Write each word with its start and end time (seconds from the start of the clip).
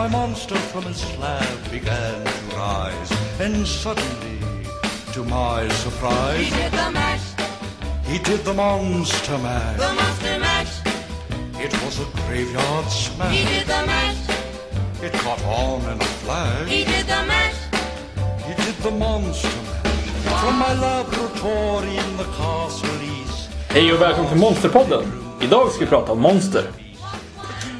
my 0.00 0.08
monster 0.08 0.56
from 0.72 0.84
his 0.84 0.96
slab 0.96 1.70
began 1.70 2.24
to 2.24 2.56
rise, 2.56 3.10
and 3.38 3.66
suddenly, 3.66 4.38
to 5.12 5.22
my 5.24 5.68
surprise, 5.84 6.38
He 6.38 6.48
did 6.60 6.72
the 6.72 6.90
mash, 6.90 7.26
he 8.10 8.18
did 8.18 8.40
the 8.48 8.54
monster 8.54 9.36
mash. 9.46 9.76
the 9.84 9.92
monster 10.00 10.38
mash. 10.46 10.74
It 11.66 11.72
was 11.84 11.94
a 12.00 12.08
graveyard 12.20 12.86
smash. 13.04 13.36
He 13.36 13.42
did 13.52 13.66
the 13.74 13.82
mash, 13.92 14.22
It 15.06 15.12
caught 15.24 15.44
on 15.44 15.80
in 15.92 15.98
a 16.00 16.10
flash. 16.22 16.68
he 16.74 16.82
did 16.92 17.06
the 17.14 17.22
mash. 17.32 17.58
He 18.48 18.52
did 18.64 18.76
the 18.86 18.92
monster 19.04 19.60
mash. 19.68 20.40
From 20.42 20.54
my 20.64 20.72
laboratory 20.88 21.94
in 22.04 22.10
the 22.16 22.28
castle 22.38 22.98
east. 23.18 23.50
Hej 23.68 23.92
och 23.92 24.00
välkommen 24.00 24.30
till 24.30 24.40
Monsterpodden! 24.40 25.04
Idag 25.42 25.70
ska 25.70 25.80
vi 25.84 25.86
prata 25.86 26.12
om 26.12 26.20
monster. 26.20 26.79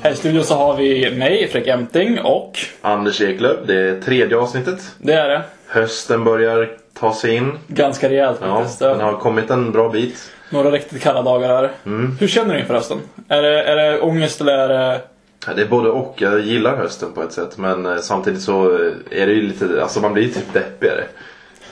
Här 0.02 0.10
i 0.12 0.16
studion 0.16 0.44
så 0.44 0.54
har 0.54 0.76
vi 0.76 1.14
mig, 1.16 1.48
Fredrik 1.48 1.68
Emting 1.68 2.20
och... 2.20 2.58
Anders 2.82 3.20
Eklöf, 3.20 3.56
det 3.66 3.74
är 3.80 4.00
tredje 4.00 4.36
avsnittet. 4.36 4.94
Det 4.98 5.12
är 5.12 5.28
det. 5.28 5.42
Hösten 5.66 6.24
börjar 6.24 6.70
ta 6.94 7.14
sig 7.14 7.34
in. 7.36 7.52
Ganska 7.66 8.08
rejält 8.08 8.38
Ja, 8.42 8.58
faktiskt. 8.58 8.78
den 8.78 9.00
har 9.00 9.16
kommit 9.16 9.50
en 9.50 9.72
bra 9.72 9.88
bit. 9.88 10.32
Några 10.50 10.70
riktigt 10.70 11.02
kalla 11.02 11.22
dagar 11.22 11.48
här. 11.48 11.70
Mm. 11.86 12.16
Hur 12.20 12.26
känner 12.28 12.54
du 12.54 12.60
inför 12.60 12.74
hösten? 12.74 12.98
Är 13.28 13.42
det, 13.42 13.62
är 13.62 13.76
det 13.76 14.00
ångest 14.00 14.40
eller 14.40 14.58
är 14.58 14.68
det... 14.68 15.00
Ja, 15.46 15.52
Det 15.56 15.62
är 15.62 15.66
både 15.68 15.88
och. 15.90 16.14
Jag 16.18 16.40
gillar 16.40 16.76
hösten 16.76 17.12
på 17.12 17.22
ett 17.22 17.32
sätt. 17.32 17.58
Men 17.58 17.86
eh, 17.86 17.96
samtidigt 17.96 18.42
så 18.42 18.74
eh, 18.74 18.92
är 19.10 19.26
det 19.26 19.32
ju 19.32 19.42
lite, 19.42 19.82
alltså 19.82 20.00
man 20.00 20.12
blir 20.12 20.28
typ 20.28 20.52
deppigare. 20.52 21.04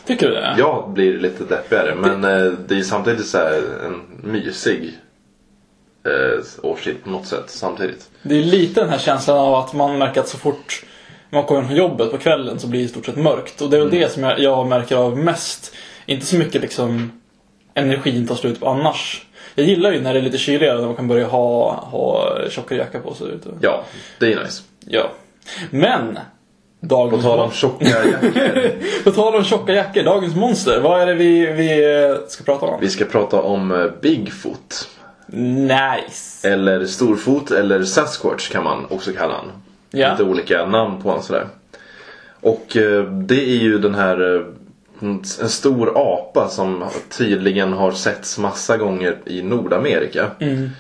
Tycker 0.07 0.29
du 0.29 0.35
det? 0.35 0.55
Jag 0.59 0.91
blir 0.91 1.19
lite 1.19 1.45
deppigare. 1.45 1.95
Men 1.95 2.25
eh, 2.25 2.53
det 2.67 2.75
är 2.75 2.79
ju 2.79 2.85
samtidigt 2.85 3.27
så 3.27 3.39
här 3.39 3.53
en 3.87 4.01
mysig 4.33 4.99
eh, 6.09 6.71
årstid 6.71 6.97
på 7.05 7.11
något 7.11 7.27
sätt 7.27 7.45
samtidigt. 7.47 8.11
Det 8.23 8.39
är 8.39 8.43
lite 8.43 8.81
den 8.81 8.91
här 8.91 8.99
känslan 8.99 9.39
av 9.39 9.55
att 9.55 9.73
man 9.73 9.99
märker 9.99 10.21
att 10.21 10.29
så 10.29 10.39
fort 10.39 10.85
man 11.31 11.45
kommer 11.45 11.63
från 11.63 11.77
jobbet 11.77 12.11
på 12.11 12.19
kvällen 12.19 12.59
så 12.59 12.67
blir 12.67 12.81
det 12.81 12.87
i 12.87 12.89
stort 12.89 13.07
sett 13.07 13.17
mörkt. 13.17 13.61
Och 13.61 13.71
det 13.71 13.77
är 13.77 13.81
väl 13.81 13.91
det 13.91 14.13
som 14.13 14.23
jag, 14.23 14.41
jag 14.41 14.67
märker 14.67 14.97
av 14.97 15.19
mest. 15.19 15.75
Inte 16.07 16.27
så 16.27 16.37
mycket 16.37 16.63
liksom 16.63 17.13
energin 17.75 18.27
tar 18.27 18.35
slut 18.35 18.61
på 18.61 18.69
annars. 18.69 19.27
Jag 19.55 19.67
gillar 19.67 19.93
ju 19.93 20.01
när 20.01 20.13
det 20.13 20.21
är 20.21 20.23
lite 20.23 20.39
kyligare 20.39 20.79
när 20.79 20.87
man 20.87 20.97
kan 20.97 21.09
börja 21.09 21.27
ha, 21.27 21.75
ha 21.75 22.35
tjockare 22.51 22.79
jacka 22.79 23.01
på 23.01 23.15
sig 23.15 23.27
ute. 23.29 23.49
Ja, 23.61 23.85
det 24.21 24.33
är 24.33 24.45
nice. 24.45 24.63
Ja. 24.87 25.11
Men! 25.71 26.19
Dagens 26.81 27.23
På 27.23 27.29
tal 27.29 27.41
om 27.41 27.51
tjocka 27.51 27.85
jackor. 27.85 29.05
På 29.05 29.11
tal 29.11 29.35
om 29.35 29.45
tjocka 29.45 29.73
jackor, 29.73 30.03
dagens 30.03 30.37
monster. 30.37 30.81
Vad 30.81 31.01
är 31.01 31.07
det 31.07 31.15
vi, 31.15 31.47
vi 31.47 32.17
ska 32.29 32.45
prata 32.45 32.67
om? 32.67 32.81
Vi 32.81 32.89
ska 32.89 33.05
prata 33.05 33.43
om 33.43 33.73
eh, 33.73 33.87
Bigfoot. 34.03 34.89
Nice! 35.33 36.49
Eller 36.49 36.87
storfot 36.87 37.51
eller 37.51 37.85
Sasquatch 37.85 38.49
kan 38.49 38.65
man 38.65 38.87
också 38.91 39.13
kalla 39.13 39.35
han. 39.35 39.53
Ja. 39.91 40.11
Lite 40.11 40.23
olika 40.23 40.67
namn 40.67 41.03
på 41.03 41.09
honom 41.09 41.25
sådär. 41.25 41.47
Och 42.41 42.77
eh, 42.77 43.05
det 43.05 43.51
är 43.51 43.57
ju 43.57 43.79
den 43.79 43.95
här 43.95 44.37
eh, 44.37 44.43
en 45.01 45.49
stor 45.49 45.93
apa 45.97 46.49
som 46.49 46.85
tydligen 47.11 47.73
har 47.73 47.93
setts 47.93 48.39
massa 48.39 48.77
gånger 48.77 49.19
i 49.25 49.43
Nordamerika. 49.43 50.31
Mm. 50.41 50.71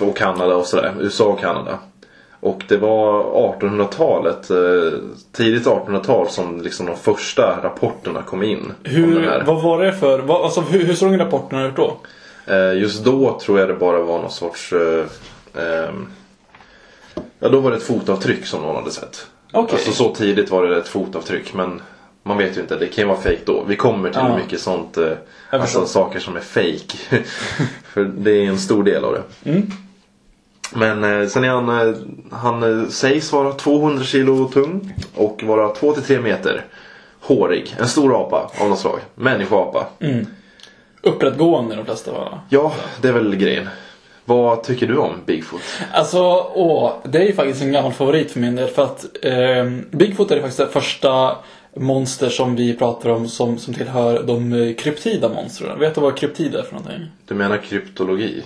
Och 0.00 0.16
Kanada 0.16 0.56
och 0.56 0.66
sådär. 0.66 0.94
USA 1.00 1.24
och 1.24 1.40
Kanada. 1.40 1.78
Och 2.40 2.62
det 2.68 2.76
var 2.76 3.22
1800-talet, 3.22 4.50
eh, 4.50 4.98
tidigt 5.32 5.66
1800-tal 5.66 6.28
som 6.28 6.60
liksom 6.60 6.86
de 6.86 6.96
första 6.96 7.60
rapporterna 7.62 8.22
kom 8.22 8.42
in. 8.42 8.72
Hur, 8.82 9.42
vad 9.46 9.62
var 9.62 9.82
det 9.82 9.92
för, 9.92 10.18
vad, 10.18 10.44
alltså, 10.44 10.60
hur, 10.60 10.84
hur 10.84 10.94
såg 10.94 11.20
rapporterna 11.20 11.66
ut 11.66 11.76
då? 11.76 11.96
Eh, 12.46 12.72
Just 12.78 13.04
då 13.04 13.38
tror 13.40 13.58
jag 13.58 13.68
det 13.68 13.74
bara 13.74 14.00
var 14.00 14.18
någon 14.22 14.30
sorts... 14.30 14.72
eh, 14.72 15.06
ehm, 15.54 16.06
Ja, 17.38 17.48
då 17.48 17.60
var 17.60 17.70
det 17.70 17.76
ett 17.76 17.82
fotavtryck 17.82 18.46
som 18.46 18.62
någon 18.62 18.76
hade 18.76 18.90
sett. 18.90 19.26
Okej. 19.52 19.74
Alltså 19.74 19.92
så 19.92 20.14
tidigt 20.14 20.50
var 20.50 20.66
det 20.66 20.76
ett 20.78 20.88
fotavtryck 20.88 21.54
men 21.54 21.82
man 22.22 22.38
vet 22.38 22.56
ju 22.56 22.60
inte, 22.60 22.76
det 22.76 22.86
kan 22.86 23.02
ju 23.04 23.08
vara 23.08 23.18
fake 23.20 23.38
då. 23.44 23.64
Vi 23.68 23.76
kommer 23.76 24.10
till 24.10 24.20
Ja. 24.20 24.36
mycket 24.36 24.60
sånt, 24.60 24.96
eh, 24.96 25.12
alltså 25.50 25.86
saker 25.86 26.20
som 26.20 26.36
är 26.36 26.40
fake. 26.40 26.96
För 27.92 28.04
det 28.04 28.30
är 28.30 28.44
en 28.44 28.58
stor 28.58 28.82
del 28.84 29.04
av 29.04 29.12
det. 29.12 29.50
Mm. 29.50 29.70
Men 30.74 31.30
sen 31.30 31.44
är 31.44 31.48
han, 31.48 31.96
han 32.32 32.90
sägs 32.90 33.32
vara 33.32 33.52
200 33.52 34.04
kilo 34.04 34.48
tung 34.48 34.94
och 35.14 35.42
vara 35.42 35.68
2-3 35.74 36.20
meter 36.22 36.64
hårig. 37.20 37.76
En 37.78 37.88
stor 37.88 38.22
apa 38.24 38.50
av 38.58 38.68
något 38.68 38.78
slag. 38.78 38.98
Människoapa. 39.14 39.86
Mm. 40.00 40.26
Upprättgående 41.02 41.76
de 41.76 41.84
flesta 41.84 42.12
var. 42.12 42.40
Ja, 42.48 42.72
det 43.02 43.08
är 43.08 43.12
väl 43.12 43.36
grejen. 43.36 43.68
Vad 44.24 44.62
tycker 44.62 44.86
du 44.86 44.96
om 44.96 45.14
Bigfoot? 45.26 45.60
Alltså, 45.92 46.18
åh, 46.54 46.92
det 47.04 47.18
är 47.18 47.26
ju 47.26 47.32
faktiskt 47.32 47.62
en 47.62 47.72
gammal 47.72 47.92
favorit 47.92 48.30
för 48.30 48.40
min 48.40 48.56
del. 48.56 48.68
För 48.68 48.82
att 48.82 49.06
eh, 49.22 49.64
Bigfoot 49.90 50.30
är 50.30 50.34
det 50.34 50.40
faktiskt 50.40 50.58
det 50.58 50.80
första 50.80 51.36
monster 51.76 52.28
som 52.28 52.56
vi 52.56 52.76
pratar 52.76 53.10
om 53.10 53.28
som, 53.28 53.58
som 53.58 53.74
tillhör 53.74 54.22
de 54.22 54.52
eh, 54.52 54.74
kryptida 54.74 55.28
monstren. 55.28 55.78
Vet 55.78 55.94
du 55.94 56.00
vad 56.00 56.16
kryptid 56.16 56.54
är 56.54 56.62
för 56.62 56.74
någonting? 56.74 57.06
Du 57.26 57.34
menar 57.34 57.56
kryptologi? 57.56 58.42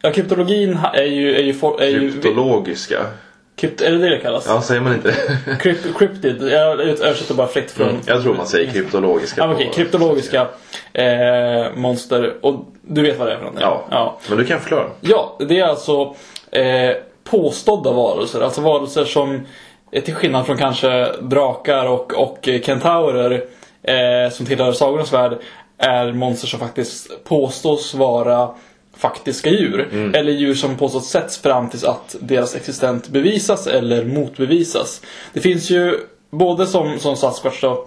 Ja, 0.00 0.12
kryptologin 0.12 0.78
är 0.94 1.02
ju... 1.02 1.36
Är 1.36 1.42
ju, 1.42 1.54
är 1.78 1.86
ju 1.86 2.12
Kryptologiska? 2.12 3.06
Krypt, 3.56 3.80
är 3.80 3.90
det 3.90 3.98
det 3.98 4.08
det 4.10 4.18
kallas? 4.18 4.44
Ja, 4.48 4.60
säger 4.62 4.80
man 4.80 4.94
inte? 4.94 5.14
Krypt, 5.60 5.98
cryptid. 5.98 6.42
Jag 6.42 6.80
översätter 6.80 7.34
bara 7.34 7.46
fritt 7.46 7.70
från... 7.70 7.88
Mm, 7.88 8.00
jag 8.06 8.22
tror 8.22 8.34
man 8.34 8.46
säger 8.46 8.72
kryptologiska. 8.72 9.50
Okej. 9.50 9.66
på- 9.66 9.72
kryptologiska 9.72 10.46
eh, 10.92 11.66
monster. 11.74 12.34
Och 12.42 12.54
du 12.82 13.02
vet 13.02 13.18
vad 13.18 13.28
det 13.28 13.32
är 13.32 13.36
för 13.36 13.44
någonting? 13.44 13.66
Ja. 13.66 13.84
ja. 13.90 14.18
Men 14.28 14.38
du 14.38 14.44
kan 14.44 14.60
förklara. 14.60 14.84
Ja, 15.00 15.36
det 15.48 15.60
är 15.60 15.64
alltså 15.64 16.14
eh, 16.50 16.96
påstådda 17.24 17.92
varelser. 17.92 18.40
Alltså 18.40 18.60
varelser 18.60 19.04
som, 19.04 19.46
eh, 19.92 20.02
till 20.04 20.14
skillnad 20.14 20.46
från 20.46 20.56
kanske 20.56 21.12
drakar 21.20 21.86
och, 21.86 22.12
och 22.14 22.48
kentaurer 22.62 23.44
eh, 23.82 24.30
som 24.32 24.46
tillhör 24.46 24.72
sagornas 24.72 25.12
värld, 25.12 25.38
är 25.78 26.12
monster 26.12 26.48
som 26.48 26.60
faktiskt 26.60 27.24
påstås 27.24 27.94
vara 27.94 28.48
faktiska 28.96 29.50
djur. 29.50 29.88
Eller 30.14 30.32
djur 30.32 30.54
som 30.54 30.76
påstås 30.76 31.08
sätts 31.08 31.38
fram 31.38 31.68
tills 31.68 31.84
att 31.84 32.16
deras 32.20 32.54
existens 32.56 33.08
bevisas 33.08 33.66
eller 33.66 34.04
motbevisas. 34.04 35.02
Det 35.32 35.40
finns 35.40 35.70
ju 35.70 35.98
både 36.30 36.66
som, 36.66 36.98
som 36.98 37.16
Sasquatch 37.16 37.60
då, 37.60 37.86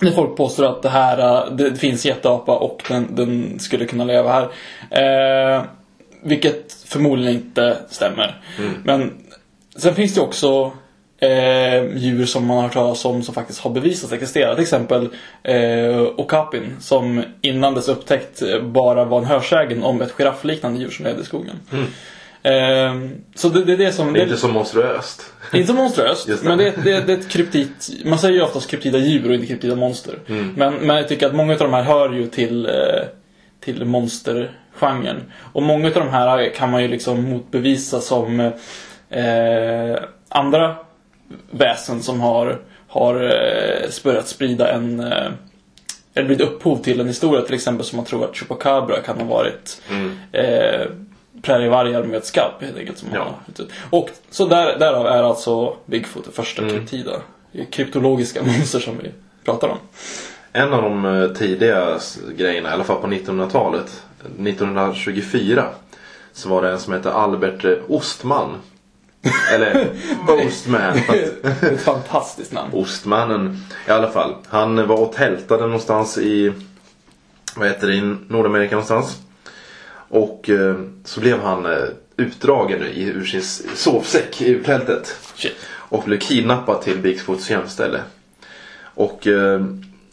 när 0.00 0.10
folk 0.10 0.36
påstår 0.36 0.64
att 0.64 0.82
det 0.82 0.88
här, 0.88 1.46
äh, 1.48 1.56
det 1.56 1.76
finns 1.76 2.06
jätteapa 2.06 2.56
och 2.56 2.82
den, 2.88 3.14
den 3.14 3.58
skulle 3.58 3.84
kunna 3.84 4.04
leva 4.04 4.32
här. 4.32 4.48
Eh, 5.56 5.62
vilket 6.22 6.72
förmodligen 6.86 7.34
inte 7.34 7.76
stämmer. 7.88 8.40
Men 8.84 9.12
sen 9.76 9.94
finns 9.94 10.14
det 10.14 10.20
också 10.20 10.72
eh, 11.18 11.96
djur 11.96 12.26
som 12.26 12.46
man 12.46 12.56
har 12.56 12.62
hört 12.64 12.72
talas 12.72 13.04
om 13.04 13.22
som 13.22 13.34
faktiskt 13.34 13.60
har 13.60 13.70
bevisats 13.70 14.12
existera. 14.12 14.54
Till 14.54 14.62
exempel 14.62 15.08
eh, 15.42 16.02
okapin 16.16 16.76
som 16.80 17.22
innan 17.40 17.74
dess 17.74 17.88
upptäckt 17.88 18.42
eh, 18.42 18.62
bara 18.62 19.04
var 19.04 19.18
en 19.18 19.24
hörsägen 19.24 19.82
om 19.82 20.02
ett 20.02 20.12
giraffliknande 20.12 20.80
djur 20.80 20.90
som 20.90 21.04
levde 21.04 21.22
i 21.22 21.24
skogen. 21.24 21.60
Eh, 22.42 22.94
så 23.34 23.48
det, 23.48 23.64
det 23.64 23.72
är 23.72 23.76
det 23.76 23.92
som... 23.92 24.12
Det 24.12 24.20
är 24.20 24.22
inte 24.22 24.36
så 24.36 24.48
monstruöst. 24.48 25.32
Inte 25.52 25.72
monstruöst, 25.72 26.28
Just 26.28 26.42
det. 26.42 26.48
men 26.48 26.58
det, 26.58 26.84
det, 26.84 27.00
det 27.00 27.12
är 27.12 27.18
ett 27.18 27.28
kryptit. 27.28 27.88
Man 28.04 28.18
säger 28.18 28.34
ju 28.34 28.42
oftast 28.42 28.70
kryptida 28.70 28.98
djur 28.98 29.28
och 29.28 29.34
inte 29.34 29.46
kryptida 29.46 29.76
monster. 29.76 30.18
Mm. 30.28 30.52
Men, 30.56 30.74
men 30.74 30.96
jag 30.96 31.08
tycker 31.08 31.26
att 31.26 31.34
många 31.34 31.52
av 31.52 31.58
de 31.58 31.72
här 31.72 31.82
hör 31.82 32.12
ju 32.12 32.26
till, 32.26 32.66
eh, 32.66 32.72
till 33.60 33.84
monstergenren. 33.84 35.22
Och 35.52 35.62
många 35.62 35.86
av 35.86 35.94
de 35.94 36.08
här 36.08 36.54
kan 36.54 36.70
man 36.70 36.82
ju 36.82 36.88
liksom 36.88 37.24
motbevisa 37.24 38.00
som 38.00 38.40
eh, 39.10 39.96
andra 40.28 40.76
väsen 41.50 42.02
som 42.02 42.20
har, 42.20 42.58
har 42.88 43.14
eh, 43.24 43.90
börjat 44.04 44.28
sprida 44.28 44.72
en 44.72 45.00
eh, 45.00 45.28
eller 46.14 46.26
blivit 46.26 46.46
upphov 46.46 46.76
till 46.82 47.00
en 47.00 47.06
historia 47.08 47.42
till 47.42 47.54
exempel 47.54 47.86
som 47.86 47.96
man 47.96 48.04
tror 48.06 48.24
att 48.24 48.36
Chupacabra 48.36 49.00
kan 49.00 49.16
ha 49.20 49.24
varit 49.24 49.82
Mm. 49.90 50.16
eh, 50.32 50.86
prärievargar 51.42 52.02
med 52.04 52.16
ett 52.18 52.24
skabb 52.26 52.52
helt 52.60 52.76
enkelt. 52.78 52.98
Som 52.98 53.08
Ja. 53.14 53.34
har, 53.58 53.66
och 54.00 54.10
så 54.30 54.46
där, 54.46 54.78
därav 54.78 55.06
är 55.06 55.22
alltså 55.22 55.76
Bigfoot 55.86 56.24
det 56.24 56.30
första 56.30 56.62
Mm. 56.62 56.74
kryptida, 56.74 57.12
kryptologiska 57.70 58.42
monster 58.46 58.80
som 58.80 58.98
vi 59.02 59.10
pratar 59.44 59.68
om. 59.68 59.78
En 60.52 60.72
av 60.72 60.82
de 60.82 61.04
eh, 61.04 61.28
tidiga 61.28 61.98
grejerna, 62.36 62.68
i 62.70 62.72
alla 62.72 62.84
fall 62.84 63.00
på 63.00 63.06
1900-talet, 63.06 64.02
1924, 64.38 65.64
så 66.32 66.48
var 66.48 66.62
det 66.62 66.70
en 66.70 66.78
som 66.80 66.92
hette 66.92 67.12
Albert 67.12 67.64
eh, 67.64 67.72
Ostman. 67.88 68.54
Eller 69.54 69.88
Ostman. 70.46 70.94
fast- 70.98 71.62
Ett 71.62 71.80
fantastiskt 71.80 72.52
namn. 72.52 72.72
Ostmannen 72.74 73.64
i 73.88 73.90
alla 73.90 74.10
fall. 74.10 74.34
Han 74.48 74.86
var 74.86 74.96
och 75.00 75.12
tältade 75.12 75.62
någonstans 75.62 76.18
i, 76.18 76.52
vad 77.56 77.68
heter 77.68 77.86
det, 77.86 77.94
i 77.94 78.16
Nordamerika 78.28 78.74
någonstans. 78.74 79.16
Och 80.08 80.50
eh, 80.50 80.76
så 81.04 81.20
blev 81.20 81.40
han 81.40 81.66
eh, 81.66 81.78
utdragen 82.16 82.82
i, 82.82 83.02
ur 83.02 83.24
sin 83.24 83.42
sovsäck 83.74 84.42
i 84.42 84.58
tältet. 84.64 85.16
Och 85.88 86.02
blev 86.02 86.18
kidnappad 86.18 86.82
till 86.82 86.98
Bigfoots 86.98 87.50
gömställe. 87.50 88.00
Och 88.94 89.26
eh, 89.26 89.64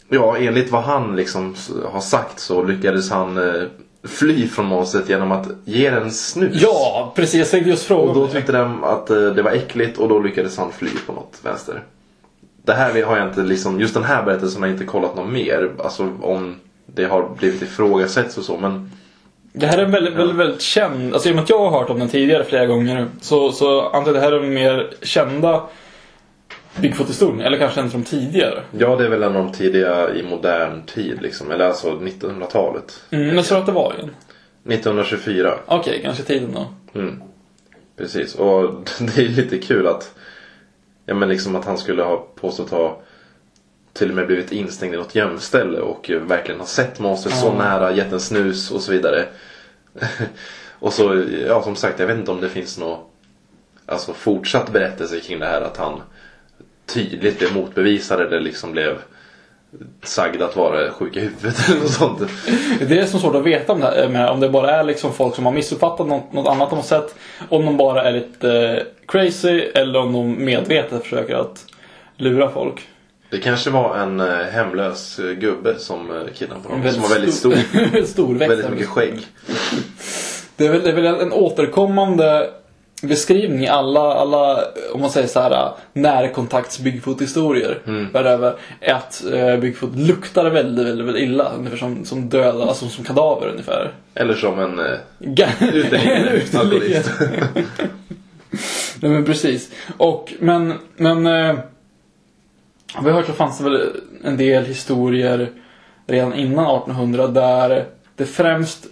ja, 0.08 0.36
enligt 0.36 0.70
vad 0.70 0.82
han 0.82 1.16
liksom 1.16 1.56
har 1.92 2.00
sagt 2.00 2.40
så 2.40 2.62
lyckades 2.62 3.10
han 3.10 3.36
eh, 3.38 3.62
fly 4.04 4.48
från 4.48 4.66
monstret 4.66 5.08
genom 5.08 5.32
att 5.32 5.48
ge 5.64 5.90
den 5.90 6.10
snus. 6.10 6.62
Ja, 6.62 7.12
precis. 7.16 7.34
Jag 7.34 7.50
tänkte 7.50 7.70
just 7.70 7.84
fråga 7.84 8.08
Och 8.08 8.14
då 8.14 8.26
tyckte 8.26 8.52
den 8.52 8.84
att 8.84 9.10
eh, 9.10 9.16
det 9.16 9.42
var 9.42 9.50
äckligt 9.50 9.98
och 9.98 10.08
då 10.08 10.18
lyckades 10.18 10.58
han 10.58 10.72
fly 10.72 10.90
på 11.06 11.12
något 11.12 11.40
vänster. 11.42 11.82
Det 12.62 12.72
här 12.72 13.02
har 13.02 13.16
jag 13.16 13.28
inte 13.28 13.42
liksom, 13.42 13.80
just 13.80 13.94
den 13.94 14.04
här 14.04 14.22
berättelsen 14.22 14.62
har 14.62 14.68
jag 14.68 14.74
inte 14.74 14.84
kollat 14.84 15.16
något 15.16 15.32
mer. 15.32 15.70
Alltså 15.78 16.08
om 16.22 16.56
det 16.86 17.04
har 17.04 17.28
blivit 17.38 17.62
ifrågasätts 17.62 18.38
och 18.38 18.44
så 18.44 18.56
men 18.56 18.90
Det 19.52 19.66
här 19.66 19.78
är 19.78 19.86
väldigt, 19.86 20.14
väldigt, 20.14 20.36
väldigt 20.36 20.60
känd, 20.60 21.14
alltså 21.14 21.28
i 21.28 21.32
och 21.32 21.36
med 21.36 21.42
att 21.42 21.50
jag 21.50 21.70
har 21.70 21.80
hört 21.80 21.90
om 21.90 21.98
den 21.98 22.08
tidigare 22.08 22.44
flera 22.44 22.66
gånger 22.66 23.08
så, 23.20 23.52
så 23.52 23.80
antar 23.80 23.98
jag 23.98 24.08
att 24.08 24.14
det 24.14 24.20
här 24.20 24.32
är 24.32 24.40
den 24.40 24.54
mer 24.54 24.90
kända 25.02 25.62
Bigfoot-historien, 26.80 27.40
eller 27.40 27.58
kanske 27.58 27.80
en 27.80 27.90
från 27.90 28.04
tidigare. 28.04 28.62
ja 28.78 28.96
det 28.96 29.04
är 29.04 29.08
väl 29.08 29.22
en 29.22 29.36
av 29.36 29.44
de 29.44 29.52
tidiga 29.52 30.14
i 30.14 30.22
modern 30.22 30.82
tid 30.86 31.22
liksom. 31.22 31.50
Eller 31.50 31.64
alltså 31.66 31.90
1900-talet. 31.90 33.00
Mm, 33.10 33.34
men 33.34 33.44
så 33.44 33.54
att 33.56 33.66
det 33.66 33.72
var 33.72 33.94
igen. 33.94 34.10
1924. 34.68 35.54
Okej, 35.66 36.00
kanske 36.04 36.22
tiden 36.22 36.52
då. 36.54 36.66
Mm. 37.00 37.22
Precis 37.96 38.34
och 38.34 38.74
det 39.00 39.18
är 39.22 39.28
lite 39.28 39.58
kul 39.58 39.86
att 39.86 40.14
Ja 41.06 41.14
men 41.14 41.28
liksom 41.28 41.56
att 41.56 41.64
han 41.64 41.78
skulle 41.78 42.02
ha 42.02 42.26
påstått 42.34 42.70
ha 42.70 43.00
till 43.92 44.08
och 44.10 44.16
med 44.16 44.26
blivit 44.26 44.52
instängd 44.52 44.94
i 44.94 44.96
något 44.96 45.14
gömställe 45.14 45.78
och 45.80 46.10
verkligen 46.22 46.60
ha 46.60 46.66
sett 46.66 46.98
monstret 47.00 47.34
så 47.34 47.46
Ja. 47.46 47.58
nära, 47.58 47.92
gett 47.92 48.12
en 48.12 48.20
snus 48.20 48.70
och 48.70 48.80
så 48.80 48.92
vidare. 48.92 49.24
och 50.78 50.92
så, 50.92 51.24
ja 51.48 51.62
som 51.62 51.76
sagt, 51.76 51.98
jag 52.00 52.06
vet 52.06 52.18
inte 52.18 52.30
om 52.30 52.40
det 52.40 52.48
finns 52.48 52.78
något 52.78 53.10
alltså 53.86 54.12
fortsatt 54.12 54.72
berättelse 54.72 55.20
kring 55.20 55.38
det 55.38 55.46
här 55.46 55.60
att 55.60 55.76
han 55.76 56.02
tydligt 56.86 57.38
blev 57.38 57.54
motbevisad 57.54 58.20
eller 58.20 58.40
liksom 58.40 58.72
blev 58.72 58.98
sagd 60.02 60.42
att 60.42 60.56
vara 60.56 60.90
sjuk 60.90 61.16
i 61.16 61.20
huvudet 61.20 61.68
eller 61.68 61.80
något 61.80 61.90
sånt. 61.90 62.18
Det 62.80 62.98
är 62.98 63.02
är 63.02 63.06
svårt 63.06 63.34
att 63.34 63.44
veta 63.44 63.72
om 63.72 63.80
det, 63.80 63.86
här, 63.86 64.08
med, 64.08 64.30
om 64.30 64.40
det 64.40 64.48
bara 64.48 64.70
är 64.70 64.84
liksom 64.84 65.12
folk 65.12 65.34
som 65.34 65.46
har 65.46 65.52
missuppfattat 65.52 66.06
något, 66.06 66.32
något 66.32 66.48
annat 66.48 66.70
de 66.70 66.76
har 66.76 66.82
sett. 66.82 67.14
Om 67.48 67.64
de 67.64 67.76
bara 67.76 68.02
är 68.02 68.12
lite 68.12 68.52
eh, 68.52 68.82
crazy 69.08 69.60
eller 69.60 70.00
om 70.00 70.12
de 70.12 70.44
medvetet 70.44 71.02
försöker 71.02 71.34
att 71.34 71.64
lura 72.16 72.50
folk. 72.50 72.88
Det 73.30 73.38
kanske 73.38 73.70
var 73.70 73.96
en 73.96 74.20
eh, 74.20 74.26
hemlös 74.26 75.20
gubbe 75.40 75.78
som 75.78 76.10
eh, 76.10 76.32
kidnappade 76.34 76.74
honom. 76.74 76.92
Som 76.92 77.02
var 77.02 77.08
väldigt 77.08 77.34
stor. 77.34 78.04
stor 78.04 78.34
väldigt 78.38 78.70
mycket 78.70 78.88
skägg. 78.88 79.26
Det 80.56 80.66
är 80.66 80.72
väl, 80.72 80.82
det 80.82 80.88
är 80.88 80.94
väl 80.94 81.06
en 81.06 81.32
återkommande 81.32 82.50
beskrivning 83.08 83.64
i 83.64 83.68
alla, 83.68 84.00
alla 84.00 84.64
om 84.92 85.00
man 85.00 85.10
säger 85.10 85.26
så 85.26 85.40
här 85.40 85.70
närkontakts 85.92 86.78
Bigfoot-historier. 86.78 87.78
Mm. 87.86 88.12
Väröver, 88.12 88.54
är 88.80 88.94
att 88.94 89.24
eh, 89.32 89.56
Bigfoot 89.56 89.96
luktar 89.96 90.50
väldigt, 90.50 90.86
väldigt, 90.86 91.06
väldigt 91.06 91.22
illa. 91.22 91.52
Ungefär 91.58 91.76
som, 91.76 92.04
som 92.04 92.28
döda, 92.28 92.64
alltså 92.64 92.88
som 92.88 93.04
kadaver 93.04 93.48
ungefär. 93.48 93.92
Eller 94.14 94.34
som 94.34 94.58
en 94.58 94.78
eh. 94.78 94.98
Uteliggare. 95.60 96.40
alkoholist. 96.58 97.10
Nej 99.00 99.10
men 99.10 99.24
precis. 99.24 99.70
Och 99.96 100.32
men, 100.38 100.74
men 100.96 101.26
eh, 101.26 101.58
vi 103.02 103.10
har 103.10 103.12
hört 103.12 103.26
så 103.26 103.32
fanns 103.32 103.58
det 103.58 103.64
väl 103.64 103.90
en 104.24 104.36
del 104.36 104.64
historier 104.64 105.50
redan 106.06 106.34
innan 106.34 106.76
1800 106.76 107.26
där 107.26 107.84
det 108.16 108.26
främst 108.26 108.86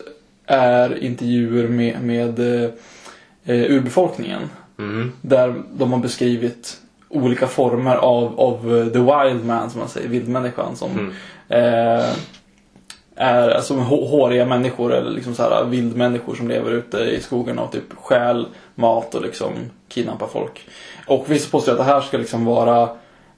är 0.46 1.02
intervjuer 1.02 1.68
med, 1.68 2.02
med 2.02 2.40
eh, 3.44 3.56
eh, 3.56 3.70
urbefolkningen. 3.70 4.40
Mm. 4.78 5.12
Där 5.20 5.54
de 5.72 5.92
har 5.92 5.98
beskrivit 6.00 6.76
olika 7.08 7.46
former 7.46 7.96
av, 7.96 8.40
av 8.40 8.76
eh, 8.78 8.86
the 8.86 8.98
wild 8.98 9.44
man 9.46 9.70
som 9.70 9.80
man 9.80 9.88
säger, 9.88 10.08
vildmänniskan 10.08 10.76
som 10.76 10.90
Mm. 10.90 11.12
eh, 11.48 12.04
är 13.16 13.48
alltså 13.50 13.74
hå- 13.74 14.08
håriga 14.08 14.46
människor 14.46 14.94
eller 14.94 15.10
liksom 15.10 15.34
så 15.34 15.42
här 15.42 15.64
vildmänniskor 15.64 16.34
som 16.34 16.48
lever 16.48 16.70
ute 16.70 16.98
i 16.98 17.20
skogarna 17.20 17.62
och 17.62 17.72
typ 17.72 17.92
stjäl 17.96 18.46
mat 18.74 19.14
och 19.14 19.22
liksom 19.22 19.48
kidnappar 19.88 20.26
folk. 20.26 20.66
Och 21.06 21.24
vissa 21.30 21.50
påstår 21.50 21.72
att 21.72 21.78
det 21.78 21.84
här 21.84 22.00
ska 22.00 22.18
liksom 22.18 22.44
vara 22.44 22.82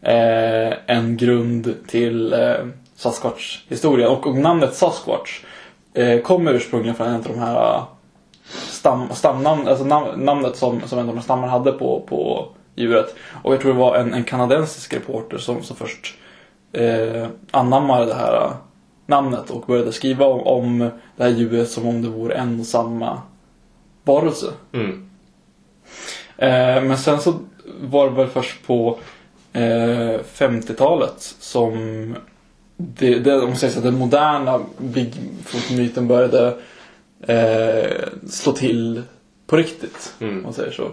eh, 0.02 0.72
en 0.86 1.16
grund 1.16 1.74
till 1.86 2.32
eh, 2.32 2.54
Sasquatch-historien. 2.96 4.08
Och, 4.08 4.26
och 4.26 4.36
namnet 4.36 4.74
Sasquatch 4.74 5.40
eh, 5.94 6.20
kommer 6.20 6.52
ursprungligen 6.52 6.94
från 6.96 7.06
en 7.08 7.14
av 7.14 7.22
de 7.22 7.38
här 7.38 7.74
eh, 7.74 7.82
stam, 8.54 9.08
stamnamn, 9.12 9.68
alltså 9.68 9.84
nam, 9.84 10.24
namnet 10.24 10.56
som, 10.56 10.80
som 10.86 10.98
en 10.98 11.08
av 11.08 11.14
de 11.14 11.22
stammarna 11.22 11.52
hade 11.52 11.72
på, 11.72 12.00
på 12.08 12.48
djuret. 12.74 13.14
Och 13.42 13.52
jag 13.52 13.60
tror 13.60 13.72
det 13.72 13.78
var 13.78 13.96
en, 13.96 14.14
en 14.14 14.24
kanadensisk 14.24 14.94
reporter 14.94 15.38
som, 15.38 15.62
som 15.62 15.76
först 15.76 16.14
eh, 16.72 17.26
anammade 17.50 18.06
det 18.06 18.14
här 18.14 18.36
eh, 18.36 18.52
namnet 19.06 19.50
och 19.50 19.66
började 19.66 19.92
skriva 19.92 20.26
om, 20.26 20.40
om 20.40 20.90
det 21.16 21.22
här 21.22 21.30
djuret 21.30 21.70
som 21.70 21.86
om 21.86 22.02
det 22.02 22.08
vore 22.08 22.34
en 22.34 22.60
och 22.60 22.66
samma 22.66 23.22
varelse. 24.04 24.46
Mm. 24.72 25.10
Eh, 26.36 26.82
men 26.82 26.98
sen 26.98 27.20
så 27.20 27.34
var 27.80 28.10
det 28.10 28.16
väl 28.16 28.28
först 28.28 28.66
på 28.66 28.98
eh, 29.52 30.20
50-talet 30.34 31.34
som 31.40 32.14
det, 32.76 33.18
det, 33.18 33.34
om 33.34 33.48
man 33.48 33.56
säger 33.56 33.72
så, 33.72 33.80
den 33.80 33.98
moderna 33.98 34.60
Bigfoot-myten 34.78 36.08
började 36.08 36.56
eh, 37.28 38.08
slå 38.28 38.52
till 38.52 39.02
på 39.46 39.56
riktigt. 39.56 40.14
Mm. 40.20 40.36
Om 40.36 40.42
man 40.42 40.52
säger 40.52 40.72
så. 40.72 40.92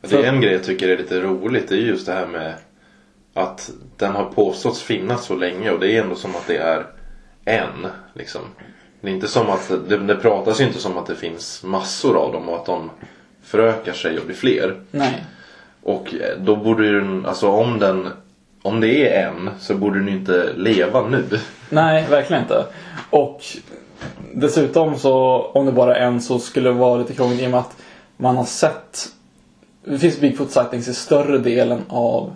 Det 0.00 0.16
är 0.16 0.24
en 0.24 0.40
grej 0.40 0.52
jag 0.52 0.64
tycker 0.64 0.88
är 0.88 0.98
lite 0.98 1.20
roligt. 1.20 1.68
Det 1.68 1.74
är 1.74 1.78
just 1.78 2.06
det 2.06 2.12
här 2.12 2.26
med 2.26 2.54
att 3.34 3.70
den 3.96 4.12
har 4.12 4.24
påståtts 4.24 4.82
finnas 4.82 5.24
så 5.24 5.34
länge 5.34 5.70
och 5.70 5.80
det 5.80 5.92
är 5.92 6.02
ändå 6.02 6.14
som 6.14 6.30
att 6.30 6.46
det 6.46 6.56
är 6.56 6.86
en. 7.44 7.86
Liksom. 8.14 8.40
Det 9.00 9.08
är 9.08 9.14
inte 9.14 9.28
som 9.28 9.50
att 9.50 9.72
det, 9.88 9.96
det 9.96 10.16
pratas 10.16 10.60
ju 10.60 10.64
inte 10.64 10.78
som 10.78 10.98
att 10.98 11.06
det 11.06 11.16
finns 11.16 11.62
massor 11.64 12.16
av 12.16 12.32
dem 12.32 12.48
och 12.48 12.56
att 12.56 12.66
de 12.66 12.90
förökar 13.42 13.92
sig 13.92 14.18
och 14.18 14.26
blir 14.26 14.36
fler. 14.36 14.80
Nej. 14.90 15.24
Och 15.82 16.14
eh, 16.14 16.38
då 16.38 16.56
borde 16.56 16.86
ju 16.86 17.00
den, 17.00 17.26
alltså 17.26 17.48
om 17.48 17.78
den, 17.78 18.08
om 18.62 18.80
det 18.80 19.08
är 19.08 19.28
en 19.28 19.50
så 19.58 19.74
borde 19.74 19.98
den 19.98 20.08
ju 20.08 20.14
inte 20.14 20.52
leva 20.56 21.08
nu. 21.08 21.24
Nej, 21.68 22.06
verkligen 22.10 22.42
inte. 22.42 22.64
Och 23.10 23.44
dessutom 24.34 24.98
så, 24.98 25.42
om 25.54 25.66
det 25.66 25.72
bara 25.72 25.96
är 25.96 26.06
en 26.06 26.20
så 26.20 26.38
skulle 26.38 26.68
det 26.68 26.74
vara 26.74 26.98
lite 26.98 27.14
krångligt 27.14 27.42
i 27.42 27.46
och 27.46 27.50
med 27.50 27.60
att 27.60 27.76
man 28.16 28.36
har 28.36 28.44
sett 28.44 29.08
Det 29.84 29.98
finns 29.98 30.20
Bigfoot 30.20 30.50
sightings 30.50 30.88
i 30.88 30.94
större 30.94 31.38
delen 31.38 31.82
av 31.88 32.32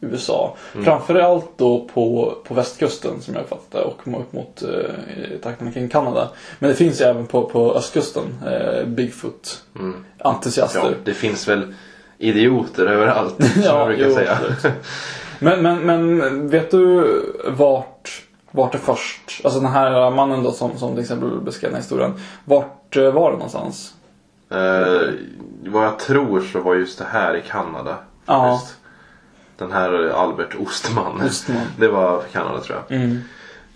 USA. 0.00 0.56
Framförallt 0.84 1.50
då 1.56 1.88
på, 1.94 2.34
på 2.44 2.54
västkusten 2.54 3.20
som 3.20 3.34
jag 3.34 3.48
fattar 3.48 3.80
och 3.82 4.20
upp 4.20 4.32
mot 4.32 4.62
eh, 4.62 5.38
trakterna 5.42 5.72
kring 5.72 5.88
Kanada. 5.88 6.28
Men 6.58 6.70
det 6.70 6.76
finns 6.76 7.00
ju 7.00 7.04
även 7.04 7.26
på, 7.26 7.44
på 7.44 7.74
östkusten 7.74 8.22
eh, 8.46 8.86
Bigfoot 8.86 9.62
Mm. 9.78 10.04
Ja, 10.18 10.40
det 11.04 11.14
finns 11.14 11.48
väl 11.48 11.74
idioter 12.18 12.86
överallt 12.86 13.36
som 13.52 13.62
Ja, 13.62 13.78
jag 13.78 13.86
brukar 13.86 14.06
jo, 14.08 14.14
säga. 14.14 14.38
Men, 15.38 15.62
men, 15.62 15.78
men 15.78 16.48
vet 16.48 16.70
du 16.70 17.04
vart, 17.48 18.22
vart 18.54 18.72
det 18.72 18.78
först, 18.78 19.40
alltså 19.44 19.60
den 19.60 19.72
här 19.72 20.10
mannen 20.10 20.42
då 20.42 20.52
som, 20.52 20.78
som 20.78 20.90
till 20.90 21.00
exempel 21.00 21.40
beskrev 21.40 21.70
den 21.70 21.74
här 21.74 21.82
historien. 21.82 22.14
Vart 22.44 22.96
eh, 22.96 23.12
var 23.12 23.30
det 23.30 23.36
någonstans? 23.36 23.94
Eh, 24.50 25.12
vad 25.66 25.84
jag 25.84 25.98
tror 25.98 26.40
så 26.40 26.60
var 26.60 26.74
just 26.74 26.98
det 26.98 27.04
här 27.04 27.36
i 27.36 27.42
Kanada. 27.42 27.96
Ja. 28.26 28.52
Just. 28.52 28.76
Den 29.56 29.72
här 29.72 30.08
Albert 30.08 30.54
Ostman. 30.58 31.20
Ostman. 31.26 31.62
Det 31.78 31.88
var 31.88 32.22
Kanada 32.32 32.60
tror 32.60 32.78
jag. 32.88 32.98
Mm. 32.98 33.20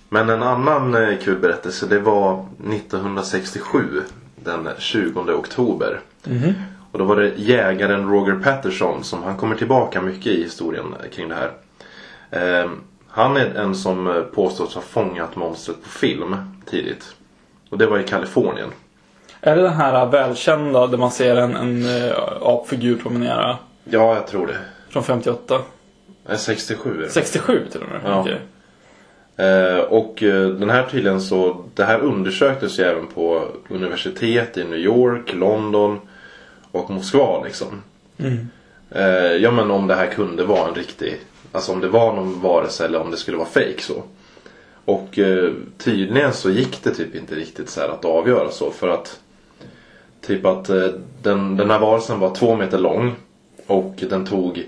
Men 0.08 0.30
en 0.30 0.42
annan 0.42 0.94
eh, 0.94 1.18
kul 1.18 1.38
berättelse 1.38 1.86
det 1.86 1.98
var 1.98 2.46
1967. 2.72 4.02
Den 4.44 4.68
20 4.78 5.20
oktober. 5.32 6.00
Mhm. 6.24 6.54
Och 6.92 6.98
då 6.98 7.04
var 7.04 7.16
det 7.16 7.32
jägaren 7.36 8.10
Roger 8.10 8.34
Patterson 8.34 9.04
som 9.04 9.22
han 9.22 9.36
kommer 9.36 9.56
tillbaka 9.56 10.00
mycket 10.00 10.26
i 10.26 10.42
historien 10.42 10.94
kring 11.12 11.28
det 11.28 11.34
här. 11.34 11.52
Eh, 12.30 12.70
han 13.18 13.36
är 13.36 13.54
en 13.54 13.74
som 13.74 14.06
eh, 14.06 14.22
påstås 14.22 14.74
ha 14.74 14.82
fångat 14.82 15.36
monstret 15.36 15.82
på 15.82 15.88
film 15.88 16.36
tidigt. 16.66 17.14
Och 17.70 17.78
det 17.78 17.86
var 17.86 17.98
i 17.98 18.02
Kalifornien. 18.02 18.70
Är 19.40 19.56
det 19.56 19.62
den 19.62 19.72
här 19.72 20.06
välkända 20.06 20.86
där 20.86 20.98
man 20.98 21.10
ser 21.10 21.36
en, 21.36 21.56
en 21.56 21.82
uh, 21.82 22.12
apfigur 22.42 22.96
promenera? 22.96 23.58
Ja, 23.84 24.14
jag 24.14 24.26
tror 24.26 24.46
det. 24.46 24.56
Från 24.88 25.02
58? 25.02 25.60
Eh, 26.28 26.36
67 26.36 26.98
är 26.98 27.02
det. 27.02 27.08
67 27.08 27.66
till 27.72 27.80
och 27.80 27.88
med? 27.88 28.00
Ja. 28.04 28.20
Okej. 28.20 28.40
Eh, 29.36 29.78
och 29.78 30.22
eh, 30.22 30.48
den 30.48 30.70
här 30.70 30.86
tydligen 30.90 31.20
så, 31.20 31.64
det 31.74 31.84
här 31.84 32.00
undersöktes 32.00 32.78
ju 32.78 32.84
även 32.84 33.06
på 33.06 33.48
universitet 33.68 34.56
i 34.56 34.64
New 34.64 34.78
York, 34.78 35.34
London 35.34 36.00
och 36.72 36.90
Moskva 36.90 37.44
liksom. 37.44 37.82
Mm. 38.18 38.48
Eh, 38.90 39.32
ja 39.42 39.50
men 39.50 39.70
om 39.70 39.86
det 39.86 39.94
här 39.94 40.06
kunde 40.06 40.44
vara 40.44 40.68
en 40.68 40.74
riktig, 40.74 41.16
alltså 41.52 41.72
om 41.72 41.80
det 41.80 41.88
var 41.88 42.12
någon 42.12 42.40
varelse 42.40 42.84
eller 42.84 43.00
om 43.00 43.10
det 43.10 43.16
skulle 43.16 43.36
vara 43.36 43.48
fake 43.48 43.82
så. 43.82 44.02
Och 44.84 45.18
eh, 45.18 45.52
tydligen 45.78 46.32
så 46.32 46.50
gick 46.50 46.82
det 46.82 46.94
typ 46.94 47.14
inte 47.14 47.34
riktigt 47.34 47.70
så 47.70 47.80
att 47.80 48.04
avgöra 48.04 48.50
så 48.50 48.70
för 48.70 48.88
att 48.88 49.20
Typ 50.26 50.46
att 50.46 50.70
eh, 50.70 50.86
den, 51.22 51.56
den 51.56 51.70
här 51.70 51.78
varelsen 51.78 52.20
var 52.20 52.34
två 52.34 52.56
meter 52.56 52.78
lång 52.78 53.14
och 53.66 53.94
den 54.10 54.26
tog 54.26 54.66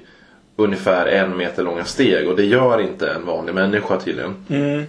ungefär 0.56 1.06
en 1.06 1.36
meter 1.36 1.62
långa 1.62 1.84
steg 1.84 2.28
och 2.28 2.36
det 2.36 2.44
gör 2.44 2.80
inte 2.80 3.10
en 3.10 3.26
vanlig 3.26 3.54
människa 3.54 3.96
tydligen. 4.00 4.46
Mm. 4.48 4.84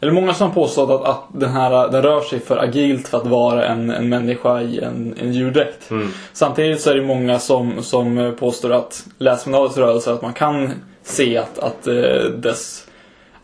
eller 0.00 0.12
många 0.12 0.34
som 0.34 0.48
har 0.48 0.54
påstått 0.54 0.90
att, 0.90 1.04
att 1.08 1.24
den 1.32 1.50
här 1.50 1.88
den 1.88 2.02
rör 2.02 2.20
sig 2.20 2.40
för 2.40 2.56
agilt 2.56 3.08
för 3.08 3.18
att 3.18 3.26
vara 3.26 3.66
en, 3.66 3.90
en 3.90 4.08
människa 4.08 4.60
i 4.60 4.78
en, 4.78 5.14
en 5.20 5.32
djurdräkt. 5.32 5.90
Mm. 5.90 6.08
Samtidigt 6.32 6.80
så 6.80 6.90
är 6.90 6.94
det 6.94 7.02
många 7.02 7.38
som, 7.38 7.82
som 7.82 8.36
påstår 8.38 8.72
att 8.72 9.06
dess 9.18 9.46
rörelser 9.46 10.12
att 10.12 10.22
man 10.22 10.32
kan 10.32 10.72
se 11.06 11.36
att, 11.38 11.58
att 11.58 11.86
eh, 11.86 11.94
dess 12.36 12.86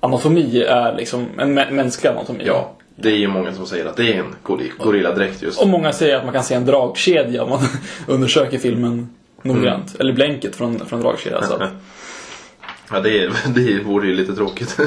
anatomi 0.01 0.63
är 0.63 0.95
liksom 0.97 1.27
en 1.39 1.59
mä- 1.59 1.71
mänsklig 1.71 2.11
anatomi. 2.11 2.45
Ja, 2.47 2.73
det 2.97 3.09
är 3.09 3.17
ju 3.17 3.29
många 3.29 3.53
som 3.53 3.67
säger 3.67 3.87
att 3.87 3.97
det 3.97 4.15
är 4.15 4.19
en 4.19 4.35
gorilla, 4.43 4.75
gorilladräkt 4.79 5.43
just. 5.43 5.61
Och 5.61 5.69
många 5.69 5.93
säger 5.93 6.17
att 6.17 6.25
man 6.25 6.33
kan 6.33 6.45
se 6.45 6.55
en 6.55 6.67
dragkedja 6.67 7.43
om 7.43 7.51
man 7.51 7.61
undersöker 8.07 8.59
filmen 8.59 9.09
noggrant. 9.43 9.89
Mm. 9.89 10.01
Eller 10.01 10.13
blänket 10.13 10.57
från, 10.57 10.87
från 10.87 11.01
dragkedja. 11.01 11.43
Så. 11.43 11.67
Ja, 12.91 13.01
det, 13.01 13.19
är, 13.25 13.33
det 13.55 13.85
vore 13.85 14.07
ju 14.09 14.15
lite 14.15 14.35
tråkigt. 14.35 14.79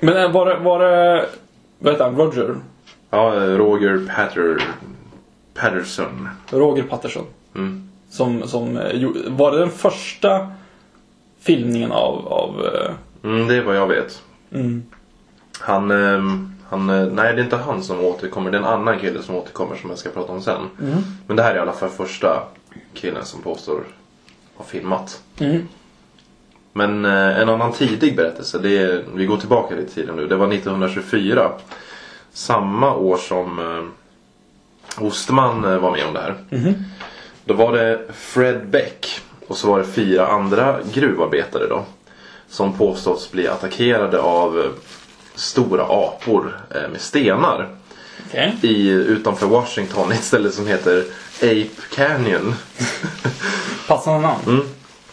Men 0.00 0.16
eh, 0.16 0.30
var 0.32 0.46
det, 0.46 0.56
var 0.58 0.78
det 0.78 1.26
vad 1.78 1.92
heter 1.92 2.04
han, 2.04 2.16
Roger? 2.16 2.56
ja, 3.10 3.30
Roger 3.36 4.12
Patter, 4.16 4.62
Patterson. 5.54 6.28
Roger 6.50 6.82
Patterson. 6.82 7.24
Mm. 7.54 7.88
Som, 8.10 8.42
som, 8.48 8.76
eh, 8.76 9.08
var 9.26 9.52
det 9.52 9.58
den 9.58 9.70
första 9.70 10.52
filmningen 11.40 11.92
av, 11.92 12.28
av 12.28 12.66
eh, 12.66 12.90
Mm, 13.22 13.48
det 13.48 13.54
är 13.56 13.62
vad 13.62 13.76
jag 13.76 13.86
vet. 13.86 14.22
mm, 14.52 14.82
Han, 15.60 15.90
ehm, 15.90 16.52
han, 16.68 16.90
eh, 16.90 17.06
nej 17.06 17.34
det 17.34 17.40
är 17.40 17.44
inte 17.44 17.56
han 17.56 17.82
som 17.82 18.00
återkommer, 18.00 18.50
det 18.50 18.56
är 18.56 18.60
en 18.62 18.66
annan 18.68 18.98
kille 18.98 19.22
som 19.22 19.34
återkommer 19.34 19.76
som 19.76 19.90
jag 19.90 19.98
ska 19.98 20.10
prata 20.10 20.32
om 20.32 20.42
sen. 20.42 20.60
Men 21.26 21.36
det 21.36 21.42
här 21.42 21.50
är 21.50 21.56
i 21.56 21.58
alla 21.58 21.72
fall 21.72 21.88
första 21.88 22.42
killen 22.94 23.24
som 23.24 23.42
påstår 23.42 23.84
ha 24.56 24.64
filmat. 24.64 25.22
mm, 25.40 25.68
Men 26.72 27.04
eh, 27.04 27.40
en 27.40 27.48
annan 27.48 27.72
tidig 27.72 28.16
berättelse, 28.16 28.58
det 28.58 28.78
är, 28.78 29.04
vi 29.14 29.26
går 29.26 29.36
tillbaka 29.36 29.74
lite 29.74 29.90
i 29.90 29.94
tiden 29.94 30.16
nu, 30.16 30.26
det 30.26 30.36
var 30.36 30.52
1924. 30.52 31.50
Samma 32.32 32.94
år 32.94 33.16
som 33.16 33.60
Ostman 34.98 35.62
var 35.62 35.90
med 35.90 36.06
om 36.06 36.14
det 36.14 36.20
här. 36.20 36.34
Då 37.44 37.54
var 37.54 37.72
det 37.72 38.00
Fred 38.14 38.68
Beck 38.68 39.20
och 39.48 39.56
så 39.56 39.68
var 39.68 39.78
det 39.78 39.84
fyra 39.84 40.26
andra 40.26 40.78
gruvarbetare 40.92 41.66
då. 41.66 41.84
Som 42.48 42.72
påstås 42.72 43.30
bli 43.32 43.48
attackerade 43.48 44.20
av 44.20 44.58
eh, 44.58 44.64
stora 45.34 45.82
apor 45.82 46.60
eh, 46.74 46.90
med 46.90 47.00
stenar. 47.00 47.68
okej. 48.26 48.56
I, 48.62 48.88
utanför 48.88 49.46
Washington, 49.46 50.12
i 50.12 50.14
ett 50.14 50.24
ställe 50.24 50.50
som 50.50 50.66
heter 50.66 51.04
Ape 51.36 51.82
Canyon. 51.94 52.54
Passande 53.88 54.20
namn. 54.20 54.62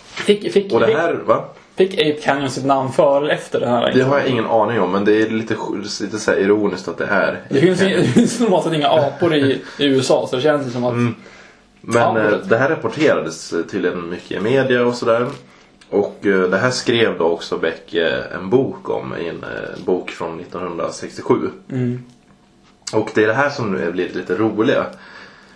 Fick, 0.06 0.54
fick, 0.54 0.72
Mm. 0.72 0.84
Och 0.84 0.88
det 0.88 0.98
här, 0.98 1.14
va? 1.14 1.44
fick 1.76 1.94
Ape 1.94 2.22
Canyon 2.24 2.50
sitt 2.50 2.66
namn 2.66 2.92
före 2.92 3.18
eller 3.18 3.30
efter 3.30 3.60
det 3.60 3.68
här? 3.68 3.92
Det 3.92 4.02
har 4.02 4.20
jag 4.20 4.28
ingen 4.28 4.46
aning 4.46 4.80
om 4.80 4.92
men 4.92 5.06
det 5.06 5.22
är 5.22 5.30
lite, 5.30 5.56
lite 6.02 6.20
så 6.20 6.32
här 6.32 6.38
ironiskt 6.38 6.88
att 6.88 6.98
det 6.98 7.06
är 7.06 7.42
Det 7.50 7.62
finns, 7.62 7.80
det 7.80 8.04
finns 8.04 8.40
normalt 8.40 8.64
sett 8.64 8.74
inga 8.74 8.90
apor 8.90 9.36
i, 9.36 9.62
i 9.80 9.86
USA 9.86 10.28
så 10.30 10.36
det 10.36 10.42
känns 10.42 10.74
som 10.74 10.84
att... 10.84 11.16
Men 11.88 12.02
Ja, 12.16 12.20
eh, 12.20 12.38
det- 12.38 12.58
här 12.58 12.70
rapporterades 12.70 13.54
eh, 13.54 13.62
till 13.62 13.86
en 13.86 14.10
mycket 14.10 14.32
i 14.32 14.40
media 14.40 14.86
och 14.86 14.96
sådär. 14.96 15.28
Och 15.90 16.26
eh, 16.26 16.42
det 16.50 16.58
här 16.58 16.72
skrev 16.72 17.18
då 17.18 17.26
också 17.26 17.58
Beck 17.58 17.94
en 18.34 18.50
bok 18.50 18.90
om 18.90 19.16
i 19.16 19.28
en 19.30 19.46
bok 19.86 20.10
från 20.12 20.40
1967. 20.40 21.36
Och 22.94 23.10
det 23.16 23.24
är 23.24 23.28
det 23.28 23.34
här 23.34 23.50
som 23.50 23.72
nu 23.72 23.92
blir 23.92 24.10
lite 24.14 24.36
roliga. 24.36 24.86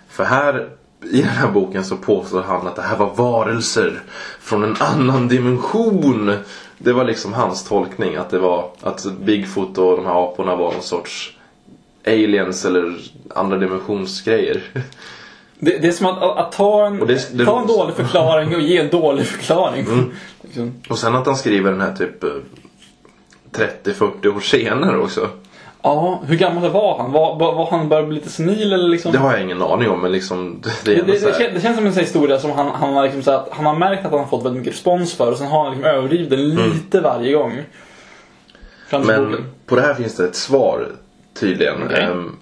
För 0.08 0.24
här 0.24 0.68
i 1.12 1.16
den 1.20 1.30
här 1.30 1.48
boken 1.50 1.84
så 1.84 1.96
påstår 1.96 2.42
han 2.42 2.66
att 2.66 2.76
det 2.76 2.82
här 2.82 2.96
var 2.96 3.14
varelser 3.14 4.02
från 4.40 4.64
en 4.64 4.76
annan 4.80 5.28
dimension. 5.28 6.32
Det 6.78 6.92
var 6.92 7.04
liksom 7.04 7.32
hans 7.32 7.64
tolkning 7.64 8.16
att 8.16 8.30
det 8.30 8.38
var 8.38 8.70
att 8.80 9.04
Bigfoot 9.20 9.78
och 9.78 9.96
de 9.96 10.06
här 10.06 10.24
aporna 10.24 10.56
var 10.56 10.72
någon 10.72 10.82
sorts 10.82 11.36
aliens 12.06 12.64
eller 12.64 12.94
andra 13.34 13.56
dimensionsgrejer. 13.58 14.62
Det, 15.60 15.78
det 15.78 15.88
är 15.88 15.92
som 15.92 16.06
att, 16.06 16.22
att, 16.22 16.52
ta, 16.52 16.86
en, 16.86 17.06
det- 17.06 17.38
det- 17.38 17.44
ta 17.44 17.60
en 17.60 17.66
dålig 17.66 17.94
förklaring 17.94 18.54
och 18.54 18.60
ge 18.60 18.78
en 18.78 18.88
dålig 18.90 19.26
förklaring. 19.26 19.86
Mm. 19.86 20.10
Liksom. 20.42 20.74
Och 20.88 20.98
sen 20.98 21.14
att 21.14 21.26
han 21.26 21.36
skriver 21.36 21.70
den 21.70 21.80
här 21.80 21.94
typ 21.94 22.24
eh, 22.24 22.30
30-40 23.52 24.36
år 24.36 24.40
senare 24.40 24.98
också. 24.98 25.28
Ja, 25.82 26.22
hur 26.26 26.36
gammal 26.36 26.70
var 26.70 26.98
han? 26.98 27.12
Var, 27.12 27.38
var, 27.38 27.70
han 27.70 27.88
bara 27.88 28.00
lite 28.00 28.28
senil 28.28 28.72
eller 28.72 28.88
liksom? 28.88 29.12
Det 29.12 29.18
har 29.18 29.32
jag 29.32 29.42
ingen 29.42 29.62
aning 29.62 29.88
om 29.90 30.00
men 30.00 30.12
liksom 30.12 30.60
det 30.84 30.94
Det, 30.94 31.02
det, 31.02 31.18
kän- 31.38 31.54
det 31.54 31.60
känns 31.60 31.76
som 31.76 31.86
en 31.86 31.92
sån 31.92 32.02
historia 32.02 32.38
som 32.38 32.50
han, 32.50 32.66
han, 32.74 32.94
har 32.94 33.02
liksom 33.04 33.22
så 33.22 33.30
att 33.30 33.48
han 33.52 33.66
har 33.66 33.74
märkt 33.74 34.04
att 34.04 34.10
han 34.10 34.20
har 34.20 34.26
fått 34.26 34.44
väldigt 34.44 34.58
mycket 34.62 34.74
respons 34.74 35.14
för 35.14 35.32
och 35.32 35.38
sen 35.38 35.46
har 35.46 35.64
han 35.64 35.72
liksom 35.72 35.90
överdrivit 35.90 36.30
den 36.30 36.48
lite 36.48 37.00
varje 37.00 37.32
gång. 37.32 37.52
Mm. 38.90 39.06
Men 39.06 39.36
på 39.66 39.76
det 39.76 39.82
här 39.82 39.94
finns 39.94 40.16
det 40.16 40.24
ett 40.24 40.36
svar 40.36 40.86
tydligen. 41.40 41.82
Okej. 41.86 42.02
Ehm, 42.04 42.36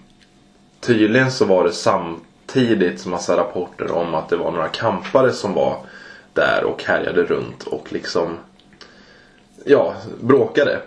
tydligen 0.80 1.30
så 1.30 1.44
var 1.44 1.64
det 1.64 1.72
samtidigt 2.48 3.06
massa 3.06 3.36
rapporter 3.36 3.90
om 3.90 4.14
att 4.14 4.28
det 4.28 4.36
var 4.36 4.50
några 4.50 4.68
kampare 4.68 5.32
som 5.32 5.54
var 5.54 5.76
där 6.32 6.64
och 6.64 6.84
härjade 6.84 7.22
runt 7.22 7.62
och 7.62 7.92
liksom 7.92 8.36
ja, 9.64 9.94
bråkade. 10.20 10.78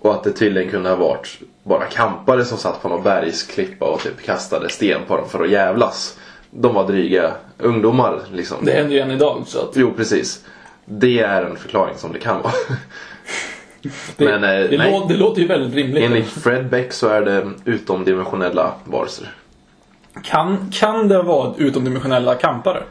Och 0.00 0.14
att 0.14 0.24
det 0.24 0.32
tydligen 0.32 0.70
kunde 0.70 0.88
ha 0.88 0.96
varit 0.96 1.38
bara 1.62 1.84
kampare 1.84 2.44
som 2.44 2.58
satt 2.58 2.82
på 2.82 2.88
någon 2.88 3.02
bergsklippa 3.02 3.84
och 3.86 4.00
typ 4.00 4.22
kastade 4.22 4.68
sten 4.68 5.00
på 5.08 5.16
dem 5.16 5.28
för 5.28 5.44
att 5.44 5.50
jävlas. 5.50 6.18
De 6.50 6.74
var 6.74 6.86
dryga 6.86 7.32
ungdomar 7.58 8.20
liksom. 8.32 8.64
Det 8.64 8.72
händer 8.72 8.94
ju 8.94 9.00
än 9.00 9.10
idag 9.10 9.42
så 9.46 9.58
att 9.58 9.76
Jo, 9.76 9.92
precis. 9.96 10.44
Det 10.84 11.18
är 11.18 11.42
en 11.42 11.56
förklaring 11.56 11.94
som 11.96 12.12
det 12.12 12.18
kan 12.18 12.42
vara. 12.42 12.52
det, 14.16 14.24
Men, 14.24 14.44
eh, 14.44 14.70
det, 14.70 14.90
lå, 14.90 15.06
det 15.08 15.16
låter 15.16 15.40
ju 15.40 15.46
väldigt 15.46 15.74
rimligt. 15.74 16.04
Enligt 16.04 16.28
Fred 16.28 16.68
Beck 16.68 16.92
så 16.92 17.08
är 17.08 17.22
det 17.22 17.50
utomdimensionella 17.64 18.72
varelser. 18.84 19.32
Kan, 20.22 20.70
kan 20.72 21.08
det 21.08 21.22
vara 21.22 21.54
utomdimensionella 21.56 22.34
kampare? 22.34 22.82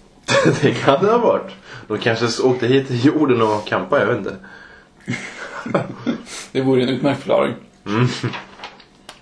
det 0.62 0.74
kan 0.74 1.04
det 1.04 1.10
ha 1.10 1.18
varit. 1.18 1.52
De 1.88 1.98
kanske 1.98 2.42
åkte 2.42 2.66
hit 2.66 2.86
till 2.86 3.04
jorden 3.04 3.42
och 3.42 3.66
campade, 3.66 4.02
jag 4.02 4.08
vet 4.08 4.18
inte. 4.18 4.36
Det 6.52 6.60
vore 6.60 6.82
en 6.82 6.88
utmärkt 6.88 7.18
förklaring. 7.18 7.54
Mm. 7.86 8.06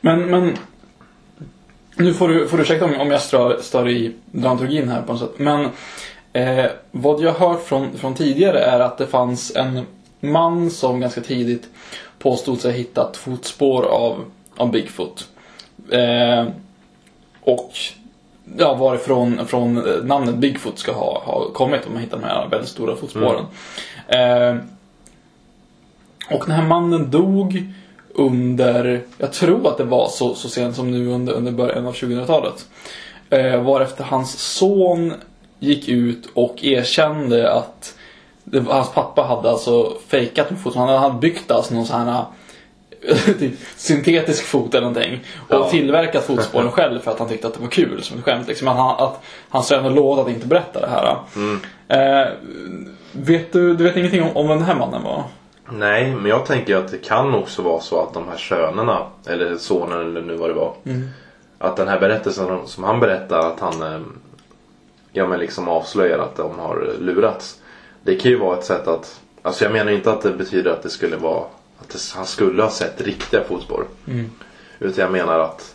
Men, 0.00 0.30
men... 0.30 0.56
Nu 1.96 2.14
får 2.14 2.28
du, 2.28 2.48
får 2.48 2.56
du 2.56 2.62
ursäkta 2.62 2.84
om, 2.84 3.00
om 3.00 3.10
jag 3.10 3.22
stör, 3.22 3.58
stör 3.60 3.88
i 3.88 4.14
dramaturgin 4.26 4.88
här 4.88 5.02
på 5.02 5.12
något 5.12 5.20
sätt. 5.20 5.38
Men 5.38 5.68
eh, 6.32 6.70
vad 6.90 7.20
jag 7.20 7.32
har 7.32 7.48
hört 7.48 7.64
från, 7.64 7.98
från 7.98 8.14
tidigare 8.14 8.58
är 8.58 8.80
att 8.80 8.98
det 8.98 9.06
fanns 9.06 9.56
en 9.56 9.86
man 10.20 10.70
som 10.70 11.00
ganska 11.00 11.20
tidigt 11.20 11.68
påstod 12.18 12.60
sig 12.60 12.70
ha 12.70 12.78
hittat 12.78 13.16
fotspår 13.16 13.82
av, 13.82 14.24
av 14.56 14.70
Bigfoot. 14.70 15.28
Eh, 15.90 16.46
och 17.44 17.72
ja, 18.58 18.74
varifrån 18.74 19.46
från 19.46 19.74
namnet 20.02 20.34
Bigfoot 20.34 20.78
ska 20.78 20.92
ha, 20.92 21.22
ha 21.24 21.48
kommit 21.52 21.86
om 21.86 21.92
man 21.92 22.02
hittar 22.02 22.18
de 22.18 22.24
här 22.26 22.48
väldigt 22.48 22.70
stora 22.70 22.96
fotspåren. 22.96 23.44
Eh, 24.08 24.56
och 26.30 26.44
den 26.46 26.56
här 26.56 26.66
mannen 26.66 27.10
dog 27.10 27.64
under, 28.14 29.02
jag 29.18 29.32
tror 29.32 29.68
att 29.68 29.78
det 29.78 29.84
var 29.84 30.08
så, 30.08 30.34
så 30.34 30.48
sent 30.48 30.76
som 30.76 30.90
nu 30.90 31.06
under, 31.06 31.32
under 31.32 31.52
början 31.52 31.86
av 31.86 31.94
2000-talet. 31.94 32.66
Eh, 33.30 33.62
varefter 33.62 34.04
hans 34.04 34.38
son 34.38 35.12
gick 35.58 35.88
ut 35.88 36.28
och 36.34 36.64
erkände 36.64 37.52
att 37.52 37.94
det, 38.44 38.60
hans 38.68 38.92
pappa 38.92 39.22
hade 39.22 39.50
alltså 39.50 39.92
fejkat 40.08 40.50
en 40.50 40.56
fot. 40.56 40.74
Han 40.74 40.88
hade 40.88 41.18
byggt 41.18 41.50
alltså 41.50 41.74
någon 41.74 41.86
sån 41.86 42.08
här 42.08 42.24
typ, 43.38 43.52
syntetisk 43.76 44.44
fot 44.44 44.74
eller 44.74 44.86
någonting. 44.86 45.20
Och 45.48 45.54
Ja. 45.54 45.68
tillverkat 45.70 46.24
fotspåren 46.24 46.70
själv 46.72 47.00
för 47.00 47.10
att 47.10 47.18
han 47.18 47.28
tyckte 47.28 47.46
att 47.46 47.54
det 47.54 47.60
var 47.60 47.68
kul 47.68 48.02
som 48.02 48.18
ett 48.18 48.24
skämt. 48.24 48.48
Liksom. 48.48 48.66
Han, 48.68 49.04
att 49.04 49.20
han 49.48 49.62
sen 49.62 49.84
har 49.84 49.90
lovat 49.90 50.26
att 50.26 50.32
inte 50.32 50.46
berätta 50.46 50.80
det 50.80 50.88
här. 50.88 51.16
Eh, 51.88 52.28
vet 53.12 53.52
du, 53.52 53.74
du 53.74 53.84
vet 53.84 53.96
ingenting 53.96 54.22
om, 54.22 54.36
om 54.36 54.48
vem 54.48 54.58
den 54.58 54.66
här 54.66 54.74
mannen 54.74 55.02
var? 55.02 55.24
Nej, 55.70 56.14
men 56.14 56.26
jag 56.26 56.46
tänker 56.46 56.76
att 56.76 56.88
det 56.90 56.98
kan 56.98 57.34
också 57.34 57.62
vara 57.62 57.80
så 57.80 58.02
att 58.02 58.14
de 58.14 58.28
här 58.28 58.36
sönerna, 58.36 58.98
eller 59.26 59.56
sonen 59.56 60.00
eller 60.00 60.22
nu 60.22 60.36
vad 60.36 60.50
det 60.50 60.54
var. 60.54 60.74
Att 61.58 61.76
den 61.76 61.88
här 61.88 62.00
berättelsen 62.00 62.58
som 62.66 62.84
han 62.84 63.00
berättar 63.00 63.38
att 63.38 63.60
han 63.60 63.82
eh, 63.82 64.00
ja, 65.12 65.26
men 65.26 65.38
liksom 65.40 65.68
avslöjar 65.68 66.18
att 66.18 66.36
de 66.36 66.58
har 66.58 66.94
lurats. 67.00 67.58
Det 68.02 68.14
kan 68.14 68.30
ju 68.30 68.38
vara 68.38 68.58
ett 68.58 68.64
sätt 68.64 68.88
att, 68.88 69.20
alltså 69.42 69.64
jag 69.64 69.72
menar 69.72 69.92
inte 69.92 70.12
att 70.12 70.22
det 70.22 70.32
betyder 70.32 70.70
att 70.70 70.82
det 70.82 70.90
skulle 70.90 71.16
vara, 71.16 71.44
att 71.90 72.12
han 72.14 72.26
skulle 72.26 72.62
ha 72.62 72.70
sett 72.70 73.00
riktiga 73.00 73.44
fotspår. 73.44 73.86
Utan 74.78 75.02
jag 75.02 75.12
menar 75.12 75.38
att 75.38 75.74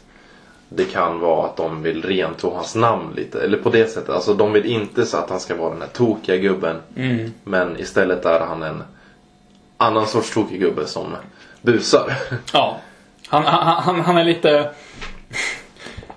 det 0.69 0.85
kan 0.85 1.19
vara 1.19 1.45
att 1.45 1.57
de 1.57 1.83
vill 1.83 2.01
rentvå 2.03 2.55
hans 2.55 2.75
namn 2.75 3.13
lite. 3.15 3.41
Eller 3.41 3.57
på 3.57 3.69
det 3.69 3.87
sättet. 3.87 4.09
Alltså 4.09 4.33
de 4.33 4.53
vill 4.53 4.65
inte 4.65 5.05
så 5.05 5.17
att 5.17 5.29
han 5.29 5.39
ska 5.39 5.55
vara 5.55 5.69
den 5.69 5.81
här 5.81 5.89
tokiga 5.89 6.37
gubben. 6.37 6.75
Men 7.43 7.79
istället 7.79 8.25
är 8.25 8.39
han 8.39 8.63
en 8.63 8.83
annan 9.77 10.07
sorts 10.07 10.33
tokig 10.33 10.59
gubbe 10.59 10.85
som 10.85 11.15
busar. 11.61 12.13
Ja. 12.53 12.77
Han, 13.27 13.43
han, 13.43 13.83
han, 13.83 13.99
han 13.99 14.17
är 14.17 14.23
lite... 14.23 14.69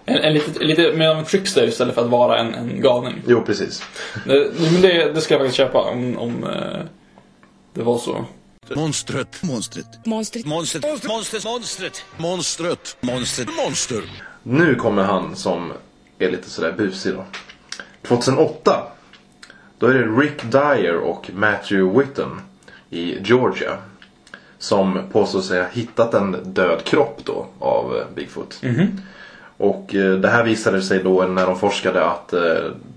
En, 0.05 0.17
en 0.17 0.35
lite, 0.35 0.65
lite 0.65 0.93
mer 0.93 1.09
av 1.09 1.19
en 1.19 1.25
trickster 1.25 1.69
istället 1.69 1.95
för 1.95 2.03
att 2.03 2.11
vara 2.11 2.39
en, 2.39 2.55
en 2.55 2.81
galning. 2.81 3.23
jo, 3.27 3.43
precis. 3.43 3.83
Det, 4.27 4.51
men 4.73 4.83
det, 4.83 5.13
det 5.13 5.21
ska 5.21 5.35
jag 5.35 5.41
faktiskt 5.41 5.57
köpa 5.57 5.79
om, 5.79 6.19
om 6.19 6.45
eh, 6.45 6.81
det 7.75 7.83
var 7.83 7.99
så. 7.99 8.25
Monstret. 8.77 9.43
Monstret. 9.43 10.07
Monstret. 10.07 10.47
Monstret. 10.47 10.85
Monstret. 10.85 11.45
Monstret. 11.45 12.05
Monstret. 12.19 12.97
Monstret. 13.01 13.49
Monster. 13.67 14.03
Nu 14.43 14.75
kommer 14.75 15.03
han 15.03 15.37
som 15.37 15.73
är 16.19 16.31
lite 16.31 16.51
sådär 16.51 16.73
busig 16.73 17.15
då. 17.15 17.25
2008. 18.03 18.83
Då 19.79 19.87
är 19.87 19.95
det 19.95 20.07
Rick 20.07 20.43
Dyer 20.43 20.97
och 20.97 21.31
Matthew 21.35 21.99
Whitten 22.01 22.41
i 22.91 23.19
Georgia. 23.23 23.77
Som 24.59 25.01
påstår 25.13 25.41
sig 25.41 25.63
ha 25.63 25.69
hittat 25.69 26.15
en 26.15 26.37
död 26.55 26.85
kropp 26.85 27.21
då 27.25 27.47
av 27.59 27.97
eh, 27.97 28.05
Bigfoot. 28.15 28.61
Och 29.57 29.95
eh, 29.95 30.15
det 30.15 30.29
här 30.29 30.45
visade 30.45 30.83
sig 30.83 31.03
då 31.03 31.23
när 31.23 31.47
de 31.47 31.59
forskade 31.59 32.05
att 32.05 32.33
eh, 32.33 32.41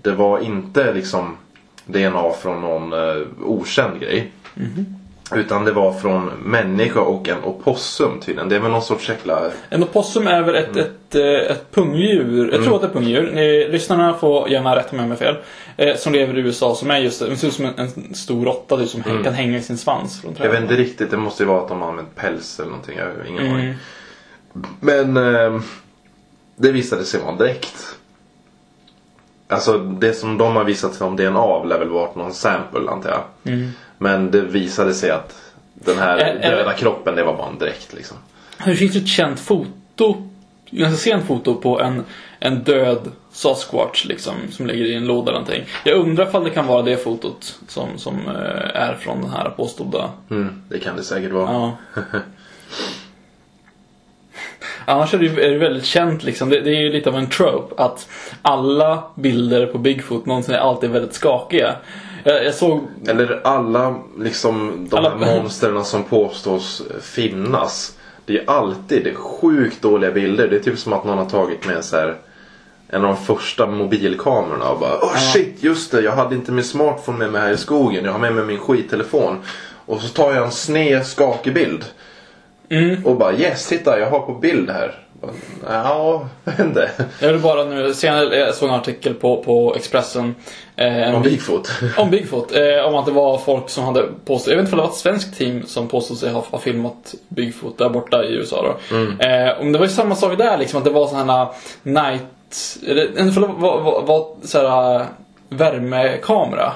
det 0.01 0.12
var 0.12 0.39
inte 0.39 0.94
liksom 0.94 1.38
DNA 1.86 2.32
från 2.42 2.62
någon 2.62 2.94
eh, 2.94 3.27
okänd 3.46 4.00
grej. 4.00 4.32
Utan 5.38 5.66
det 5.66 5.72
var 5.72 5.94
från 5.94 6.25
människa 6.44 7.00
och 7.00 7.30
en 7.30 7.44
opossum 7.44 8.20
tydligen. 8.20 8.50
Det 8.50 8.56
är 8.56 8.60
väl 8.60 8.72
någon 8.72 8.82
sorts 8.82 9.10
jäkla... 9.10 9.42
En 9.70 9.84
opossum 9.84 10.28
är 10.28 10.42
väl 10.42 10.56
ett, 10.56 10.75
ett, 10.78 11.16
eh, 11.16 11.52
ett 11.52 11.72
pungdjur. 11.72 12.52
Jag 12.54 12.63
tror 12.63 12.75
att 12.75 12.82
det 12.82 12.88
är 12.88 12.92
pungdjur. 12.92 13.32
Ni, 13.34 13.68
lyssnarna 13.72 14.13
får 14.13 14.50
gärna 14.50 14.75
rätta 14.75 14.96
mig 14.96 15.04
om 15.06 15.10
jag 15.10 15.20
fel. 15.20 15.36
Eh, 15.78 15.96
som 15.96 16.13
lever 16.13 16.38
i 16.38 16.42
USA 16.42 16.75
som 16.75 16.92
är 16.92 16.98
just 16.98 17.20
det. 17.20 17.38
Ser 17.38 17.48
ut 17.48 17.54
som 17.54 17.66
en, 17.66 17.74
en 17.78 18.16
stor 18.16 18.46
råtta 18.46 18.78
typ, 18.78 18.90
som 18.90 19.04
kan 19.04 19.34
hänga 19.34 19.58
i 19.58 19.62
sin 19.62 19.78
svans 19.78 20.22
från 20.22 20.36
Jag 20.38 20.50
vet 20.50 20.62
inte 20.62 20.75
riktigt, 20.75 21.12
det 21.12 21.18
måste 21.18 21.44
ju 21.44 21.48
vara 21.48 21.62
att 21.62 21.68
de 21.68 21.82
har 21.82 21.90
använt 21.90 22.16
päls 22.16 22.60
eller 22.60 22.70
någonting. 22.70 22.98
Jag 22.98 23.06
har 23.06 23.25
ingen 23.30 23.46
Mm. 23.46 23.54
aning. 23.54 23.75
Men 24.80 25.18
eh, 25.18 25.62
det 26.56 26.72
visade 26.72 27.06
sig 27.06 27.20
vara 27.20 27.32
en 27.32 27.38
dräkt. 27.38 27.96
Alltså 29.48 29.78
det 29.78 30.13
som 30.13 30.38
de 30.38 30.56
har 30.56 30.63
visat 30.63 30.94
som 30.94 31.16
DNA 31.16 31.63
lär 31.63 31.80
väl 31.80 31.90
varit 31.90 32.16
någon 32.16 32.34
sample 32.34 32.90
antar 32.92 33.10
jag. 33.10 33.22
Men 34.03 34.31
det 34.31 34.41
visade 34.41 34.93
sig 34.93 35.12
att 35.12 35.53
den 35.74 35.98
här. 35.98 36.17
Är- 36.17 36.36
är- 36.36 36.51
döda 36.51 36.74
kroppen 36.74 37.15
det 37.15 37.24
var 37.24 37.38
bara 37.38 37.50
en 37.50 37.57
dräkt 37.57 37.93
liksom. 37.93 38.17
Det 38.65 38.75
finns 38.75 38.95
ju 38.95 39.00
ett 39.00 39.07
känt 39.07 39.39
foto. 39.39 40.29
Ganska 40.69 40.98
sent 40.98 41.27
foto 41.27 41.55
på 41.55 41.81
en, 41.81 42.03
en 42.39 42.63
död 42.63 43.12
Sasquatch 43.31 44.05
liksom. 44.05 44.33
Som 44.51 44.67
ligger 44.67 44.86
i 44.86 44.95
en 44.95 45.05
låda 45.05 45.31
eller 45.31 45.39
någonting. 45.39 45.65
Jag 45.83 45.98
undrar 45.98 46.27
ifall 46.27 46.43
det 46.43 46.50
kan 46.50 46.67
vara 46.67 46.81
det 46.81 46.98
fotot 46.98 47.60
som, 47.67 47.88
som 47.98 48.15
eh, 48.27 48.81
är 48.81 48.95
från 49.00 49.22
den 49.22 49.29
här 49.29 49.50
påstådda 49.50 50.12
Mm, 50.29 50.63
det 50.69 50.79
kan 50.79 50.95
det 50.95 51.03
säkert 51.03 51.31
vara. 51.31 51.51
Ja. 51.51 51.77
Annars 54.86 55.13
är 55.13 55.17
det, 55.17 55.45
är 55.45 55.50
det 55.51 55.57
väldigt 55.57 55.86
känt 55.86 56.24
liksom. 56.24 56.50
Det, 56.50 56.62
det 56.62 56.69
är 56.69 56.81
ju 56.81 56.91
lite 56.91 57.10
av 57.10 57.15
en 57.15 57.29
trope 57.29 57.83
att 57.83 58.10
alla 58.41 59.03
bilder 59.15 59.65
på 59.65 59.77
Bigfoot 59.77 60.25
någonsin 60.25 60.55
är 60.55 60.60
alltid 60.60 60.89
väldigt 60.89 61.13
skakiga. 61.13 61.75
Jag, 62.24 62.46
jag 62.46 62.53
såg... 62.53 62.82
Eller 63.08 63.42
alla 63.44 63.96
liksom 64.20 64.88
de 64.89 64.96
Alla- 64.98 65.10
här 65.10 65.38
monstren 65.42 65.86
som 65.86 66.03
påstås 66.03 66.82
finnas. 67.01 67.98
Det 68.25 68.38
är 68.38 68.50
alltid 68.50 69.03
det 69.03 69.10
är 69.10 69.15
sjukt 69.15 69.82
dåliga 69.82 70.12
bilder. 70.12 70.48
Det 70.48 70.56
är 70.56 70.60
typ 70.60 70.80
som 70.80 70.94
att 70.94 71.03
någon 71.06 71.18
har 71.18 71.25
tagit 71.30 71.65
med 71.65 71.86
så 71.86 71.96
här 71.96 72.15
en 72.88 73.06
av 73.06 73.15
de 73.15 73.18
första 73.25 73.68
mobilkamerorna 73.68 74.70
och 74.70 74.80
bara 74.80 74.96
oh 74.98 75.18
shit 75.18 75.56
just 75.63 75.92
det 75.92 76.01
jag 76.01 76.12
hade 76.12 76.36
inte 76.36 76.51
min 76.51 76.63
smartphone 76.63 77.18
med 77.18 77.32
mig 77.32 77.42
här 77.42 77.51
i 77.51 77.58
skogen. 77.58 78.06
Jag 78.06 78.12
har 78.12 78.20
med 78.20 78.34
mig 78.36 78.46
min 78.46 78.60
skittelefon. 78.60 79.38
Och 79.86 80.01
så 80.01 80.08
tar 80.08 80.34
jag 80.34 80.46
en 80.46 80.51
sned 80.51 81.06
skakig 81.06 81.53
bild. 81.53 81.86
Och 83.06 83.18
bara 83.18 83.34
yes 83.34 83.68
titta 83.68 84.00
jag 84.00 84.10
har 84.10 84.20
på 84.20 84.34
bild 84.34 84.70
här. 84.70 85.00
Ja, 85.68 86.27
inte. 86.60 86.89
Jag 87.20 87.32
vill 87.32 87.42
bara 87.42 87.63
nu, 87.63 87.94
senare 87.94 88.38
jag 88.38 88.56
såg 88.56 88.70
en 88.70 88.75
artikel 88.75 89.13
på, 89.13 89.44
på 89.44 89.75
Expressen. 89.75 90.36
Eh, 90.75 91.16
Om 91.16 91.22
Bigfoot. 91.22 91.70
Om 91.98 92.09
Bigfoot. 92.09 92.55
Eh, 92.55 92.86
om 92.86 92.96
att 92.96 93.05
det 93.05 93.12
var 93.12 93.38
folk 93.38 93.70
som 93.70 93.83
hade 93.83 94.03
påstått, 94.25 94.51
jag 94.51 94.57
vet 94.57 94.64
inte 94.66 94.75
om 94.75 94.77
det 94.77 94.83
var 94.83 94.92
ett 94.92 94.98
svenskt 94.98 95.38
team 95.38 95.64
som 95.66 95.88
påstod 95.88 96.18
sig 96.18 96.31
ha, 96.31 96.46
ha 96.51 96.59
filmat 96.59 97.16
Bigfoot 97.27 97.77
där 97.77 97.90
borta 97.90 98.24
i 98.24 98.33
USA 98.33 98.62
då. 98.62 98.96
Eh, 99.25 99.62
om 99.62 99.72
det 99.72 99.79
var 99.79 99.86
ju 99.86 99.92
samma 99.92 100.16
sak 100.16 100.38
där 100.38 100.57
liksom, 100.57 100.77
att 100.77 100.86
det 100.86 100.92
var 100.92 101.07
sådana 101.07 101.50
night, 101.83 102.77
eller 102.88 103.20
inte 103.20 103.31
för 103.33 103.42
det 103.42 103.48
var, 103.48 103.81
var, 103.81 104.01
var 104.01 104.27
såhär 104.44 105.05
värmekamera. 105.50 106.74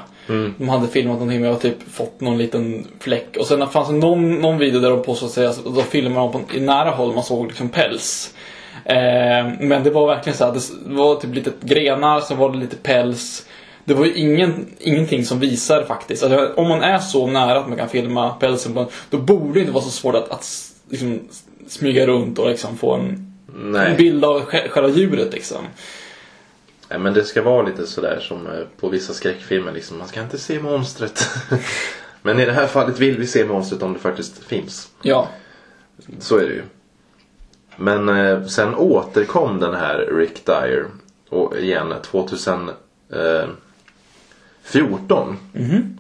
De 0.58 0.70
hade 0.70 0.88
filmat 0.88 1.14
någonting 1.20 1.42
med 1.42 1.52
och 1.52 1.62
typ 1.62 1.92
fått 1.94 2.22
någon 2.22 2.38
liten 2.38 2.88
fläck. 3.00 3.38
Och 3.40 3.46
sen 3.46 3.68
fanns 3.68 3.88
det 3.88 3.94
någon, 3.94 4.36
någon 4.42 4.58
video 4.58 4.80
där 4.80 4.90
de 4.90 5.04
påstod 5.04 5.30
sig, 5.30 5.48
alltså, 5.48 5.70
då 5.70 5.82
filmade 5.82 6.20
de 6.20 6.32
på, 6.32 6.56
i 6.56 6.60
nära 6.60 6.90
håll, 6.90 7.14
man 7.16 7.24
såg 7.24 7.48
liksom 7.48 7.70
päls. 7.70 8.34
Eh, 8.86 9.48
men 9.60 9.84
det 9.84 9.90
var 9.90 10.08
verkligen 10.08 10.38
så 10.38 10.46
här, 10.46 10.54
det 10.54 10.94
var 10.96 11.16
typ 11.16 11.36
lite 11.36 11.52
grenar, 11.62 12.20
så 12.20 12.36
var 12.36 12.52
det 12.52 12.58
lite 12.58 12.76
päls. 12.76 13.46
Det 13.86 13.94
var 13.94 14.06
ju 14.06 14.14
ingen, 14.14 14.66
ingenting 14.80 15.26
som 15.26 15.40
visar 15.40 15.84
faktiskt. 15.84 16.24
Alltså, 16.24 16.54
om 16.56 16.68
man 16.68 16.82
är 16.82 16.98
så 17.00 17.28
nära 17.28 17.60
att 17.60 17.68
man 17.68 17.78
kan 17.78 17.90
filma 17.90 18.30
pälsen 18.30 18.74
på 18.74 18.80
en, 18.80 18.88
då 19.10 19.18
borde 19.18 19.54
det 19.54 19.60
inte 19.60 19.72
vara 19.72 19.84
så 19.84 19.90
svårt 19.92 20.16
att, 20.16 20.32
att 20.32 20.46
liksom, 20.90 21.20
smyga 21.68 22.08
runt 22.08 22.40
och 22.40 22.50
liksom 22.50 22.78
få 22.78 22.94
en, 22.94 23.34
en 23.92 23.98
bild 23.98 24.26
av 24.26 24.42
sj- 24.42 24.70
själva 24.70 24.90
djuret 24.90 25.34
liksom. 25.34 25.58
Nej 26.90 27.00
men 27.00 27.14
det 27.14 27.24
ska 27.24 27.42
vara 27.42 27.62
lite 27.68 27.88
sådär 27.88 28.20
som 28.20 28.48
eh, 28.48 28.64
på 28.80 28.90
vissa 28.90 29.14
skräckfilmer 29.14 29.72
liksom. 29.72 29.98
Man 29.98 30.08
ska 30.08 30.22
inte 30.22 30.38
se 30.38 30.60
monstret. 30.60 31.26
men 32.22 32.40
i 32.40 32.46
det 32.46 32.52
här 32.52 32.68
fallet 32.68 33.00
vill 33.00 33.18
vi 33.18 33.28
se 33.28 33.46
monstret 33.46 33.84
om 33.84 33.94
det 33.94 34.00
faktiskt 34.00 34.44
finns. 34.44 34.90
Ja. 35.02 35.28
Så 36.20 36.38
är 36.38 36.42
det 36.42 36.54
ju. 36.54 36.64
Men 37.78 38.10
eh, 38.10 38.46
sen 38.46 38.76
återkom 38.76 39.60
den 39.60 39.76
här 39.76 40.10
Rick 40.12 40.46
Dyer 40.46 40.86
och 41.30 41.58
igen 41.58 41.94
2014. 42.02 42.78
Eh, 43.10 43.50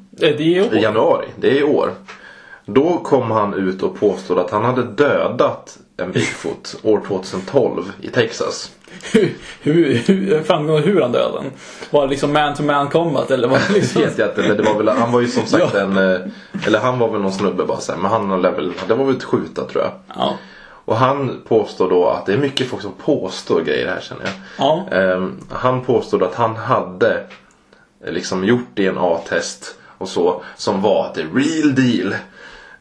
Det 0.09 0.25
är 0.25 0.41
I 0.75 0.81
januari, 0.81 1.27
det 1.35 1.51
är 1.51 1.59
i 1.59 1.63
år. 1.63 1.93
Då 2.65 2.97
kom 2.97 3.31
han 3.31 3.53
ut 3.53 3.83
och 3.83 3.99
påstod 3.99 4.39
att 4.39 4.51
han 4.51 4.65
hade 4.65 4.83
dödat 4.83 5.79
en 5.97 6.11
Bigfoot 6.11 6.75
år 6.83 7.01
2012 7.07 7.91
i 8.01 8.07
Texas. 8.07 8.71
hur, 9.13 9.37
hur, 9.61 9.93
hur 9.95 10.43
framgår 10.43 10.79
hur 10.79 11.01
han 11.01 11.11
dödade 11.11 11.43
den? 11.43 11.51
Var 11.89 12.01
det 12.03 12.09
liksom 12.09 12.33
man-to-man 12.33 12.89
combat 12.89 13.31
eller 13.31 13.47
var 13.47 13.59
det 13.67 13.73
liksom... 13.73 14.01
vet 14.01 14.17
jag 14.17 14.29
inte, 14.29 14.41
men 14.41 14.57
det 14.57 14.63
var 14.63 14.77
väl, 14.77 14.87
han 14.87 15.11
var 15.11 15.21
ju 15.21 15.27
som 15.27 15.45
sagt 15.45 15.73
Ja. 15.73 15.79
en, 15.79 15.97
eh, 15.97 16.19
eller 16.65 16.79
han 16.79 16.99
var 16.99 17.09
väl 17.11 17.21
någon 17.21 17.31
snubbe 17.33 17.65
bara 17.65 17.77
här, 17.87 17.97
men 17.97 18.11
han 18.11 18.41
lär 18.41 18.51
väl, 18.51 18.73
det 18.87 18.93
var 18.93 19.05
väl 19.05 19.15
ett 19.15 19.23
skjuta 19.23 19.65
tror 19.65 19.83
jag. 19.83 19.91
Ja. 20.15 20.33
Och 20.85 20.95
han 20.95 21.41
påstår 21.47 21.89
då 21.89 22.07
att 22.09 22.25
det 22.25 22.33
är 22.33 22.37
mycket 22.37 22.67
folk 22.67 22.81
som 22.81 22.91
påstår 23.05 23.61
grejer 23.61 23.87
här 23.87 24.01
känner 24.01 24.23
jag. 24.23 24.33
Ja. 24.57 24.87
Ehm, 24.97 25.39
han 25.49 25.81
påstod 25.81 26.23
att 26.23 26.35
han 26.35 26.55
hade 26.55 27.23
eh, 28.05 28.11
liksom 28.11 28.45
gjort 28.45 28.75
DNA-test 28.75 29.75
och 29.97 30.09
så 30.09 30.41
som 30.55 30.81
var 30.81 31.11
the 31.15 31.21
real 31.21 31.75
deal. 31.75 32.15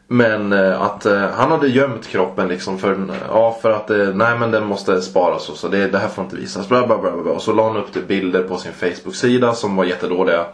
Men 0.07 0.53
eh, 0.53 0.81
att 0.81 1.05
eh, 1.05 1.29
han 1.29 1.51
hade 1.51 1.67
gömt 1.67 2.07
kroppen 2.07 2.47
liksom 2.47 2.79
för, 2.79 3.07
ja, 3.27 3.57
för 3.61 3.71
att 3.71 3.89
eh, 3.89 3.97
nej 3.97 4.39
men 4.39 4.51
den 4.51 4.65
måste 4.65 5.01
sparas 5.01 5.49
och 5.49 5.57
så. 5.57 5.67
Det, 5.67 5.87
det 5.87 5.97
här 5.97 6.07
får 6.07 6.23
inte 6.23 6.35
visas. 6.35 6.69
Bla, 6.69 6.87
bla, 6.87 6.97
bla, 6.97 7.11
bla. 7.11 7.31
Och 7.31 7.41
så 7.41 7.53
la 7.53 7.67
han 7.67 7.77
upp 7.77 8.07
bilder 8.07 8.43
på 8.43 8.57
sin 8.57 8.73
Facebook-sida 8.73 9.53
som 9.53 9.75
var 9.75 9.85
jättedåliga. 9.85 10.45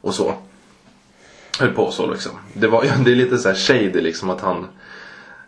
Och 0.00 0.14
så. 0.14 0.34
Höll 1.58 1.72
på 1.72 1.90
så 1.90 2.10
liksom. 2.10 2.32
Det, 2.52 2.66
var, 2.66 2.84
det 3.04 3.10
är 3.10 3.16
lite 3.16 3.38
så 3.38 3.48
här 3.48 3.56
shady 3.56 4.00
liksom 4.00 4.30
att 4.30 4.40
han 4.40 4.66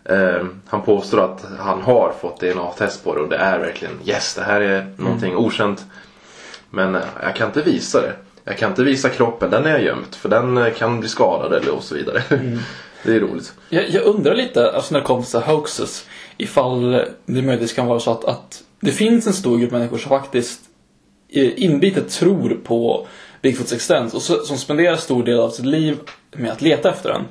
eh, 0.04 0.44
Han 0.68 0.82
påstår 0.82 1.24
att 1.24 1.44
han 1.58 1.82
har 1.82 2.12
fått 2.20 2.40
DNA-test 2.40 3.04
på 3.04 3.14
det 3.14 3.20
och 3.20 3.28
det 3.28 3.36
är 3.36 3.58
verkligen 3.58 4.00
yes 4.04 4.34
det 4.34 4.42
här 4.42 4.60
är 4.60 4.94
någonting 4.96 5.36
okänt. 5.36 5.84
Men 6.70 6.94
eh, 6.94 7.02
jag 7.22 7.36
kan 7.36 7.46
inte 7.46 7.62
visa 7.62 8.00
det. 8.00 8.12
Jag 8.44 8.58
kan 8.58 8.70
inte 8.70 8.84
visa 8.84 9.08
kroppen, 9.08 9.50
den 9.50 9.66
är 9.66 9.70
jag 9.70 9.82
gömt 9.82 10.14
för 10.14 10.28
den 10.28 10.70
kan 10.78 11.00
bli 11.00 11.08
skadad 11.08 11.52
eller 11.52 11.74
och 11.74 11.82
så 11.82 11.94
vidare. 11.94 12.22
det 13.04 13.12
är 13.14 13.20
roligt. 13.20 13.52
Jag, 13.68 13.90
jag 13.90 14.02
undrar 14.02 14.34
lite, 14.34 14.70
alltså 14.70 14.94
när 14.94 15.00
det 15.00 15.06
kommer 15.06 15.22
till 15.22 15.40
hoaxes, 15.40 16.06
ifall 16.36 16.90
det 17.26 17.42
möjligtvis 17.42 17.72
kan 17.72 17.86
vara 17.86 18.00
så 18.00 18.10
att, 18.10 18.24
att 18.24 18.62
det 18.80 18.92
finns 18.92 19.26
en 19.26 19.32
stor 19.32 19.58
grupp 19.58 19.72
människor 19.72 19.98
som 19.98 20.08
faktiskt 20.08 20.60
eh, 21.28 21.64
inbitet 21.64 22.10
tror 22.10 22.60
på 22.64 23.06
Bigfoots 23.42 23.72
existens 23.72 24.14
och 24.14 24.22
så, 24.22 24.44
som 24.44 24.58
spenderar 24.58 24.96
stor 24.96 25.24
del 25.24 25.40
av 25.40 25.50
sitt 25.50 25.66
liv 25.66 25.98
med 26.32 26.52
att 26.52 26.62
leta 26.62 26.90
efter 26.90 27.08
den. 27.08 27.22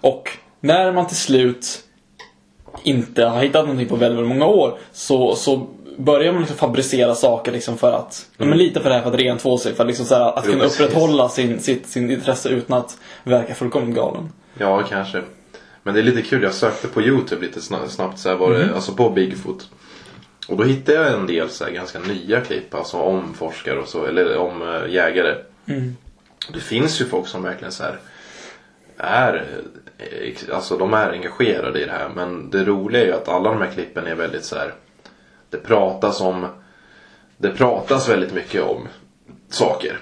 Och 0.00 0.30
när 0.60 0.92
man 0.92 1.06
till 1.06 1.16
slut 1.16 1.82
inte 2.82 3.24
har 3.24 3.42
hittat 3.42 3.64
någonting 3.64 3.88
på 3.88 3.96
väldigt, 3.96 4.18
väldigt 4.18 4.36
många 4.36 4.46
år 4.46 4.78
så, 4.92 5.34
så 5.34 5.66
börjar 5.98 6.32
man 6.32 6.40
liksom 6.40 6.56
fabricera 6.56 7.14
saker 7.14 7.52
liksom 7.52 7.78
för 7.78 7.92
att, 7.92 8.26
ja, 8.36 8.44
men 8.44 8.58
lite 8.58 8.80
för 8.80 8.88
det 8.88 8.94
här 8.94 9.02
för 9.02 9.12
att 9.12 9.20
rentvå 9.20 9.58
sig, 9.58 9.74
för 9.74 9.84
att, 9.84 9.88
liksom 9.88 10.06
så 10.06 10.14
här, 10.14 10.38
att 10.38 10.44
Jo, 10.46 10.52
kunna 10.52 10.64
precis. 10.64 10.80
upprätthålla 10.80 11.28
sin, 11.28 11.60
sitt, 11.60 11.86
sin 11.86 12.10
intresse 12.10 12.48
utan 12.48 12.78
att 12.78 12.98
verka 13.24 13.54
fullkomligt 13.54 13.96
galen. 13.96 14.32
Ja, 14.58 14.82
kanske. 14.82 15.22
Men 15.82 15.94
det 15.94 16.00
är 16.00 16.04
lite 16.04 16.22
kul, 16.22 16.42
jag 16.42 16.54
sökte 16.54 16.88
på 16.88 17.02
Youtube 17.02 17.46
lite 17.46 17.60
sna- 17.60 17.86
snabbt 17.88 18.18
så 18.18 18.36
var 18.36 18.52
det, 18.52 18.74
alltså 18.74 18.92
på 18.94 19.10
Bigfoot. 19.10 19.68
Och 20.48 20.56
då 20.56 20.64
hittade 20.64 20.98
jag 20.98 21.14
en 21.14 21.26
del 21.26 21.48
så 21.50 21.64
här, 21.64 21.70
ganska 21.72 21.98
nya 21.98 22.40
klipp, 22.40 22.74
alltså 22.74 22.96
om 22.96 23.34
forskare 23.34 23.78
och 23.78 23.88
så, 23.88 24.04
eller 24.06 24.36
om 24.38 24.62
äh, 24.62 24.90
jägare. 24.94 25.34
Det 26.52 26.60
finns 26.60 27.00
ju 27.00 27.04
folk 27.04 27.26
som 27.28 27.42
verkligen 27.42 27.72
så 27.72 27.82
här 27.82 27.98
är, 28.98 29.46
eh, 29.98 30.54
alltså 30.56 30.76
de 30.76 30.94
är 30.94 31.10
engagerade 31.12 31.80
i 31.80 31.84
det 31.84 31.92
här. 31.92 32.08
Men 32.16 32.50
det 32.50 32.64
roliga 32.64 33.02
är 33.02 33.06
ju 33.06 33.12
att 33.12 33.28
alla 33.28 33.50
de 33.50 33.60
här 33.62 33.70
klippen 33.70 34.06
är 34.06 34.14
väldigt 34.14 34.44
så 34.44 34.56
här. 34.56 34.74
Det 35.50 35.56
pratas 35.58 36.20
om, 36.20 36.46
det 37.38 37.50
pratas 37.50 38.08
väldigt 38.08 38.34
mycket 38.34 38.62
om 38.62 38.88
saker. 39.48 39.98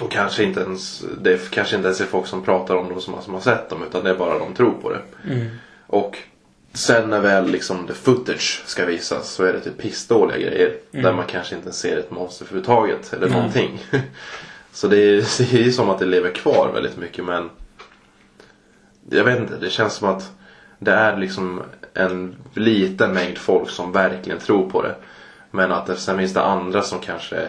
Och 0.00 0.10
kanske 0.10 0.42
inte 0.42 0.60
ens, 0.60 1.04
det 1.20 1.50
kanske 1.50 1.76
inte 1.76 1.86
ens 1.86 2.00
är 2.00 2.04
folk 2.04 2.26
som 2.26 2.42
pratar 2.42 2.76
om 2.76 2.88
dem 2.88 3.00
som, 3.00 3.22
som 3.22 3.34
har 3.34 3.40
sett 3.40 3.70
dem 3.70 3.82
utan 3.82 4.04
det 4.04 4.10
är 4.10 4.14
bara 4.14 4.38
de 4.38 4.54
tror 4.54 4.72
på 4.72 4.90
det. 4.90 5.00
Och 5.86 6.18
sen 6.72 7.10
när 7.10 7.20
väl 7.20 7.50
liksom 7.50 7.86
the 7.86 7.94
footage 7.94 8.62
ska 8.66 8.84
visas 8.84 9.30
så 9.30 9.44
är 9.44 9.52
det 9.52 9.60
typ 9.60 9.78
pissdåliga 9.78 10.38
grejer. 10.38 10.76
Där 10.90 11.12
man 11.12 11.24
kanske 11.26 11.56
inte 11.56 11.72
ser 11.72 11.96
ett 11.96 12.10
monster 12.10 12.44
överhuvudtaget 12.44 13.12
eller 13.12 13.28
Nej. 13.28 13.36
någonting. 13.36 13.86
så 14.72 14.88
det 14.88 14.96
är, 14.96 15.16
det 15.52 15.58
är 15.58 15.64
ju 15.64 15.72
som 15.72 15.90
att 15.90 15.98
det 15.98 16.06
lever 16.06 16.30
kvar 16.30 16.70
väldigt 16.74 16.96
mycket 16.96 17.24
men 17.24 17.50
jag 19.10 19.24
vet 19.24 19.38
inte, 19.38 19.56
det 19.56 19.70
känns 19.70 19.94
som 19.94 20.08
att 20.08 20.32
det 20.78 20.92
är 20.92 21.16
liksom 21.16 21.62
en 21.94 22.36
liten 22.54 23.12
mängd 23.12 23.38
folk 23.38 23.70
som 23.70 23.92
verkligen 23.92 24.38
tror 24.38 24.70
på 24.70 24.82
det. 24.82 24.94
Men 25.50 25.72
att 25.72 25.86
det, 25.86 25.96
sen 25.96 26.18
finns 26.18 26.34
det 26.34 26.42
andra 26.42 26.82
som 26.82 26.98
kanske 27.00 27.48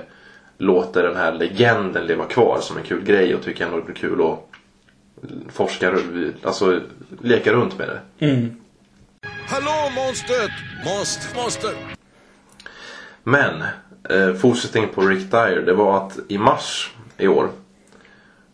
låter 0.58 1.04
den 1.04 1.16
här 1.16 1.32
legenden 1.34 2.06
leva 2.08 2.26
kvar 2.26 2.60
som 2.62 2.78
en 2.78 2.84
kul 2.84 3.04
grej 3.04 3.36
och 3.36 3.44
tycker 3.44 3.66
ändå 3.66 3.78
det 3.78 3.84
blir 3.84 3.96
kul 3.96 4.22
att 4.22 4.40
forska, 5.54 5.94
alltså 6.44 6.80
leka 7.22 7.52
runt 7.54 7.78
med 7.78 7.90
det. 7.90 8.26
Mm. 8.26 8.56
Hallå 9.48 9.90
monstret! 9.96 10.52
Monster, 10.86 11.36
monster! 11.42 11.72
Men 13.24 13.64
eh, 14.10 14.34
fortsättningen 14.34 14.90
på 14.90 15.02
Rick 15.02 15.32
Dyer 15.32 15.62
det 15.66 15.74
var 15.74 15.98
att 15.98 16.20
i 16.28 16.38
mars 16.38 16.92
i 17.18 17.28
år 17.28 17.50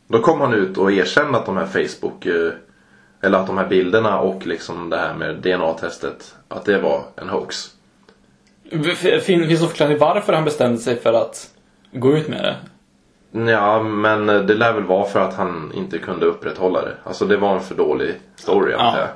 då 0.08 0.20
kom 0.20 0.42
han 0.42 0.54
ut 0.54 0.78
och 0.78 0.92
erkände 0.92 1.38
att 1.38 1.46
de 1.46 1.58
här 1.58 1.66
Facebook 1.66 2.26
eh, 2.26 2.52
eller 3.22 3.38
att 3.38 3.48
de 3.48 3.58
här 3.58 3.68
bilderna 3.68 4.20
och 4.20 4.48
liksom 4.48 4.90
det 4.90 4.98
här 4.98 5.14
med 5.16 5.36
DNA-testet 5.36 6.36
att 6.48 6.66
det 6.66 6.80
var 6.80 7.04
en 7.16 7.30
hoax. 7.30 7.72
Fin- 8.72 9.22
Finns 9.22 9.26
det 9.50 9.60
någon 9.60 9.70
förklaring 9.70 9.98
varför 9.98 10.34
han 10.34 10.44
bestämde 10.46 10.78
sig 10.78 11.00
för 11.00 11.14
att 11.14 11.53
gå 11.94 12.18
ut 12.18 12.28
med 12.28 12.44
det? 12.44 12.56
Ja, 13.52 13.84
men 13.84 14.26
det 14.26 14.54
lär 14.54 14.74
väl 14.74 14.84
vara 14.84 15.06
för 15.06 15.20
att 15.20 15.34
han 15.36 15.72
inte 15.76 15.98
kunde 15.98 16.26
upprätthålla 16.26 16.82
det. 16.82 16.94
Alltså 17.04 17.26
det 17.26 17.38
var 17.38 17.54
en 17.56 17.62
för 17.62 17.76
dålig 17.76 18.12
story 18.36 18.74
antar 18.74 18.86
Ja. 18.86 19.00
jag. 19.00 19.08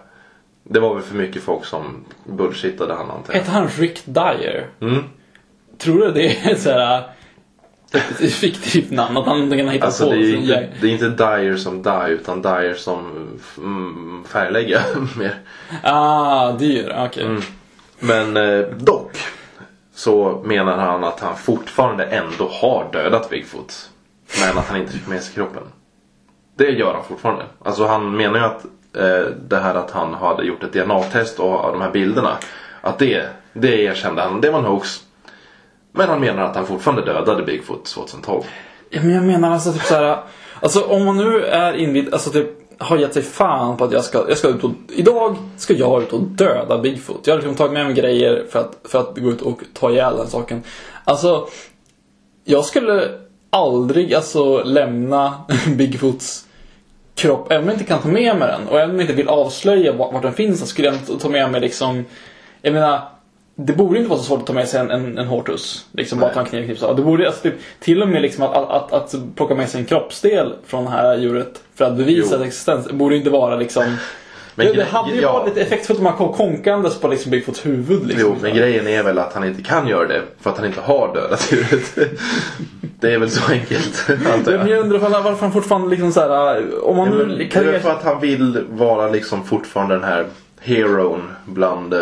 Det 0.73 0.79
var 0.79 0.93
väl 0.93 1.03
för 1.03 1.15
mycket 1.15 1.43
folk 1.43 1.65
som 1.65 2.05
bullshittade 2.23 2.93
han 2.93 3.11
antar 3.11 3.33
jag. 3.33 3.39
Hette 3.39 3.51
han 3.51 3.67
Rick 3.67 4.01
Dyer? 4.05 4.67
Mm. 4.81 5.03
Tror 5.77 5.99
du 5.99 6.11
det 6.11 6.37
är 6.51 6.55
så 6.59 6.69
här 6.71 7.03
ett 8.21 8.33
fiktivt 8.33 8.91
namn? 8.91 9.17
Att 9.17 9.25
han 9.25 9.49
kan 9.57 9.69
hitta 9.69 9.85
Alltså 9.85 10.05
på 10.05 10.11
det 10.11 10.17
är, 10.17 10.35
inte, 10.35 10.51
jäg- 10.53 10.69
det 10.81 10.87
är 10.87 10.91
inte 10.91 11.09
Dyer 11.09 11.55
som 11.57 11.81
Dye 11.83 12.07
utan 12.07 12.41
Dyer 12.41 12.73
som 12.73 13.27
mm, 13.57 14.23
färglägga 14.27 14.81
mer. 15.17 15.35
Ah, 15.83 16.51
Dyer. 16.51 17.05
Okej. 17.05 17.25
Mm. 17.25 17.41
Men 17.99 18.37
eh, 18.37 18.65
dock 18.67 19.11
så 19.97 20.41
menar 20.45 20.77
han 20.77 21.03
att 21.03 21.19
han 21.19 21.35
fortfarande 21.35 22.05
ändå 22.05 22.47
har 22.47 22.89
dödat 22.91 23.29
Bigfoot. 23.29 23.89
Men 24.41 24.57
att 24.57 24.67
han 24.67 24.79
inte 24.79 24.91
fick 24.91 25.07
med 25.07 25.23
sig 25.23 25.35
kroppen. 25.35 25.63
Det 26.55 26.69
gör 26.69 26.93
han 26.93 27.03
fortfarande. 27.03 27.45
Alltså 27.63 27.85
han 27.85 28.17
menar 28.17 28.39
ju 28.39 28.45
att 28.45 28.65
eh, 28.95 29.31
det 29.49 29.57
här 29.57 29.75
att 29.75 29.91
han 29.91 30.13
hade 30.13 30.43
gjort 30.43 30.63
ett 30.63 30.73
DNA-test 30.73 31.39
och 31.39 31.53
av 31.53 31.71
de 31.71 31.81
här 31.81 31.91
bilderna. 31.91 32.37
Att 32.81 32.99
det, 32.99 33.29
det 33.53 33.83
erkände 33.83 34.21
han, 34.21 34.41
det 34.41 34.49
var 34.49 34.59
en 34.59 34.65
hoax. 34.65 35.03
Men 35.91 36.09
han 36.09 36.19
menar 36.19 36.43
att 36.43 36.55
han 36.55 36.65
fortfarande 36.65 37.05
dödade 37.05 37.43
Bigfoot 37.43 37.85
2012. 37.85 38.43
Ja, 38.89 39.01
men 39.01 39.13
jag 39.13 39.23
menar 39.23 39.51
alltså 39.51 39.73
typ 39.73 39.81
såhär. 39.83 40.17
Alltså 40.59 40.81
om 40.81 41.05
man 41.05 41.17
nu 41.17 41.45
är 41.45 41.73
invid, 41.73 42.13
alltså 42.13 42.29
typ 42.29 42.66
har 42.79 42.97
gett 42.97 43.13
sig 43.13 43.23
fan 43.23 43.77
på 43.77 43.83
att 43.83 43.91
jag 43.91 44.03
ska, 44.03 44.25
jag 44.29 44.37
ska 44.37 44.47
ut 44.47 44.63
och, 44.63 44.71
idag 44.89 45.35
ska 45.57 45.73
jag 45.73 46.03
ut 46.03 46.13
och 46.13 46.21
döda 46.21 46.77
Bigfoot. 46.77 47.27
Jag 47.27 47.33
har 47.33 47.37
liksom 47.37 47.55
tagit 47.55 47.73
med 47.73 47.85
mig 47.85 47.93
grejer 47.93 48.45
för 48.49 48.59
att, 48.59 48.79
för 48.83 48.99
att 48.99 49.17
gå 49.17 49.29
ut 49.29 49.41
och 49.41 49.61
ta 49.73 49.91
ihjäl 49.91 50.17
den 50.17 50.27
saken. 50.27 50.63
Alltså, 51.03 51.47
jag 52.43 52.65
skulle 52.65 53.19
aldrig 53.49 54.13
alltså 54.13 54.63
lämna 54.63 55.33
Bigfoots 55.75 56.45
kropp, 57.15 57.51
även 57.51 57.63
om 57.63 57.67
jag 57.67 57.75
inte 57.75 57.85
kan 57.85 58.01
ta 58.01 58.07
med 58.07 58.37
mig 58.37 58.47
den 58.47 58.67
och 58.67 58.79
även 58.79 58.89
om 58.89 58.95
jag 58.95 59.03
inte 59.03 59.13
vill 59.13 59.27
avslöja 59.27 59.93
vart, 59.93 60.21
den 60.21 60.33
finns 60.33 60.59
så 60.59 60.65
skulle 60.65 60.87
jag 60.87 60.95
inte 60.95 61.19
ta 61.19 61.29
med 61.29 61.51
mig 61.51 61.61
liksom, 61.61 62.05
jag 62.61 62.73
menar, 62.73 63.01
det 63.59 63.73
borde 63.73 63.97
inte 63.97 64.09
vara 64.09 64.19
så 64.19 64.25
svårt 64.25 64.39
att 64.39 64.47
ta 64.47 64.53
med 64.53 64.67
sig 64.67 64.79
en, 64.79 64.91
en, 64.91 65.17
en 65.17 65.27
hortus. 65.27 65.85
Liksom 65.91 66.19
bara 66.19 66.33
ta 66.33 66.39
en 66.39 66.45
knivknips 66.45 66.83
av. 66.83 66.95
Det 66.95 67.01
borde 67.01 67.27
alltså 67.27 67.41
typ, 67.41 67.53
till 67.79 68.01
och 68.01 68.07
med 68.07 68.21
liksom 68.21 68.43
att, 68.43 68.55
att, 68.55 68.93
att, 68.93 69.13
att 69.13 69.35
plocka 69.35 69.55
med 69.55 69.69
sig 69.69 69.79
en 69.79 69.85
kroppsdel 69.85 70.53
från 70.65 70.83
det 70.83 70.89
här 70.89 71.17
djuret 71.17 71.61
för 71.75 71.85
att 71.85 71.97
bevisa 71.97 72.29
Jo. 72.31 72.37
dess 72.37 72.47
existens 72.47 72.91
borde 72.91 73.15
inte 73.17 73.29
vara 73.29 73.55
liksom 73.55 73.97
Men 74.55 74.67
det, 74.67 74.73
det 74.73 74.83
hade 74.83 75.15
ju 75.15 75.21
ja. 75.21 75.33
varit 75.33 75.47
lite 75.47 75.61
effektfullt 75.61 75.99
om 75.99 76.03
man 76.03 76.13
kom 76.13 76.33
konkandes 76.33 76.99
på 76.99 77.07
liksom 77.07 77.31
Bigfoots 77.31 77.65
huvud. 77.65 78.07
Liksom. 78.07 78.29
Jo, 78.29 78.35
men 78.41 78.55
grejen 78.55 78.87
är 78.87 79.03
väl 79.03 79.17
att 79.17 79.33
han 79.33 79.43
inte 79.43 79.63
kan 79.63 79.87
göra 79.87 80.07
det 80.07 80.21
för 80.41 80.49
att 80.49 80.57
han 80.57 80.65
inte 80.65 80.81
har 80.81 81.13
dödat 81.13 81.51
djuret. 81.51 81.97
det 82.99 83.13
är 83.13 83.17
väl 83.17 83.29
så 83.29 83.51
enkelt, 83.51 84.09
antar 84.09 84.51
Men 84.51 84.59
jag. 84.59 84.69
jag 84.69 84.79
undrar 84.79 84.99
varför 84.99 85.41
han 85.41 85.51
fortfarande 85.51 85.89
liksom 85.89 86.11
så 86.11 86.19
här, 86.19 86.63
om 86.83 86.97
man 86.97 87.07
Ja, 87.07 87.13
nu 87.13 87.25
men 87.25 87.37
det 87.37 87.45
kan 87.45 87.67
är 87.67 87.79
för 87.79 87.91
att 87.91 88.03
han 88.03 88.19
vill 88.19 88.63
vara 88.69 89.07
liksom 89.09 89.45
fortfarande 89.45 89.95
den 89.95 90.03
här 90.03 90.25
heroen 90.59 91.21
bland, 91.45 91.93
eh, 91.93 91.99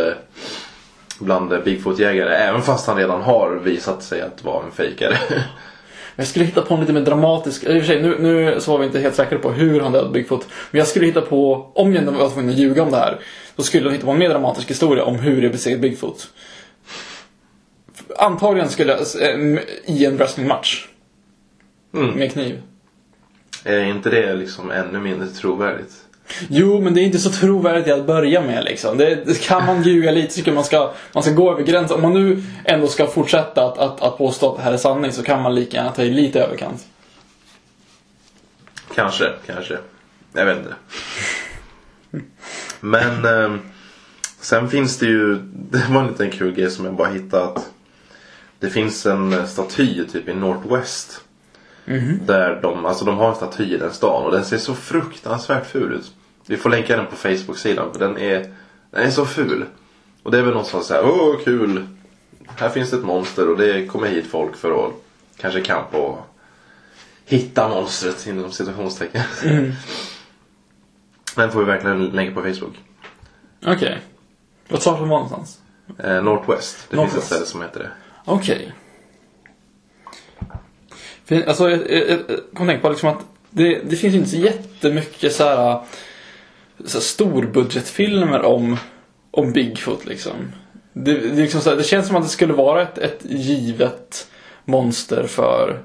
bland 1.20 1.64
Bigfoot-jägare. 1.64 2.36
Även 2.36 2.62
fast 2.62 2.88
han 2.88 2.98
redan 2.98 3.22
har 3.22 3.56
visat 3.56 4.04
sig 4.04 4.22
att 4.22 4.44
vara 4.44 4.66
en 4.66 4.72
fejkare. 4.72 5.18
Jag 6.16 6.28
skulle 6.28 6.46
hitta 6.46 6.62
på 6.62 6.74
en 6.74 6.80
lite 6.80 6.94
mer 6.94 7.02
dramatisk, 7.02 7.64
i 7.64 7.68
och 7.68 7.82
för 7.82 7.88
sig 7.88 8.02
nu, 8.02 8.18
nu 8.20 8.60
så 8.60 8.72
var 8.72 8.80
vi 8.80 8.86
inte 8.86 9.00
helt 9.00 9.16
säkra 9.16 9.40
på 9.40 9.52
hur 9.52 9.82
han 9.82 9.92
dödade 9.92 10.14
Bigfoot. 10.14 10.48
Men 10.72 10.80
jag 10.80 10.88
skulle 10.88 11.06
hitta 11.06 11.22
på, 11.22 11.72
om 11.74 11.94
jag 11.94 12.04
var 12.04 12.30
tvungen 12.30 12.52
att 12.52 12.58
ljuga 12.58 12.84
om 12.84 12.92
det 12.92 12.98
här, 12.98 13.20
så 13.56 13.64
skulle 13.64 13.86
jag 13.86 13.92
hitta 13.92 14.06
på 14.06 14.12
en 14.12 14.20
mer 14.20 14.30
dramatisk 14.30 14.70
historia 14.70 15.04
om 15.04 15.16
hur 15.16 15.42
jag 15.42 15.52
besegrade 15.52 15.82
Bigfoot. 15.82 16.28
Antagligen 18.18 18.70
skulle 18.70 18.92
jag, 18.92 19.00
eh, 19.22 19.60
i 19.86 20.06
en 20.06 20.18
wrestlingmatch. 20.18 20.88
Mm. 21.94 22.12
Med 22.12 22.32
kniv. 22.32 22.62
är 23.64 23.84
inte 23.84 24.10
det 24.10 24.34
liksom 24.34 24.72
ännu 24.72 25.00
mindre 25.00 25.28
trovärdigt? 25.28 26.05
Jo, 26.48 26.82
men 26.82 26.94
det 26.94 27.02
är 27.02 27.04
inte 27.04 27.20
så 27.20 27.30
trovärdigt 27.30 27.94
att 27.94 28.06
börja 28.06 28.42
med 28.42 28.64
liksom. 28.64 28.98
Det, 28.98 29.16
det 29.26 29.42
kan 29.42 29.66
man 29.66 29.84
ljuga 29.84 30.12
lite 30.12 30.34
så 30.34 30.36
tycker 30.36 30.52
jag 30.52 30.56
man 30.56 30.64
ska, 30.64 30.94
man 31.14 31.24
ska 31.24 31.32
gå 31.32 31.52
över 31.52 31.64
gränsen. 31.64 31.96
Om 31.96 32.02
man 32.02 32.14
nu 32.14 32.44
ändå 32.64 32.88
ska 32.88 33.08
fortsätta 33.08 33.66
att, 33.66 33.78
att, 33.78 34.02
att 34.02 34.18
påstå 34.18 34.52
att 34.52 34.58
det 34.58 34.64
här 34.64 34.74
är 34.74 34.78
sanning 34.78 35.12
så 35.12 35.24
kan 35.24 35.42
man 35.42 35.56
lika 35.56 35.78
gärna 35.78 35.92
ta 35.92 36.04
i 36.04 36.10
lite 36.10 36.44
överkant. 36.44 36.86
Kanske, 38.96 39.26
kanske. 39.46 39.78
Jag 40.34 40.46
vet 40.46 40.58
inte. 40.58 40.76
Men 42.80 43.26
eh, 43.26 43.58
sen 44.40 44.70
finns 44.70 45.00
det 45.00 45.06
ju, 45.06 45.36
det 45.54 45.86
var 45.90 46.02
en 46.02 46.08
liten 46.08 46.32
kul 46.32 46.52
grej 46.52 46.72
som 46.72 46.86
jag 46.86 46.94
bara 46.94 47.10
hittade 47.10 47.62
det 48.60 48.70
finns 48.70 49.06
en 49.06 49.48
staty 49.48 50.06
typ 50.06 50.30
i 50.30 50.34
Northwest. 50.34 51.22
Där 52.26 52.60
de, 52.62 52.86
alltså 52.86 53.06
de 53.06 53.18
har 53.18 53.30
en 53.30 53.36
staty 53.36 53.64
i 53.74 53.78
den 53.78 53.94
stan 53.94 54.26
och 54.26 54.32
den 54.32 54.46
ser 54.46 54.58
så 54.58 54.74
fruktansvärt 54.76 55.66
ful 55.66 55.94
ut. 55.94 56.12
Vi 56.48 56.58
får 56.58 56.70
länka 56.70 56.98
den 56.98 57.06
på 57.06 57.16
Facebook-sidan 57.16 57.92
för 57.94 58.00
den 58.00 58.18
är, 58.18 58.54
den 58.92 59.04
är 59.08 59.12
så 59.12 59.26
ful. 59.26 59.66
Och 60.24 60.32
det 60.32 60.38
är 60.38 60.42
väl 60.42 60.54
någon 60.54 60.66
som 60.66 60.84
säger 60.84 61.06
åh 61.06 61.36
kul. 61.44 61.88
Här 62.48 62.70
finns 62.70 62.94
ett 62.94 63.04
monster 63.04 63.50
och 63.50 63.58
det 63.58 63.88
kommer 63.88 64.08
hit 64.08 64.28
folk 64.28 64.56
för 64.56 64.86
att 64.86 64.94
kanske 65.38 65.62
kampa 65.62 65.98
och 65.98 66.28
hitta 67.26 67.70
monstret 67.70 68.28
inom 68.28 68.52
situationstecken. 68.52 69.22
Den 71.36 71.52
får 71.52 71.60
vi 71.60 71.66
verkligen 71.66 72.06
länka 72.06 72.42
på 72.42 72.42
Facebook. 72.42 72.74
Okej. 73.66 74.02
Vad 74.68 74.82
sa 74.82 74.94
du 74.94 75.00
var 75.00 75.08
någonstans? 75.08 75.60
Eh, 75.98 76.24
Northwest. 76.24 76.88
Det 76.90 76.96
Northwest. 76.96 77.14
finns 77.14 77.24
ett 77.24 77.32
ställe 77.32 77.46
som 77.46 77.62
heter 77.62 77.80
det. 77.80 77.92
Okej. 78.26 78.74
För, 81.26 81.44
Alltså, 81.48 81.70
jag, 81.70 81.80
jag, 81.92 82.10
jag 82.10 82.20
kom 82.54 82.68
tänka 82.68 82.82
på 82.82 82.90
liksom 82.90 83.10
att 83.10 83.20
det, 83.50 83.80
det 83.90 83.96
finns 83.96 84.14
ju 84.14 84.18
inte 84.18 84.30
så 84.30 84.38
jättemycket 84.38 85.34
så 85.34 85.44
här, 85.44 85.80
så 86.86 86.98
här 86.98 87.04
storbudgetfilmer 87.04 88.42
om, 88.42 88.78
om 89.32 89.52
Bigfoot 89.54 90.06
liksom. 90.06 90.34
Det, 90.94 91.14
det, 91.14 91.42
liksom 91.42 91.62
så 91.62 91.70
här, 91.70 91.78
det 91.78 91.84
känns 91.84 92.08
som 92.08 92.16
att 92.16 92.24
det 92.24 92.30
skulle 92.30 92.54
vara 92.54 92.82
ett, 92.82 92.98
ett 92.98 93.20
givet 93.24 94.28
monster 94.66 95.24
för, 95.28 95.82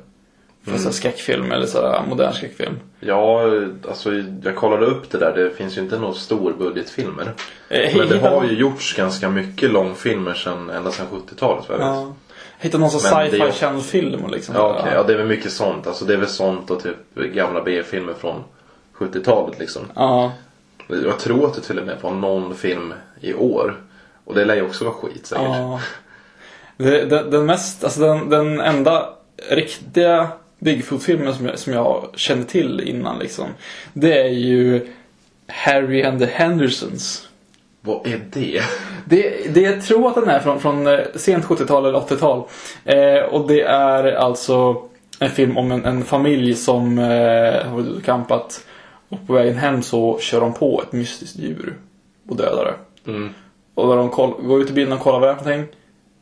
för 0.64 0.79
så 0.79 0.85
här 0.85 0.90
skräckfilm 0.92 1.53
eller 1.53 1.66
så 1.66 1.79
här 1.87 2.03
modern 2.09 2.33
skräckfilm. 2.33 2.74
Ja, 3.00 3.42
alltså 3.88 4.11
jag 4.44 4.57
kollade 4.57 4.87
upp 4.87 5.11
det 5.11 5.18
där. 5.18 5.35
Det 5.37 5.50
finns 5.50 5.76
ju 5.76 5.81
inte 5.81 5.98
några 5.98 6.14
storbudgetfilmer. 6.14 7.33
Eh, 7.68 7.96
Men 7.96 8.09
det 8.09 8.18
har 8.29 8.44
ju 8.44 8.53
gjorts 8.59 8.94
ganska 8.96 9.29
mycket 9.31 9.70
långfilmer 9.70 10.35
sedan, 10.35 10.70
ända 10.70 10.90
sedan 10.90 11.07
70-talet. 11.12 11.64
vad 11.68 11.81
jag 11.81 11.85
vet. 11.87 11.94
Ja. 11.96 12.14
Hitta 12.62 12.79
någon 12.79 12.90
sån 12.90 13.01
sci-fi 13.01 13.53
känd 13.53 13.85
film 13.85 14.25
och 14.25 14.31
liksom. 14.31 14.55
Ja, 14.55 14.77
okej. 14.81 14.92
ja, 14.94 15.03
det 15.03 15.12
är 15.12 15.16
väl 15.16 15.27
mycket 15.27 15.53
sånt. 15.53 15.87
Alltså 15.87 16.05
det 16.05 16.12
är 16.12 16.16
väl 16.16 16.29
sånt 16.29 16.70
och 16.70 16.83
typ 16.83 17.14
gamla 17.14 17.62
B-filmer 17.62 18.14
från 18.14 18.44
70-talet 18.99 19.59
liksom. 19.59 19.83
Ja. 19.94 20.33
Jag 20.88 21.18
tror 21.18 21.46
att 21.46 21.55
det 21.55 21.61
till 21.61 21.79
och 21.79 21.87
med 21.87 21.96
var 22.01 22.11
någon 22.11 22.55
film 22.55 22.94
i 23.20 23.35
år. 23.35 23.81
Och 24.25 24.35
det 24.35 24.44
lär 24.44 24.55
ju 24.55 24.62
också 24.62 24.85
vara 24.85 24.94
skit 24.94 25.27
säkert. 25.27 25.44
Ja. 25.46 25.81
Den, 26.77 27.31
den 27.31 27.46
mest, 27.46 27.85
alltså 27.85 28.01
den, 28.01 28.29
den 28.29 28.61
enda 28.61 29.09
riktiga 29.51 30.29
Bigfoot-filmen 30.59 31.35
som 31.35 31.46
jag, 31.46 31.59
som 31.59 31.73
jag 31.73 32.09
kände 32.14 32.44
till 32.44 32.81
innan 32.81 33.18
liksom. 33.18 33.46
Det 33.92 34.23
är 34.23 34.29
ju 34.29 34.88
Harry 35.46 36.03
and 36.03 36.18
the 36.18 36.27
Hendersons. 36.27 37.29
Vad 37.81 38.07
är 38.07 38.21
det? 38.33 38.62
Det, 39.05 39.55
det 39.55 39.61
jag 39.61 39.83
tror 39.83 40.09
att 40.09 40.14
den 40.14 40.29
är 40.29 40.40
från, 40.40 40.61
från 40.61 40.87
eh, 40.87 40.99
sent 41.14 41.45
70-tal 41.45 41.87
eller 41.87 41.99
80-tal. 41.99 42.45
Eh, 42.85 43.23
och 43.23 43.49
det 43.49 43.62
är 43.62 44.12
alltså 44.12 44.83
en 45.19 45.31
film 45.31 45.57
om 45.57 45.73
en, 45.73 45.85
en 45.85 46.05
familj 46.05 46.55
som 46.55 46.99
eh, 46.99 47.66
har 47.66 47.81
ute 47.81 48.40
och 49.09 49.27
på 49.27 49.33
vägen 49.33 49.57
hem 49.57 49.83
så 49.83 50.19
kör 50.19 50.40
de 50.40 50.55
på 50.55 50.83
ett 50.83 50.93
mystiskt 50.93 51.37
djur 51.37 51.77
och 52.29 52.37
dödar 52.37 52.64
det. 52.64 53.11
Mm. 53.11 53.31
Och 53.75 53.88
när 53.88 53.97
de 53.97 54.09
går 54.49 54.62
ut 54.62 54.71
i 54.71 54.73
bilen 54.73 54.93
och 54.93 55.01
kollar 55.01 55.21
vad 55.21 55.29
det 55.29 55.33
är 55.33 55.37
för 55.37 55.51
någonting, 55.51 55.77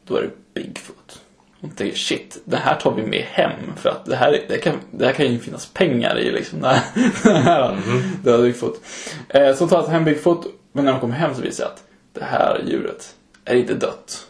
då 0.06 0.16
är 0.16 0.22
det 0.22 0.30
Bigfoot. 0.54 1.20
Och 1.60 1.76
tänker 1.76 1.96
shit, 1.96 2.42
det 2.44 2.56
här 2.56 2.74
tar 2.74 2.94
vi 2.94 3.02
med 3.02 3.22
hem 3.22 3.52
för 3.76 3.88
att 3.88 4.04
det 4.04 4.16
här, 4.16 4.44
det 4.48 4.58
kan, 4.58 4.74
det 4.90 5.06
här 5.06 5.12
kan 5.12 5.32
ju 5.32 5.38
finnas 5.38 5.66
pengar 5.66 6.18
i 6.18 6.30
liksom. 6.30 6.60
Det 6.60 6.68
här, 6.68 7.76
det 8.22 8.30
här 8.30 8.42
Bigfoot. 8.42 8.80
Eh, 9.28 9.54
så 9.54 9.68
tar 9.68 9.82
de 9.82 9.90
hem 9.90 10.04
Bigfoot, 10.04 10.46
men 10.72 10.84
när 10.84 10.92
de 10.92 11.00
kommer 11.00 11.14
hem 11.14 11.34
så 11.34 11.42
visar 11.42 11.48
det 11.48 11.52
sig 11.52 11.66
att 11.66 11.84
det 12.12 12.24
här 12.24 12.62
djuret 12.66 13.14
är 13.44 13.54
inte 13.54 13.74
dött. 13.74 14.28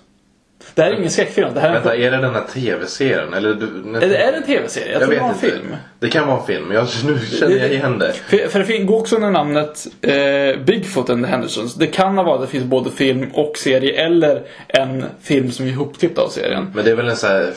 Det 0.79 0.85
här 0.85 0.91
är 0.91 0.97
ingen 0.99 1.11
skräckfilm, 1.11 1.49
det 1.55 1.61
här 1.61 1.69
är 1.69 1.73
Vänta, 1.73 1.97
är 1.97 2.11
det 2.11 2.17
den 2.17 2.35
här 2.35 2.45
tv-serien? 2.55 3.35
Eller 3.35 3.51
är 3.51 4.09
det, 4.09 4.17
är 4.17 4.33
det 4.33 4.37
en 4.39 4.43
tv-serie? 4.43 4.93
Jag, 4.93 5.03
tror 5.03 5.13
det 5.15 5.21
var 5.21 5.29
en 5.29 5.35
film. 5.35 5.77
Det 5.99 6.09
kan 6.09 6.27
vara 6.27 6.41
en 6.41 6.47
film, 6.47 6.65
men 6.65 6.77
jag, 6.77 6.87
nu 7.07 7.19
känner 7.39 7.57
jag 7.57 7.73
igen 7.73 7.99
det. 7.99 8.13
För, 8.13 8.49
för 8.49 8.65
det 8.65 8.79
går 8.79 8.99
också 8.99 9.17
under 9.17 9.31
namnet 9.31 9.87
eh, 10.03 10.65
Bigfoot 10.65 11.11
and 11.11 11.25
the 11.25 11.31
Hendersons. 11.31 11.75
Det 11.75 11.87
kan 11.87 12.17
ha 12.17 12.25
varit 12.25 12.41
att 12.41 12.47
det 12.47 12.51
finns 12.51 12.65
både 12.65 12.91
film 12.91 13.27
och 13.35 13.57
serie 13.57 14.07
eller 14.07 14.43
en 14.69 15.05
film 15.23 15.51
som 15.51 15.67
är 15.67 15.71
ihopklippt 15.71 16.19
av 16.19 16.29
serien. 16.29 16.71
Men 16.75 16.85
det 16.85 16.91
är 16.91 16.95
väl 16.97 17.09
en 17.09 17.17
sån 17.17 17.31
här 17.31 17.53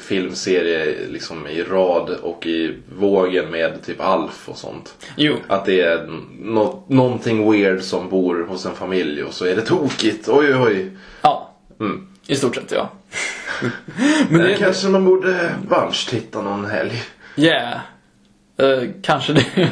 filmserie 0.00 0.94
liksom 1.10 1.46
i 1.46 1.62
rad 1.62 2.10
och 2.22 2.46
i 2.46 2.74
vågen 2.98 3.50
med 3.50 3.82
typ 3.86 4.00
Alf 4.00 4.48
och 4.48 4.56
sånt. 4.56 4.94
Jo. 5.16 5.34
Att 5.48 5.64
det 5.66 5.80
är 5.80 6.08
nå- 6.40 6.84
någonting 6.88 7.50
weird 7.52 7.82
som 7.82 8.08
bor 8.08 8.46
hos 8.48 8.66
en 8.66 8.74
familj 8.74 9.22
och 9.22 9.34
så 9.34 9.46
är 9.46 9.54
det 9.56 9.62
tokigt. 9.62 10.28
Oj, 10.28 10.54
oj. 10.54 10.90
Ja. 11.22 11.50
Mm. 11.80 12.06
I 12.26 12.36
stort 12.36 12.54
sett 12.54 12.70
ja. 12.70 12.92
Men 13.60 13.70
Men 14.28 14.40
det, 14.40 14.56
kanske 14.56 14.88
man 14.88 15.04
borde 15.04 15.54
bunch-titta 15.68 16.42
någon 16.42 16.64
helg. 16.64 17.02
yeah. 17.36 17.78
Eh, 18.56 18.88
kanske 19.02 19.32
det. 19.32 19.68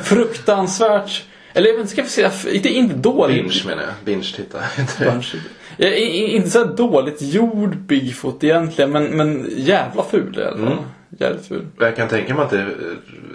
Fruktansvärt. 0.02 1.24
Eller 1.52 1.70
jag 1.70 1.88
ska 1.88 2.02
vi 2.02 2.08
säga, 2.08 2.30
inte, 2.52 2.68
inte 2.68 2.94
dåligt. 2.94 3.42
Binge 3.42 3.62
menar 3.66 3.82
jag. 3.82 4.22
Det. 4.98 5.04
Bunch. 5.04 5.34
Ja, 5.76 5.88
inte 5.94 6.50
så 6.50 6.64
dåligt 6.64 7.22
gjord 7.22 7.76
Bigfoot 7.76 8.44
egentligen, 8.44 8.90
men, 8.90 9.04
men 9.16 9.46
jävla 9.56 10.02
ful 10.02 10.38
i 10.38 10.44
alla 10.44 10.66
fall. 10.66 10.78
Jävligt 11.18 11.46
ful. 11.46 11.66
Jag 11.78 11.96
kan 11.96 12.08
tänka 12.08 12.34
mig 12.34 12.44
att 12.44 12.50
det 12.50 12.58
är 12.58 12.74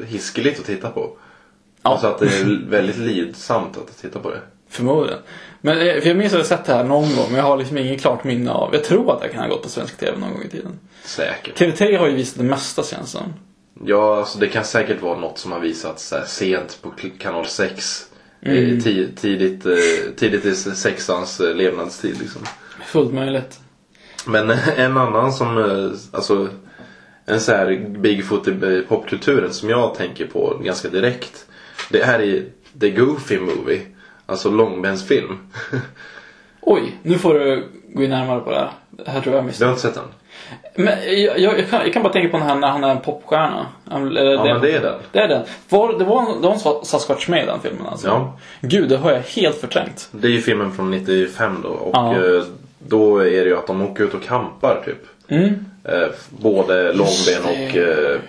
hiskeligt 0.05 0.59
att 0.59 0.65
titta 0.65 0.89
på. 0.89 1.17
Ja. 1.81 1.89
Alltså 1.89 2.07
att 2.07 2.19
det 2.19 2.25
är 2.25 2.69
väldigt 2.69 2.97
lidsamt 2.97 3.77
att 3.77 4.01
titta 4.01 4.19
på 4.19 4.29
det. 4.29 4.39
Förmodligen. 4.69 5.19
Men 5.65 5.77
eh, 5.77 6.01
för 6.01 6.07
jag 6.07 6.17
minns 6.17 6.33
att 6.33 6.39
jag 6.39 6.47
sett 6.47 6.65
det 6.65 6.73
här 6.73 6.83
någon 6.83 7.15
gång, 7.15 7.25
men 7.29 7.35
jag 7.35 7.43
har 7.43 7.57
liksom 7.57 7.77
inget 7.77 8.01
klart 8.01 8.23
minne 8.23 8.51
av. 8.51 8.73
Jag 8.73 8.83
tror 8.83 9.13
att 9.15 9.21
det 9.21 9.27
kan 9.29 9.41
ha 9.41 9.47
gått 9.47 9.63
på 9.63 9.69
svensk 9.69 9.97
TV 9.97 10.17
någon 10.17 10.31
gång 10.33 10.43
i 10.43 10.49
tiden. 10.49 10.79
Säkert. 11.05 11.59
TV3 11.59 11.97
har 11.97 12.07
ju 12.07 12.15
visat 12.15 12.37
det 12.37 12.43
mesta 12.43 12.83
känns 12.83 13.11
som. 13.11 13.33
Ja, 13.85 14.17
alltså 14.17 14.39
det 14.39 14.47
kan 14.47 14.63
säkert 14.65 15.01
vara 15.01 15.19
något 15.19 15.37
som 15.37 15.51
har 15.51 15.59
visats 15.59 16.11
här 16.11 16.23
sent 16.27 16.79
på 16.81 16.93
kanal 17.19 17.45
6. 17.45 18.05
Mm. 18.41 18.57
Eh, 18.57 18.69
ti- 18.83 19.15
tidigt, 19.15 19.65
eh, 19.65 19.73
tidigt 20.17 20.45
i 20.45 20.55
sexans 20.55 21.39
eh, 21.39 21.55
levnadstid 21.55 22.17
liksom. 22.21 22.41
Fullt 22.85 23.13
möjligt. 23.13 23.59
Men 24.25 24.49
en 24.77 24.97
annan 24.97 25.33
som, 25.33 25.57
eh, 25.57 25.91
alltså 26.11 26.47
en 27.25 27.41
så 27.41 27.51
här 27.51 27.89
Bigfoot 27.99 28.47
i 28.47 28.85
popkulturen 28.89 29.53
som 29.53 29.69
jag 29.69 29.95
tänker 29.95 30.25
på 30.25 30.61
ganska 30.63 30.89
direkt. 30.89 31.45
Det 31.89 32.01
är 32.01 32.21
i 32.21 32.49
The 32.79 32.89
Goofy 32.89 33.39
Movie. 33.39 33.81
Alltså 34.25 34.49
långbensfilm. 34.49 35.37
Oj, 36.61 36.95
nu 37.03 37.17
får 37.17 37.33
du 37.33 37.67
gå 37.93 38.03
in 38.03 38.09
närmare 38.09 38.39
på 38.39 38.51
det 38.51 38.57
här. 38.57 38.71
Det 38.89 39.09
här 39.11 39.21
tror 39.21 39.35
jag 39.35 39.43
Du 39.43 39.47
missade. 39.47 39.65
har 39.65 39.71
inte 39.71 39.81
sett 39.81 39.93
den? 39.95 40.03
Men 40.75 40.97
jag, 41.23 41.39
jag, 41.39 41.59
jag, 41.59 41.69
kan, 41.69 41.81
jag 41.83 41.93
kan 41.93 42.03
bara 42.03 42.13
tänka 42.13 42.29
på 42.29 42.37
den 42.37 42.47
här 42.47 42.55
när 42.55 42.67
han 42.67 42.83
är 42.83 42.89
en 42.91 43.01
popstjärna. 43.01 43.65
Han- 43.89 44.07
Eller 44.07 44.31
Ja, 44.31 44.43
men 44.43 44.61
det 44.61 44.71
är 44.75 44.81
den. 44.81 44.99
Det 45.11 45.19
är 45.19 45.27
den. 45.27 45.43
Var, 45.69 45.93
det, 45.99 46.03
var, 46.05 46.41
det 46.41 46.47
var 46.47 46.53
en 46.79 46.85
Sasquatch 46.85 47.27
med 47.27 47.43
i 47.43 47.45
den 47.45 47.59
filmen 47.59 47.85
alltså? 47.87 48.07
Ja. 48.07 48.39
Gud, 48.61 48.89
det 48.89 48.97
har 48.97 49.11
jag 49.11 49.19
helt 49.21 49.55
förträngt. 49.55 50.09
Det 50.11 50.27
är 50.27 50.31
ju 50.31 50.41
filmen 50.41 50.71
från 50.71 50.91
95 50.91 51.59
då. 51.63 51.69
Och 51.69 51.95
Ja. 51.95 52.13
eh, 52.15 52.43
då 52.79 53.17
är 53.17 53.23
det 53.43 53.49
ju 53.49 53.57
att 53.57 53.67
de 53.67 53.81
åker 53.81 54.03
ut 54.03 54.13
och 54.13 54.23
kampar 54.23 54.81
typ. 54.85 55.07
Mm. 55.27 55.65
Eh, 55.83 56.07
både 56.29 56.93
Långben 56.93 57.43
det. 57.45 57.69
och, 57.69 57.77
eh, 57.77 58.19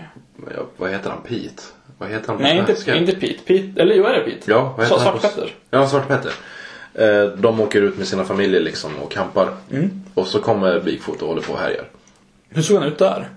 vad 0.76 0.90
heter 0.90 1.10
han? 1.10 1.18
Pete? 1.28 1.62
Vad 1.98 2.08
heter 2.08 2.28
han 2.28 2.42
Nej, 2.42 2.58
inte, 2.58 2.96
inte 2.96 3.12
Pete. 3.12 3.40
Pete. 3.46 3.82
Eller 3.82 3.94
jo, 3.94 4.04
är 4.04 4.14
det 4.14 4.20
Pete? 4.20 4.50
Ja, 4.50 4.74
vad 4.76 4.86
heter 4.86 4.98
han 4.98 5.04
Svartpetter. 5.04 5.54
Ja, 5.70 5.88
Svartpetter. 5.88 6.32
Eh, 6.94 7.24
de 7.26 7.60
åker 7.60 7.82
ut 7.82 7.98
med 7.98 8.08
sina 8.08 8.24
familjer 8.24 8.60
liksom 8.60 8.90
och 9.02 9.12
kampar. 9.12 9.54
Mm. 9.70 10.02
Och 10.14 10.26
så 10.26 10.40
kommer 10.40 10.80
Bigfoot 10.80 11.22
och 11.22 11.28
håller 11.28 11.42
på 11.42 11.52
och 11.52 11.58
härjar. 11.58 11.84
Hur 12.48 12.62
såg 12.62 12.78
han 12.78 12.88
ut 12.88 12.98
där? 12.98 13.28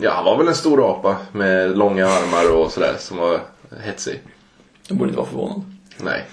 Ja, 0.00 0.10
han 0.10 0.24
var 0.24 0.38
väl 0.38 0.48
en 0.48 0.54
stor 0.54 0.90
apa 0.90 1.16
med 1.32 1.78
långa 1.78 2.06
armar 2.06 2.56
och 2.56 2.70
sådär 2.70 2.94
som 2.98 3.16
var 3.16 3.40
hetsig. 3.82 4.20
Jag 4.88 4.96
borde 4.96 5.08
inte 5.08 5.18
vara 5.18 5.28
förvånad. 5.28 5.62
Nej. 5.98 6.24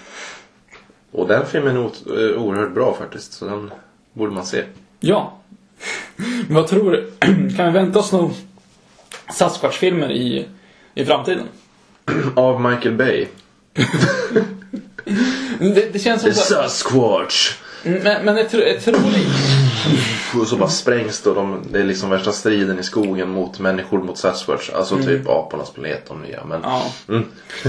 Och 1.12 1.28
den 1.28 1.46
filmen 1.46 1.76
är 1.76 1.80
eh, 1.80 2.42
oerhört 2.42 2.74
bra 2.74 2.94
faktiskt. 2.98 3.32
Så 3.32 3.44
den 3.44 3.72
borde 4.12 4.32
man 4.32 4.46
se. 4.46 4.64
Ja. 5.00 5.38
Men 6.16 6.54
vad 6.54 6.66
tror 6.66 6.90
du? 6.90 7.12
Kan 7.56 7.66
vi 7.66 7.70
vänta 7.72 7.98
oss 7.98 8.12
någon 8.12 8.32
Sasquatch-filmer 9.34 10.12
i, 10.12 10.48
i 10.94 11.04
framtiden? 11.04 11.46
Av 12.36 12.60
Michael 12.60 12.94
Bay. 12.94 13.26
Det, 15.58 15.92
det 15.92 15.98
känns 15.98 16.22
som 16.22 16.30
The 16.30 16.36
så, 16.36 16.54
Sasquatch! 16.54 17.56
Men, 17.82 18.24
men 18.24 18.36
jag, 18.36 18.50
tror, 18.50 18.62
jag 18.62 18.80
tror 18.80 18.94
det. 18.94 20.40
Och 20.40 20.46
så 20.46 20.56
bara 20.56 20.68
sprängs 20.68 21.22
då. 21.22 21.34
De, 21.34 21.62
det 21.70 21.80
är 21.80 21.84
liksom 21.84 22.10
värsta 22.10 22.32
striden 22.32 22.78
i 22.78 22.82
skogen 22.82 23.30
mot 23.30 23.58
människor 23.58 23.98
mot 24.02 24.18
Sasquatch. 24.18 24.70
Alltså 24.70 24.96
typ 24.96 25.28
apornas 25.28 25.70
planet 25.70 26.02
de 26.08 26.22
nya. 26.22 26.44
Men 26.44 26.60
Ja. 26.62 26.82
Mm. 27.08 27.24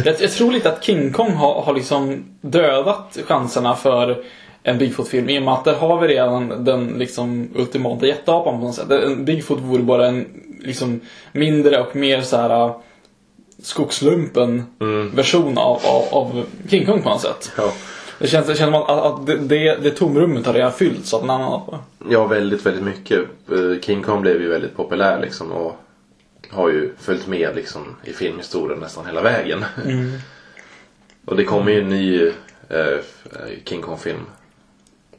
Jag, 0.06 0.22
jag 0.22 0.32
tror 0.32 0.52
lite 0.52 0.70
att 0.70 0.84
King 0.84 1.14
Kong 1.14 1.32
har, 1.32 1.62
har 1.62 1.74
liksom 1.74 2.24
dödat 2.42 3.18
chanserna 3.28 3.76
för 3.76 4.24
en 4.64 4.78
Bigfoot-film 4.78 5.30
i 5.30 5.40
och 5.40 5.44
med 5.44 5.54
att 5.54 5.66
där 5.66 5.76
har 5.76 6.02
vi 6.02 6.08
redan 6.08 6.66
den 6.66 6.88
liksom 6.88 7.50
ultimata 7.56 8.06
jätteapan 8.06 8.60
på 8.60 8.66
något 8.66 8.76
sätt. 8.76 8.92
En 8.92 9.26
Bigfoot 9.26 9.60
vore 9.60 9.84
bara 9.84 10.08
en 10.08 10.26
liksom 10.60 11.00
mindre 11.32 11.80
och 11.80 11.96
mer 11.96 12.22
så 12.22 12.38
här 12.38 12.74
äh, 13.64 13.66
skogslumpen 13.66 14.64
version 15.14 15.58
av, 15.58 15.82
av, 15.86 16.04
av 16.12 16.46
King 16.70 16.86
Kong 16.86 17.02
på 17.02 17.10
något 17.10 17.22
sätt. 17.22 17.52
ja. 17.58 17.74
Det 18.20 18.28
känns, 18.28 18.48
det 18.48 18.56
känns 18.56 18.74
som 18.74 18.84
att, 18.84 18.90
att, 18.90 19.26
det, 19.26 19.38
det, 19.38 19.76
det 19.76 19.92
tomrummet 19.92 20.46
har 20.46 20.54
redan 20.54 20.72
fyllts 20.72 21.14
av 21.14 21.24
en 21.24 21.30
annan 21.30 21.62
ja, 22.10 22.28
väldigt, 22.28 22.66
väldigt 22.66 22.84
mycket. 22.84 23.20
Eh, 23.52 23.82
King 23.82 24.04
Kong 24.04 24.22
blev 24.22 24.42
ju 24.42 24.50
väldigt 24.50 24.76
populär 24.76 25.22
liksom. 25.22 25.52
Och 25.52 25.76
har 26.50 26.70
ju 26.70 26.94
följt 27.00 27.28
med 27.28 27.56
liksom 27.56 27.96
i 28.04 28.14
filmhistorien 28.14 28.80
nästan 28.80 29.06
hela 29.06 29.22
vägen. 29.22 29.66
och 31.26 31.36
det 31.36 31.44
kommer 31.44 31.72
ju 31.72 31.82
en 31.82 31.90
ny 31.90 32.28
eh, 32.70 33.00
King 33.66 33.82
Kong-film. 33.82 34.26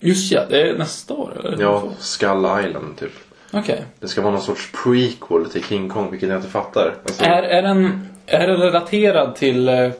Just 0.01 0.33
ja, 0.33 0.45
det 0.49 0.69
är 0.69 0.79
nästa 0.79 1.15
år 1.15 1.33
eller? 1.39 1.63
Ja, 1.63 1.93
Skull 1.99 2.47
Island 2.67 2.99
typ. 2.99 3.13
Okej. 3.57 3.85
Det 4.01 4.09
ska 4.09 4.21
vara 4.21 4.33
någon 4.33 4.43
sorts 4.43 4.73
prequel 4.85 5.51
till 5.51 5.65
King 5.65 5.89
Kong, 5.89 6.11
vilket 6.11 6.29
jag 6.29 6.39
inte 6.39 6.49
fattar. 6.49 6.95
Alltså, 7.07 7.25
Är, 7.25 7.43
är, 7.43 7.63
den, 7.63 8.09
är 8.27 8.47
den 8.47 8.57
relaterad 8.57 9.37
till 9.37 9.69
eh, 9.69 9.91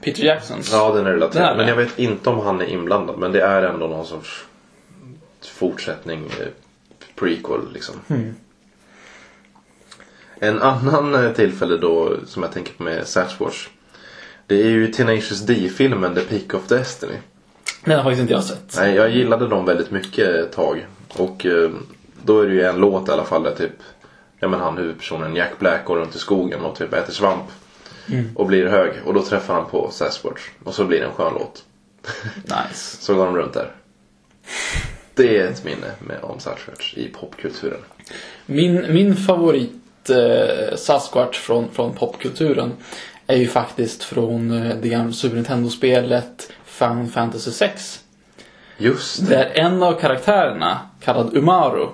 Peter 0.00 0.24
Jacksons? 0.24 0.72
Ja, 0.72 0.92
den 0.94 1.06
är 1.06 1.10
relaterad. 1.10 1.46
här, 1.46 1.56
Men 1.56 1.66
ja. 1.66 1.68
jag 1.68 1.76
vet 1.76 1.98
inte 1.98 2.30
om 2.30 2.38
han 2.38 2.60
är 2.60 2.64
inblandad. 2.66 3.18
Men 3.18 3.32
det 3.32 3.40
är 3.40 3.62
ändå 3.62 3.86
någon 3.86 4.06
sorts 4.06 4.44
fortsättning, 5.52 6.24
eh, 6.40 6.46
prequel 7.14 7.72
liksom. 7.72 7.94
Hmm. 8.08 8.34
En 10.40 10.62
annan 10.62 11.14
eh, 11.14 11.32
tillfälle 11.32 11.76
då 11.76 12.16
som 12.26 12.42
jag 12.42 12.52
tänker 12.52 12.72
på 12.72 12.82
med 12.82 13.06
Sasquatch. 13.06 13.68
Det 14.46 14.54
är 14.62 14.66
ju 14.68 14.92
Tenacious 14.92 15.40
D-filmen 15.40 16.14
The 16.14 16.20
Peak 16.20 16.54
of 16.54 16.68
Destiny. 16.68 17.14
Den 17.84 17.96
har 17.96 18.02
faktiskt 18.02 18.20
inte 18.20 18.32
jag 18.32 18.44
sett. 18.44 18.76
Nej, 18.76 18.94
jag 18.94 19.10
gillade 19.10 19.48
dem 19.48 19.64
väldigt 19.64 19.90
mycket 19.90 20.28
ett 20.28 20.52
tag. 20.52 20.86
Och 21.08 21.46
eh, 21.46 21.70
då 22.24 22.40
är 22.40 22.46
det 22.46 22.54
ju 22.54 22.62
en 22.62 22.76
låt 22.76 23.08
i 23.08 23.12
alla 23.12 23.24
fall 23.24 23.42
där 23.42 23.54
typ 23.54 23.72
Ja 24.40 24.48
men 24.48 24.60
han 24.60 24.78
huvudpersonen 24.78 25.36
Jack 25.36 25.58
Black 25.58 25.84
går 25.84 25.96
runt 25.96 26.14
i 26.14 26.18
skogen 26.18 26.60
och 26.60 26.76
typ 26.76 26.92
äter 26.92 27.12
svamp. 27.12 27.44
Och 28.34 28.46
blir 28.46 28.66
hög. 28.66 28.92
Och 29.04 29.14
då 29.14 29.22
träffar 29.22 29.54
han 29.54 29.66
på 29.66 29.90
Sasquatch. 29.90 30.40
Och 30.64 30.74
så 30.74 30.84
blir 30.84 31.00
det 31.00 31.06
en 31.06 31.12
skön 31.12 31.32
låt. 31.34 31.64
Nice. 32.36 32.96
Så 33.00 33.14
går 33.14 33.26
de 33.26 33.36
runt 33.36 33.52
där. 33.52 33.72
Det 35.14 35.38
är 35.38 35.48
ett 35.48 35.64
minne 35.64 35.90
med, 35.98 36.18
om 36.22 36.40
Sasquatch 36.40 36.94
i 36.94 37.08
popkulturen. 37.08 37.80
Min, 38.46 38.92
min 38.92 39.16
favorit 39.16 40.10
eh, 40.10 40.76
Sasquatch 40.76 41.38
från, 41.38 41.70
från 41.70 41.94
popkulturen 41.94 42.72
är 43.26 43.36
ju 43.36 43.48
faktiskt 43.48 44.02
från 44.02 44.50
eh, 44.50 44.76
det 44.82 44.88
gamla 44.88 45.12
Super 45.12 45.36
Nintendo-spelet 45.36 46.52
Final 46.64 47.06
Fantasy 47.06 47.50
6. 47.50 48.00
Just 48.78 49.28
det. 49.28 49.34
Där 49.34 49.50
en 49.54 49.82
av 49.82 49.92
karaktärerna, 49.92 50.78
kallad 51.00 51.36
Umaru, 51.36 51.86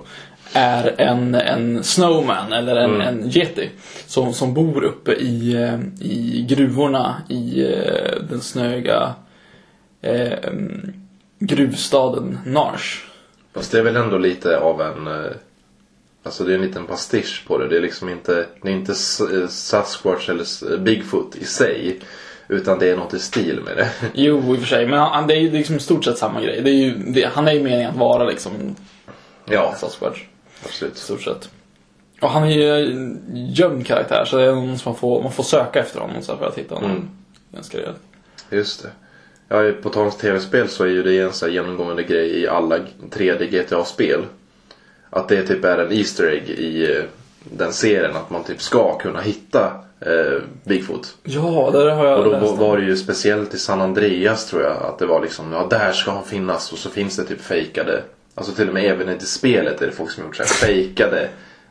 är 0.53 1.01
en, 1.01 1.35
en 1.35 1.83
snowman 1.83 2.53
eller 2.53 2.75
en, 2.75 3.01
en 3.01 3.37
yeti. 3.37 3.69
Som, 4.05 4.33
som 4.33 4.53
bor 4.53 4.83
uppe 4.83 5.13
i, 5.13 5.53
eh, 5.53 5.79
i 6.01 6.45
gruvorna 6.49 7.21
i 7.29 7.63
eh, 7.63 8.21
den 8.29 8.41
snöiga 8.41 9.13
eh, 10.01 10.51
gruvstaden 11.39 12.39
Narsh. 12.45 13.05
Fast 13.53 13.71
det 13.71 13.79
är 13.79 13.83
väl 13.83 13.95
ändå 13.95 14.17
lite 14.17 14.57
av 14.57 14.81
en 14.81 15.07
eh, 15.07 15.31
Alltså 16.23 16.43
det 16.43 16.51
är 16.51 16.55
en 16.55 16.61
liten 16.61 16.85
pastisch 16.85 17.43
på 17.47 17.57
det. 17.57 17.67
Det 17.67 17.77
är 17.77 17.81
liksom 17.81 18.09
inte, 18.09 18.45
det 18.61 18.69
är 18.69 18.73
inte 18.73 18.95
Sasquatch 19.49 20.29
eller 20.29 20.77
Bigfoot 20.77 21.35
i 21.35 21.45
sig. 21.45 21.99
Utan 22.47 22.79
det 22.79 22.89
är 22.89 22.95
något 22.97 23.13
i 23.13 23.19
stil 23.19 23.59
med 23.65 23.77
det. 23.77 23.89
Jo, 24.13 24.53
i 24.53 24.57
och 24.57 24.61
för 24.61 24.67
sig. 24.67 24.87
Men 24.87 24.99
han, 24.99 25.27
det 25.27 25.33
är 25.33 25.39
ju 25.39 25.51
liksom 25.51 25.75
i 25.75 25.79
stort 25.79 26.05
sett 26.05 26.17
samma 26.17 26.41
grej. 26.41 26.61
Det 26.61 26.69
är 26.69 26.73
ju, 26.73 26.93
det, 26.97 27.29
han 27.33 27.47
är 27.47 27.53
ju 27.53 27.63
meningen 27.63 27.89
att 27.89 27.97
vara 27.97 28.23
liksom 28.23 28.75
Ja, 29.45 29.73
Sasquatch. 29.77 30.21
I 30.21 30.25
absolut. 30.65 30.97
stort 30.97 31.21
sett. 31.21 31.49
Och 32.21 32.29
han 32.29 32.43
är 32.43 32.49
ju 32.49 32.95
gömd 33.33 33.87
karaktär 33.87 34.25
så 34.25 34.37
det 34.37 34.43
är 34.43 34.51
någon 34.51 34.77
som 34.77 34.91
man 34.91 34.99
får, 34.99 35.23
man 35.23 35.31
får 35.31 35.43
söka 35.43 35.79
efter 35.79 35.99
honom 35.99 36.21
så 36.21 36.37
för 36.37 36.45
att 36.47 36.57
hitta 36.57 36.75
honom. 36.75 36.91
Mm. 36.91 37.09
Ganska 37.53 37.77
rejält. 37.77 38.01
Just 38.49 38.83
det. 38.83 38.89
Ja, 39.47 39.71
på 39.83 39.89
tal 39.89 40.05
om 40.05 40.11
tv-spel 40.11 40.69
så 40.69 40.83
är 40.83 40.87
ju 40.87 41.03
det 41.03 41.19
en 41.19 41.33
så 41.33 41.45
här 41.45 41.53
genomgående 41.53 42.03
grej 42.03 42.39
i 42.41 42.47
alla 42.47 42.77
3D 43.11 43.45
GTA-spel. 43.45 44.25
Att 45.09 45.27
det 45.29 45.47
typ 45.47 45.65
är 45.65 45.77
en 45.77 45.91
Easter 45.91 46.27
egg 46.27 46.49
i 46.49 46.91
eh, 46.97 47.03
den 47.51 47.73
serien 47.73 48.15
att 48.15 48.29
man 48.29 48.43
typ 48.43 48.61
ska 48.61 48.97
kunna 48.97 49.21
hitta 49.21 49.65
eh, 49.99 50.41
Bigfoot. 50.63 51.15
Ja, 51.23 51.69
det 51.73 51.91
har 51.91 52.05
jag 52.05 52.17
Och 52.19 52.25
då 52.25 52.31
läst 52.31 52.57
var, 52.57 52.77
det 52.77 52.83
ju 52.85 52.97
speciellt 52.97 53.53
i 53.53 53.57
San 53.57 53.81
Andreas 53.81 54.45
tror 54.45 54.61
jag 54.63 54.77
att 54.83 54.99
det 54.99 55.05
var 55.05 55.21
liksom, 55.21 55.51
ja 55.51 55.67
där 55.69 55.91
ska 55.91 56.11
han 56.11 56.23
finnas 56.23 56.71
och 56.71 56.77
så 56.77 56.89
finns 56.89 57.15
det 57.15 57.23
typ 57.23 57.41
fejkade. 57.41 58.03
Alltså 58.35 58.53
till 58.53 58.67
och 58.67 58.73
med 58.73 58.85
även 58.91 59.09
i 59.09 59.13
det 59.15 59.25
spelet 59.25 59.81
är 59.81 59.85
det 59.85 59.91
folk 59.91 60.11
som 60.11 60.23
gjort 60.23 60.35
så 60.35 60.43
här 60.43 60.49
fejkade 60.49 61.29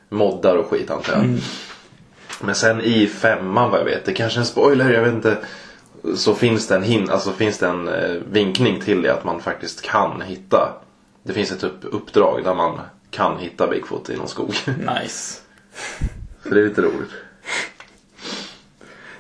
moddar 0.09 0.57
och 0.57 0.67
skit 0.67 0.91
antar 0.91 1.13
jag. 1.13 1.39
Men 2.41 2.55
sen 2.55 2.81
i 2.81 3.07
femman 3.07 3.71
vad 3.71 3.81
jag 3.81 3.85
vet, 3.85 4.05
det 4.05 4.13
kanske 4.13 4.39
är 4.39 4.41
en 4.41 4.47
spoiler, 4.47 4.91
jag 4.93 5.03
vet 5.05 5.15
inte. 5.15 5.37
Så 6.17 6.35
finns 6.35 6.69
det 6.69 6.75
en, 6.75 6.85
hin- 6.85 7.11
alltså 7.11 7.33
finns 7.33 7.59
det 7.59 7.67
en 7.67 7.89
eh, 7.89 8.11
vinkning 8.33 8.81
till 8.81 9.03
det 9.03 9.13
att 9.13 9.25
man 9.25 9.41
faktiskt 9.41 9.83
kan 9.83 10.21
hitta. 10.21 10.73
Det 11.23 11.33
finns 11.33 11.53
ett 11.53 11.65
upp- 11.65 11.85
uppdrag 11.95 12.45
där 12.45 12.55
man 12.55 12.81
kan 13.11 13.39
hitta 13.39 13.67
Bigfoot 13.67 14.11
i 14.11 14.17
någon 14.17 14.29
skog. 14.29 14.55
Nice. 14.67 15.41
Så 16.43 16.49
det 16.55 16.61
är 16.61 16.65
lite 16.69 16.83
roligt. 16.83 17.11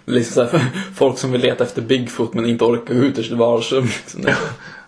Liksom 0.04 0.34
så 0.34 0.42
här, 0.42 0.48
för 0.48 0.60
folk 0.94 1.18
som 1.18 1.32
vill 1.32 1.40
leta 1.40 1.64
efter 1.64 1.82
Bigfoot 1.82 2.34
men 2.34 2.46
inte 2.46 2.64
orkar 2.64 2.94
ut 2.94 3.18
ur 3.18 3.22
sitt 3.22 3.32
vardagsrum. 3.32 3.84
Liksom. 3.84 4.24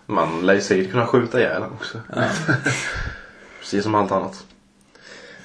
Man 0.05 0.45
lär 0.45 0.53
ju 0.53 0.61
säkert 0.61 0.91
kunna 0.91 1.05
skjuta 1.07 1.39
ihjäl 1.39 1.63
också. 1.63 1.99
Precis 3.59 3.83
som 3.83 3.95
allt 3.95 4.11
annat. 4.11 4.43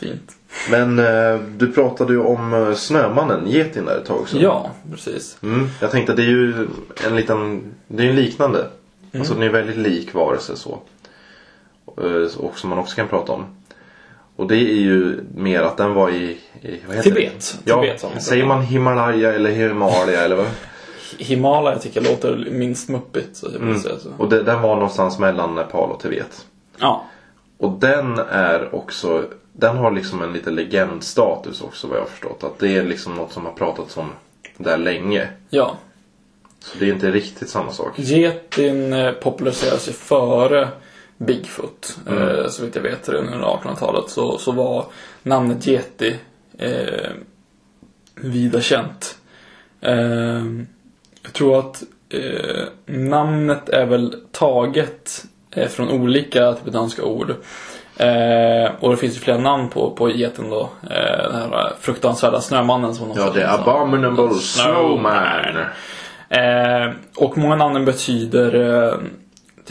Fint. 0.00 0.32
Men 0.70 0.98
eh, 0.98 1.40
du 1.56 1.72
pratade 1.72 2.12
ju 2.12 2.18
om 2.18 2.54
eh, 2.54 2.74
Snömannen, 2.74 3.46
Getin 3.50 3.84
där 3.84 3.98
ett 3.98 4.06
tag 4.06 4.20
också. 4.20 4.36
Ja, 4.38 4.70
precis. 4.90 5.36
Mm, 5.42 5.68
jag 5.80 5.90
tänkte 5.90 6.12
att 6.12 6.16
det 6.16 6.22
är 6.22 6.26
ju 6.30 6.68
en 7.06 7.16
liten, 7.16 7.62
det 7.88 8.02
är 8.02 8.06
ju 8.06 8.12
liknande. 8.12 8.66
Alltså 9.18 9.34
den 9.34 9.42
är 9.42 9.48
väldigt 9.48 9.76
lik 9.76 10.14
varelse 10.14 10.56
så. 10.56 10.80
Eh, 11.98 12.36
Och 12.38 12.58
som 12.58 12.70
man 12.70 12.78
också 12.78 12.96
kan 12.96 13.08
prata 13.08 13.32
om. 13.32 13.44
Och 14.42 14.48
det 14.48 14.56
är 14.56 14.74
ju 14.80 15.20
mer 15.34 15.62
att 15.62 15.76
den 15.76 15.94
var 15.94 16.10
i, 16.10 16.36
i 16.62 16.80
vad 16.86 16.96
heter 16.96 17.10
Tibet. 17.10 17.58
Det? 17.64 17.70
Ja, 17.70 17.80
Tibet 17.82 18.22
säger 18.22 18.44
man 18.46 18.62
Himalaya 18.62 19.32
eller 19.34 19.50
Himalaya 19.50 20.20
eller 20.24 20.36
vad? 20.36 20.46
Himalaya 21.18 21.78
tycker 21.78 22.02
jag 22.02 22.10
låter 22.10 22.48
minst 22.50 22.88
muppigt. 22.88 23.36
Så 23.36 23.48
Mm. 23.48 23.80
säga 23.80 23.94
så. 23.98 24.08
Och 24.18 24.28
det, 24.28 24.42
den 24.42 24.62
var 24.62 24.74
någonstans 24.74 25.18
mellan 25.18 25.54
Nepal 25.54 25.90
och 25.90 26.00
Tibet. 26.00 26.46
Ja. 26.78 27.04
Och 27.58 27.70
den 27.70 28.18
är 28.30 28.74
också, 28.74 29.24
den 29.52 29.76
har 29.76 29.90
liksom 29.90 30.22
en 30.22 30.32
lite 30.32 30.50
legendstatus 30.50 31.62
också 31.62 31.86
vad 31.86 31.96
jag 31.96 32.02
har 32.02 32.08
förstått. 32.08 32.44
Att 32.44 32.58
det 32.58 32.76
är 32.76 32.82
liksom 32.84 33.14
något 33.14 33.32
som 33.32 33.44
har 33.44 33.52
pratats 33.52 33.96
om 33.96 34.08
där 34.56 34.76
länge. 34.78 35.28
Ja. 35.50 35.76
Så 36.60 36.78
det 36.78 36.88
är 36.88 36.92
inte 36.92 37.10
riktigt 37.10 37.48
samma 37.48 37.72
sak. 37.72 37.92
Getin 37.98 38.92
eh, 38.92 39.12
populariserades 39.12 39.88
ju 39.88 39.92
före 39.92 40.68
Bigfoot. 41.26 41.98
Mm. 42.08 42.28
Eh, 42.28 42.48
så 42.48 42.64
vitt 42.64 42.76
jag 42.76 42.82
vet 42.82 43.08
redan 43.08 43.34
under 43.34 43.46
1800-talet 43.46 44.10
så, 44.10 44.38
så 44.38 44.52
var 44.52 44.86
namnet 45.22 45.66
Yeti 45.66 46.16
eh, 46.58 47.10
vida 48.14 48.60
känt. 48.60 49.18
Eh, 49.80 50.44
jag 51.22 51.32
tror 51.32 51.58
att 51.58 51.82
eh, 52.08 52.64
namnet 52.86 53.68
är 53.68 53.86
väl 53.86 54.14
taget 54.32 55.24
eh, 55.50 55.68
från 55.68 55.90
olika 55.90 56.52
tibetanska 56.52 57.04
ord. 57.04 57.34
Eh, 57.96 58.70
och 58.80 58.90
det 58.90 58.96
finns 58.96 59.16
ju 59.16 59.20
flera 59.20 59.38
namn 59.38 59.68
på, 59.68 59.90
på 59.90 60.10
geten 60.10 60.50
då. 60.50 60.70
Eh, 60.90 61.32
den 61.32 61.34
här 61.34 61.72
fruktansvärda 61.80 62.40
snömannen 62.40 62.94
som 62.94 63.12
Ja, 63.16 63.30
det 63.34 63.42
är 63.42 63.54
Abominable 63.60 64.34
Snowman. 64.34 65.56
Eh, 66.28 66.90
och 67.16 67.38
många 67.38 67.56
namnen 67.56 67.84
betyder 67.84 68.54
eh, 68.54 68.94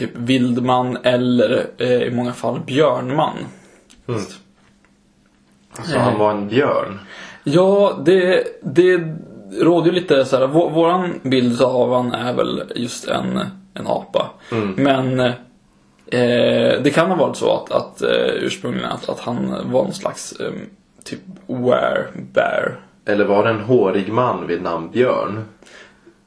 typ 0.02 0.16
vildman 0.16 0.98
eller 1.02 1.66
eh, 1.78 2.02
i 2.02 2.10
många 2.10 2.32
fall 2.32 2.60
björnman. 2.60 3.36
Så 5.84 5.98
han 5.98 6.18
var 6.18 6.30
en 6.30 6.48
björn. 6.48 6.98
Ja, 7.44 8.02
det, 8.04 8.44
det 8.62 9.16
råder 9.60 9.86
ju 9.86 9.92
lite 9.92 10.24
så 10.24 10.36
här. 10.36 10.46
Vår, 10.46 10.70
våran 10.70 11.20
bild 11.22 11.62
av 11.62 11.94
han 11.94 12.12
är 12.12 12.32
väl 12.32 12.62
just 12.74 13.08
en, 13.08 13.40
en 13.74 13.86
apa. 13.86 14.30
Men 14.76 15.20
eh, 15.20 15.32
det 16.82 16.94
kan 16.94 17.10
ha 17.10 17.16
varit 17.16 17.36
så 17.36 17.52
att, 17.52 17.72
att 17.72 18.02
eh, 18.02 18.34
ursprungligen 18.40 18.90
att, 18.90 19.08
att 19.08 19.20
han 19.20 19.50
var 19.50 19.82
någon 19.82 19.92
slags 19.92 20.32
eh, 20.32 20.52
typ 21.04 21.20
werebear. 21.46 22.80
Eller 23.04 23.24
var 23.24 23.44
det 23.44 23.50
en 23.50 23.60
hårig 23.60 24.12
man 24.12 24.46
vid 24.46 24.62
namn 24.62 24.90
Björn? 24.90 25.44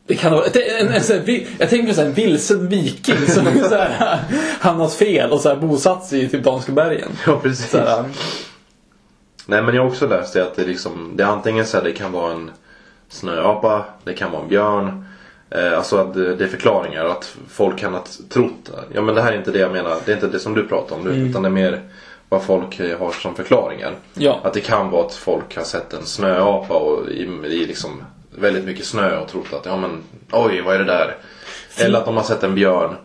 Det 0.07 0.15
kan 0.15 0.31
vara, 0.31 0.45
en, 0.45 0.87
en, 0.87 0.93
en, 0.93 1.45
jag 1.57 1.69
tänker 1.69 1.93
på 1.93 2.01
en 2.01 2.13
vilsen 2.13 2.69
viking 2.69 3.27
som 3.27 3.45
så 3.69 3.75
här, 3.75 4.19
hamnat 4.59 4.93
fel 4.93 5.31
och 5.31 5.41
så 5.41 5.49
här, 5.49 5.55
bosatt 5.55 6.05
sig 6.05 6.23
i 6.23 6.29
typ 6.29 6.43
Danska 6.43 6.71
bergen. 6.71 7.09
Ja, 7.25 7.39
precis. 7.43 7.73
Här, 7.73 8.05
Nej, 9.45 9.61
men 9.61 9.75
jag 9.75 9.81
har 9.81 9.89
också 9.89 10.07
läst 10.07 10.33
det 10.33 10.43
att 10.43 10.55
det 10.55 10.65
liksom, 10.65 11.13
det 11.15 11.23
är 11.23 11.27
antingen 11.27 11.65
så 11.65 11.77
här, 11.77 11.83
det 11.83 11.91
kan 11.91 12.11
vara 12.11 12.33
en 12.33 12.51
snöapa, 13.09 13.85
det 14.03 14.13
kan 14.13 14.31
vara 14.31 14.41
en 14.41 14.49
björn. 14.49 15.05
Eh, 15.49 15.77
alltså 15.77 15.97
att 15.97 16.13
det, 16.13 16.43
är 16.43 16.47
förklaringar, 16.47 17.05
att 17.05 17.35
folk 17.49 17.79
kan 17.79 17.93
ha 17.93 18.03
trott, 18.29 18.71
ja 18.93 19.01
men 19.01 19.15
det 19.15 19.21
här 19.21 19.31
är 19.31 19.37
inte 19.37 19.51
det 19.51 19.59
jag 19.59 19.71
menar, 19.71 19.97
det 20.05 20.11
är 20.11 20.15
inte 20.15 20.27
det 20.27 20.39
som 20.39 20.53
du 20.53 20.67
pratar 20.67 20.95
om 20.95 21.03
nu, 21.03 21.09
utan 21.09 21.41
det 21.41 21.49
är 21.49 21.51
mer 21.51 21.81
vad 22.29 22.43
folk 22.43 22.79
eh, 22.79 22.99
har 22.99 23.11
som 23.11 23.35
förklaringar. 23.35 23.95
Ja. 24.13 24.39
Att 24.43 24.53
det 24.53 24.61
kan 24.61 24.89
vara 24.89 25.05
att 25.05 25.13
folk 25.13 25.57
har 25.57 25.63
sett 25.63 25.93
en 25.93 26.05
snöapa 26.05 26.73
och 26.73 27.09
i, 27.09 27.21
i 27.43 27.65
liksom 27.65 28.03
väldigt 28.37 28.65
mycket 28.65 28.85
snö 28.85 29.17
och 29.17 29.27
trott 29.27 29.53
att 29.53 29.65
ja 29.65 29.77
men 29.77 30.03
oj 30.31 30.61
vad 30.61 30.75
är 30.75 30.79
det 30.79 30.85
där? 30.85 31.15
Eller 31.77 31.99
att 31.99 32.05
de 32.05 32.17
har 32.17 32.23
sett 32.23 32.43
en 32.43 32.55
björn. 32.55 32.95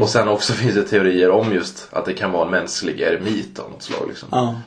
Och 0.00 0.08
sen 0.08 0.28
också 0.28 0.52
finns 0.52 0.74
det 0.74 0.82
teorier 0.82 1.30
om 1.30 1.52
just 1.52 1.88
att 1.92 2.04
det 2.04 2.12
kan 2.12 2.32
vara 2.32 2.44
en 2.44 2.50
mänsklig 2.50 3.00
eremit 3.00 3.58
av 3.58 3.70
något 3.70 3.82
slag. 3.82 4.08
Liksom. 4.08 4.28
Ja. 4.32 4.60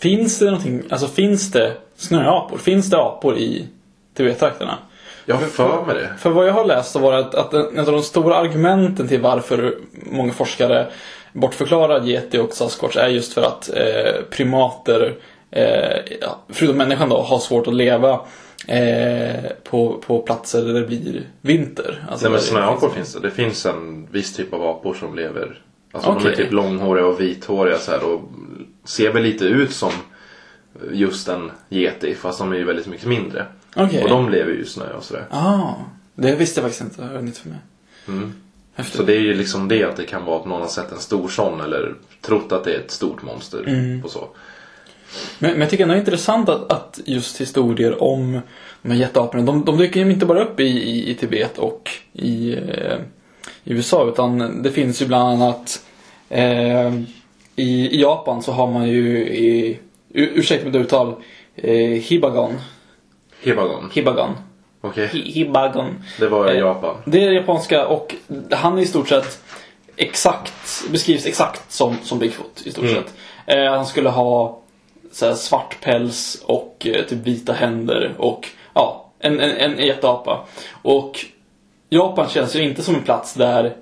Finns 0.00 0.38
det 0.38 0.44
någonting, 0.44 0.82
alltså 0.90 1.06
finns 1.06 1.50
det 1.50 1.72
snöapor? 1.96 2.58
Finns 2.58 2.90
det 2.90 2.98
apor 2.98 3.36
i 3.36 3.68
Tibet-trakterna? 4.14 4.78
Jag 5.26 5.34
har 5.34 5.46
för 5.46 5.84
mig 5.86 5.94
det. 5.94 6.10
För 6.18 6.30
vad 6.30 6.48
jag 6.48 6.52
har 6.52 6.64
läst 6.64 6.92
så 6.92 6.98
var 6.98 7.12
det 7.12 7.18
att, 7.18 7.34
att 7.34 7.54
en 7.54 7.78
av 7.78 7.86
de 7.86 8.02
stora 8.02 8.36
argumenten 8.36 9.08
till 9.08 9.20
varför 9.20 9.78
många 9.92 10.32
forskare 10.32 10.86
bortförklarar 11.32 12.08
yeti 12.08 12.38
och 12.38 12.52
sasquatch 12.52 12.96
är 12.96 13.08
just 13.08 13.32
för 13.32 13.42
att 13.42 13.70
eh, 13.74 14.22
primater, 14.30 15.14
eh, 15.50 16.16
förutom 16.48 16.76
människan 16.76 17.08
då, 17.08 17.22
har 17.22 17.38
svårt 17.38 17.66
att 17.66 17.74
leva 17.74 18.20
eh, 18.66 19.50
på, 19.64 20.02
på 20.06 20.18
platser 20.22 20.64
där 20.64 20.74
det 20.74 20.86
blir 20.86 21.22
vinter. 21.40 22.06
Alltså 22.10 22.24
Nej 22.24 22.32
men 22.32 22.40
snöapor 22.40 22.88
finns 22.90 23.14
det. 23.14 23.20
Det 23.20 23.30
finns 23.30 23.66
en 23.66 24.06
viss 24.10 24.34
typ 24.36 24.52
av 24.52 24.62
apor 24.62 24.94
som 24.94 25.14
lever. 25.14 25.60
Alltså 25.92 26.12
de 26.12 26.26
är 26.26 26.36
typ 26.36 26.52
långhåriga 26.52 27.06
och 27.06 27.20
vithåriga 27.20 27.78
så 27.78 27.90
här 27.90 28.04
och 28.04 28.20
ser 28.84 29.12
väl 29.12 29.22
lite 29.22 29.44
ut 29.44 29.72
som 29.72 29.92
just 30.92 31.28
en 31.28 31.50
yeti 31.70 32.14
fast 32.14 32.38
de 32.38 32.52
är 32.52 32.56
ju 32.56 32.64
väldigt 32.64 32.86
mycket 32.86 33.06
mindre. 33.06 33.46
Okej. 33.76 34.02
Och 34.02 34.08
de 34.08 34.28
lever 34.30 34.52
ju 34.52 34.58
i 34.62 34.64
snö 34.64 34.92
och 34.96 35.04
sådär. 35.04 35.26
Ah, 35.30 35.74
det 36.14 36.34
visste 36.36 36.60
jag 36.60 36.70
faktiskt 36.70 36.82
inte. 36.98 37.08
Det 37.08 37.14
var 37.14 37.22
nytt 37.22 37.38
för 37.38 37.48
mig. 37.48 37.58
Häftigt. 38.74 38.96
Så 38.96 39.02
det 39.02 39.12
är 39.16 39.20
ju 39.20 39.34
liksom 39.34 39.68
det 39.68 39.84
att 39.84 39.96
det 39.96 40.04
kan 40.04 40.24
vara 40.24 40.40
att 40.40 40.46
någon 40.46 40.60
har 40.60 40.68
sett 40.68 40.92
en 40.92 40.98
stor 40.98 41.28
sån 41.28 41.60
eller 41.60 41.94
trott 42.20 42.52
att 42.52 42.64
det 42.64 42.74
är 42.74 42.78
ett 42.78 42.90
stort 42.90 43.22
monster 43.22 43.64
Mm. 43.66 44.04
och 44.04 44.10
så. 44.10 44.28
Men, 45.38 45.50
men 45.50 45.60
jag 45.60 45.70
tycker 45.70 45.84
ändå 45.84 45.94
det 45.94 45.98
är 45.98 46.00
intressant 46.00 46.48
att, 46.48 46.72
att 46.72 47.00
just 47.04 47.40
historier 47.40 48.02
om 48.02 48.40
de 48.82 48.90
här 48.90 48.98
jätteaporna, 48.98 49.42
de, 49.42 49.64
de 49.64 49.76
dyker 49.78 50.04
ju 50.04 50.10
inte 50.12 50.26
bara 50.26 50.44
upp 50.44 50.60
i, 50.60 50.64
i, 50.64 51.10
i 51.10 51.14
Tibet 51.14 51.58
och 51.58 51.90
i, 52.12 52.52
eh, 52.54 52.96
i 53.64 53.72
USA 53.72 54.08
utan 54.08 54.62
det 54.62 54.70
finns 54.70 55.02
ju 55.02 55.06
bland 55.06 55.42
annat 55.42 55.82
eh, 56.28 56.92
i, 57.56 57.88
i 57.96 58.00
Japan 58.00 58.42
så 58.42 58.52
har 58.52 58.66
man 58.70 58.88
ju 58.88 59.18
i, 59.18 59.78
ur, 60.08 60.30
ursäkta 60.34 60.66
mitt 60.66 60.74
uttal, 60.76 61.14
eh, 61.56 61.78
Hibagon. 61.80 62.52
Hibagon. 63.42 63.90
Hibagon. 63.94 64.30
Okej. 64.80 65.06
Hi- 65.12 65.32
Hibagon. 65.32 66.04
Det 66.18 66.28
var 66.28 66.48
Eh, 66.48 66.58
Japan. 66.58 66.96
Det 67.04 67.24
är 67.24 67.30
japanska 67.32 67.86
och 67.86 68.14
han 68.50 68.78
är 68.78 68.82
i 68.82 68.86
stort 68.86 69.08
sett 69.08 69.38
exakt, 69.96 70.84
beskrivs 70.92 71.26
exakt 71.26 71.72
som, 71.72 71.96
som 72.02 72.18
Bigfoot 72.18 72.62
i 72.64 72.70
stort 72.72 72.84
Mm. 72.84 72.94
sett. 72.94 73.14
Eh, 73.46 73.64
han 73.72 73.86
skulle 73.86 74.08
ha 74.08 74.60
så 75.14 75.34
svart 75.34 75.80
päls 75.80 76.42
och 76.44 76.86
eh, 76.90 77.04
typ 77.04 77.26
vita 77.26 77.52
händer 77.52 78.14
och 78.18 78.48
ja, 78.74 79.12
en, 79.18 79.40
en, 79.40 79.50
en 79.50 79.86
jätteapa. 79.86 80.46
Och 80.82 81.24
Japan 81.88 82.28
känns 82.28 82.56
ju 82.56 82.62
inte 82.62 82.82
som 82.82 82.94
en 82.94 83.02
plats 83.02 83.34
där, 83.34 83.76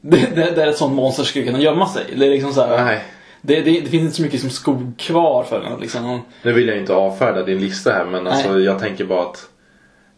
där, 0.00 0.52
där 0.54 0.66
ett 0.66 0.76
sånt 0.76 0.94
monster 0.94 1.24
skulle 1.24 1.44
kunna 1.44 1.60
gömma 1.60 1.88
sig. 1.88 2.04
Det 2.16 2.26
är 2.26 2.30
liksom 2.30 2.52
så 2.52 2.66
här, 2.66 2.84
Nej. 2.84 3.04
det, 3.40 3.60
det, 3.60 3.80
det 3.80 3.90
finns 3.90 4.02
inte 4.02 4.16
så 4.16 4.22
mycket 4.22 4.40
som 4.40 4.50
skog 4.50 4.98
kvar 4.98 5.44
för 5.44 5.60
den. 5.60 5.80
Liksom. 5.80 6.22
Nu 6.42 6.52
vill 6.52 6.68
jag 6.68 6.78
inte 6.78 6.94
avfärda 6.94 7.42
din 7.42 7.60
lista 7.60 7.92
här 7.92 8.04
men 8.04 8.26
alltså, 8.26 8.52
Nej. 8.52 8.64
jag 8.64 8.78
tänker 8.78 9.04
bara 9.04 9.22
att 9.22 9.48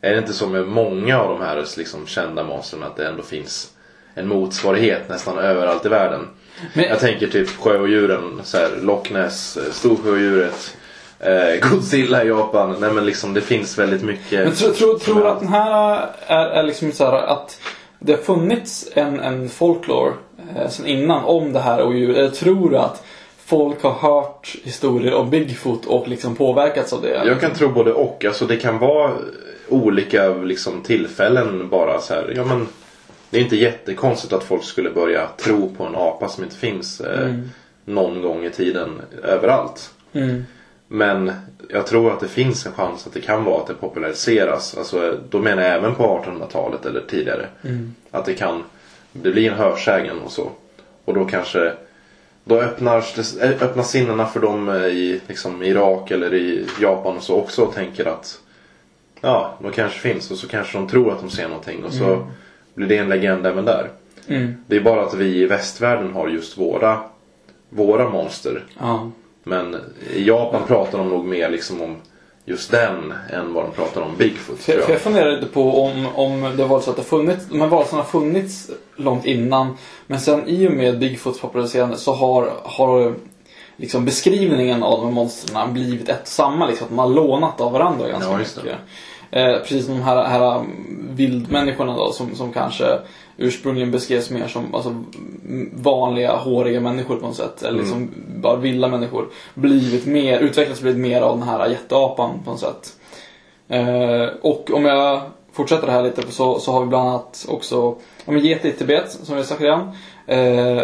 är 0.00 0.12
det 0.12 0.18
inte 0.18 0.32
så 0.32 0.46
med 0.46 0.68
många 0.68 1.20
av 1.20 1.28
de 1.28 1.44
här 1.44 1.64
liksom, 1.78 2.06
kända 2.06 2.44
monstren 2.44 2.82
att 2.82 2.96
det 2.96 3.08
ändå 3.08 3.22
finns 3.22 3.72
en 4.14 4.28
motsvarighet 4.28 5.08
nästan 5.08 5.38
överallt 5.38 5.86
i 5.86 5.88
världen. 5.88 6.28
Men, 6.74 6.84
Jag 6.84 7.00
tänker 7.00 7.26
typ 7.26 7.48
sjöodjuren, 7.48 8.40
så 8.44 8.56
här, 8.56 8.70
Loch 8.82 9.10
Ness, 9.12 9.56
eh, 9.56 9.72
Storsjöodjuret, 9.72 10.76
eh, 11.20 11.70
Godzilla 11.70 12.24
i 12.24 12.28
Japan. 12.28 12.76
Nej 12.80 12.92
men 12.92 13.06
liksom 13.06 13.34
det 13.34 13.40
finns 13.40 13.78
väldigt 13.78 14.02
mycket. 14.02 14.44
men 14.44 14.52
tror 14.74 14.98
tro, 14.98 15.20
är- 15.20 15.24
att 15.24 15.40
den 15.40 15.48
här 15.48 16.06
är, 16.26 16.46
är 16.46 16.62
liksom 16.62 16.92
så 16.92 17.04
här 17.04 17.12
att 17.12 17.60
det 17.98 18.12
har 18.12 18.22
funnits 18.22 18.88
en, 18.94 19.20
en 19.20 19.48
folklore 19.48 20.12
eh, 20.56 20.68
sen 20.68 20.86
innan 20.86 21.24
om 21.24 21.52
det 21.52 21.60
här 21.60 21.82
odjuret? 21.84 22.16
Eller 22.16 22.30
tror 22.30 22.70
du 22.70 22.76
att 22.78 23.02
folk 23.46 23.82
har 23.82 23.92
hört 23.92 24.56
historier 24.64 25.14
om 25.14 25.30
Bigfoot 25.30 25.86
och 25.86 26.08
liksom 26.08 26.36
påverkats 26.36 26.92
av 26.92 27.02
det? 27.02 27.22
Jag 27.26 27.40
kan 27.40 27.50
tro 27.54 27.68
både 27.68 27.92
och. 27.92 28.24
Alltså 28.24 28.46
det 28.46 28.56
kan 28.56 28.78
vara 28.78 29.10
olika 29.68 30.28
liksom, 30.28 30.82
tillfällen 30.82 31.68
bara 31.68 32.00
så 32.00 32.14
här. 32.14 32.32
Ja, 32.36 32.44
men, 32.44 32.68
det 33.32 33.38
är 33.38 33.42
inte 33.42 33.56
jättekonstigt 33.56 34.32
att 34.32 34.44
folk 34.44 34.64
skulle 34.64 34.90
börja 34.90 35.26
tro 35.26 35.74
på 35.76 35.84
en 35.84 35.94
apa 35.94 36.28
som 36.28 36.44
inte 36.44 36.56
finns 36.56 37.00
eh, 37.00 37.34
någon 37.84 38.22
gång 38.22 38.44
i 38.44 38.50
tiden 38.50 39.00
överallt. 39.22 39.90
Mm. 40.12 40.44
Men 40.88 41.32
jag 41.68 41.86
tror 41.86 42.12
att 42.12 42.20
det 42.20 42.28
finns 42.28 42.66
en 42.66 42.72
chans 42.72 43.06
att 43.06 43.12
det 43.12 43.20
kan 43.20 43.44
vara 43.44 43.60
att 43.60 43.66
det 43.66 43.74
populariseras. 43.74 44.78
Alltså, 44.78 45.18
då 45.30 45.38
menar 45.38 45.62
jag 45.62 45.74
även 45.74 45.94
på 45.94 46.22
1800-talet 46.24 46.86
eller 46.86 47.00
tidigare. 47.00 47.46
Att 48.10 48.24
det 48.24 48.34
kan 48.34 48.62
det 49.12 49.30
blir 49.30 49.50
en 49.50 49.58
hörsägen 49.58 50.18
och 50.18 50.32
så. 50.32 50.50
Och 51.04 51.14
då 51.14 51.24
kanske 51.24 51.72
då 52.44 52.60
öppnar, 52.60 53.04
öppnar 53.40 53.82
sinnena 53.82 54.26
för 54.26 54.40
dem 54.40 54.68
eh, 54.68 54.86
i 54.86 55.20
liksom, 55.28 55.62
Irak 55.62 56.10
eller 56.10 56.34
i 56.34 56.66
Japan 56.80 57.16
och 57.16 57.22
så 57.22 57.36
också 57.36 57.62
och 57.62 57.74
tänker 57.74 58.04
att 58.04 58.38
ja, 59.20 59.58
de 59.62 59.72
kanske 59.72 59.98
finns 59.98 60.30
och 60.30 60.36
så 60.36 60.48
kanske 60.48 60.78
de 60.78 60.88
tror 60.88 61.12
att 61.12 61.20
de 61.20 61.30
ser 61.30 61.48
någonting 61.48 61.84
och 61.84 61.92
så 61.92 62.26
blir 62.74 62.86
det 62.86 62.98
en 62.98 63.08
legend 63.08 63.46
även 63.46 63.64
där. 63.64 63.90
Mm. 64.28 64.54
Det 64.66 64.76
är 64.76 64.80
bara 64.80 65.02
att 65.02 65.14
vi 65.14 65.36
i 65.36 65.46
västvärlden 65.46 66.12
har 66.12 66.28
just 66.28 66.58
våra, 66.58 67.00
våra 67.68 68.10
monster. 68.10 68.64
Ja. 68.78 69.10
Men 69.44 69.76
i 70.14 70.24
Japan 70.24 70.62
pratar 70.66 70.98
de 70.98 71.08
nog 71.08 71.24
mer 71.24 71.50
liksom 71.50 71.82
om 71.82 71.96
just 72.44 72.70
den 72.70 73.14
än 73.30 73.54
vad 73.54 73.64
de 73.64 73.72
pratar 73.72 74.00
om 74.00 74.16
Bigfoot. 74.16 74.58
För, 74.58 74.72
jag. 74.72 74.90
jag 74.90 75.00
funderar 75.00 75.32
lite 75.32 75.46
på 75.46 75.84
om, 75.84 76.06
om 76.14 76.56
det 76.56 76.64
var 76.64 76.80
så 76.80 76.90
att 76.90 76.96
det 76.96 77.02
funnits, 77.02 77.46
de 77.48 77.60
här 77.60 77.68
varelserna 77.68 78.02
har 78.02 78.08
funnits 78.08 78.70
långt 78.96 79.26
innan. 79.26 79.76
Men 80.06 80.20
sen 80.20 80.48
i 80.48 80.68
och 80.68 80.72
med 80.72 80.98
Bigfoots 80.98 81.40
populariserande 81.40 81.96
så 81.96 82.12
har, 82.12 82.52
har 82.62 83.14
liksom 83.76 84.04
beskrivningen 84.04 84.82
av 84.82 84.98
de 84.98 85.06
här 85.06 85.14
monstren 85.14 85.72
blivit 85.72 86.08
ett 86.08 86.22
och 86.22 86.28
samma. 86.28 86.66
Liksom, 86.66 86.86
att 86.86 86.92
man 86.92 87.08
har 87.08 87.14
lånat 87.14 87.60
av 87.60 87.72
varandra 87.72 88.08
ganska 88.08 88.30
Ja, 88.30 88.38
mycket. 88.38 88.78
Eh, 89.32 89.58
precis 89.58 89.86
som 89.86 89.94
de 89.94 90.02
här, 90.02 90.24
här 90.24 90.64
vildmänniskorna 91.10 91.96
då 91.96 92.12
som, 92.12 92.36
som 92.36 92.52
kanske 92.52 92.84
ursprungligen 93.36 93.90
beskrevs 93.90 94.30
mer 94.30 94.48
som 94.48 94.74
alltså, 94.74 95.04
vanliga 95.72 96.36
håriga 96.36 96.80
människor 96.80 97.16
på 97.16 97.26
något 97.26 97.36
sätt. 97.36 97.62
Eller 97.62 97.78
liksom 97.78 98.10
bara 98.36 98.56
vilda 98.56 98.88
människor. 98.88 99.28
Blivit 99.54 100.06
mer, 100.06 100.40
utvecklats 100.40 100.80
blivit 100.80 101.00
mer 101.00 101.20
av 101.20 101.38
den 101.38 101.48
här 101.48 101.68
jätteapan 101.68 102.40
på 102.44 102.50
något 102.50 102.60
sätt. 102.60 102.96
Eh, 103.68 104.26
och 104.42 104.70
om 104.74 104.84
jag 104.84 105.20
fortsätter 105.52 105.88
här 105.88 106.02
lite 106.02 106.32
så, 106.32 106.58
så 106.58 106.72
har 106.72 106.80
vi 106.80 106.86
bland 106.86 107.08
annat 107.08 107.46
också 107.48 107.96
om 108.24 108.38
get 108.38 108.64
i 108.64 108.72
Tibet 108.72 109.10
som 109.10 109.36
vi 109.36 109.44
sagt 109.44 109.60
redan. 109.60 109.92
Eh, 110.26 110.82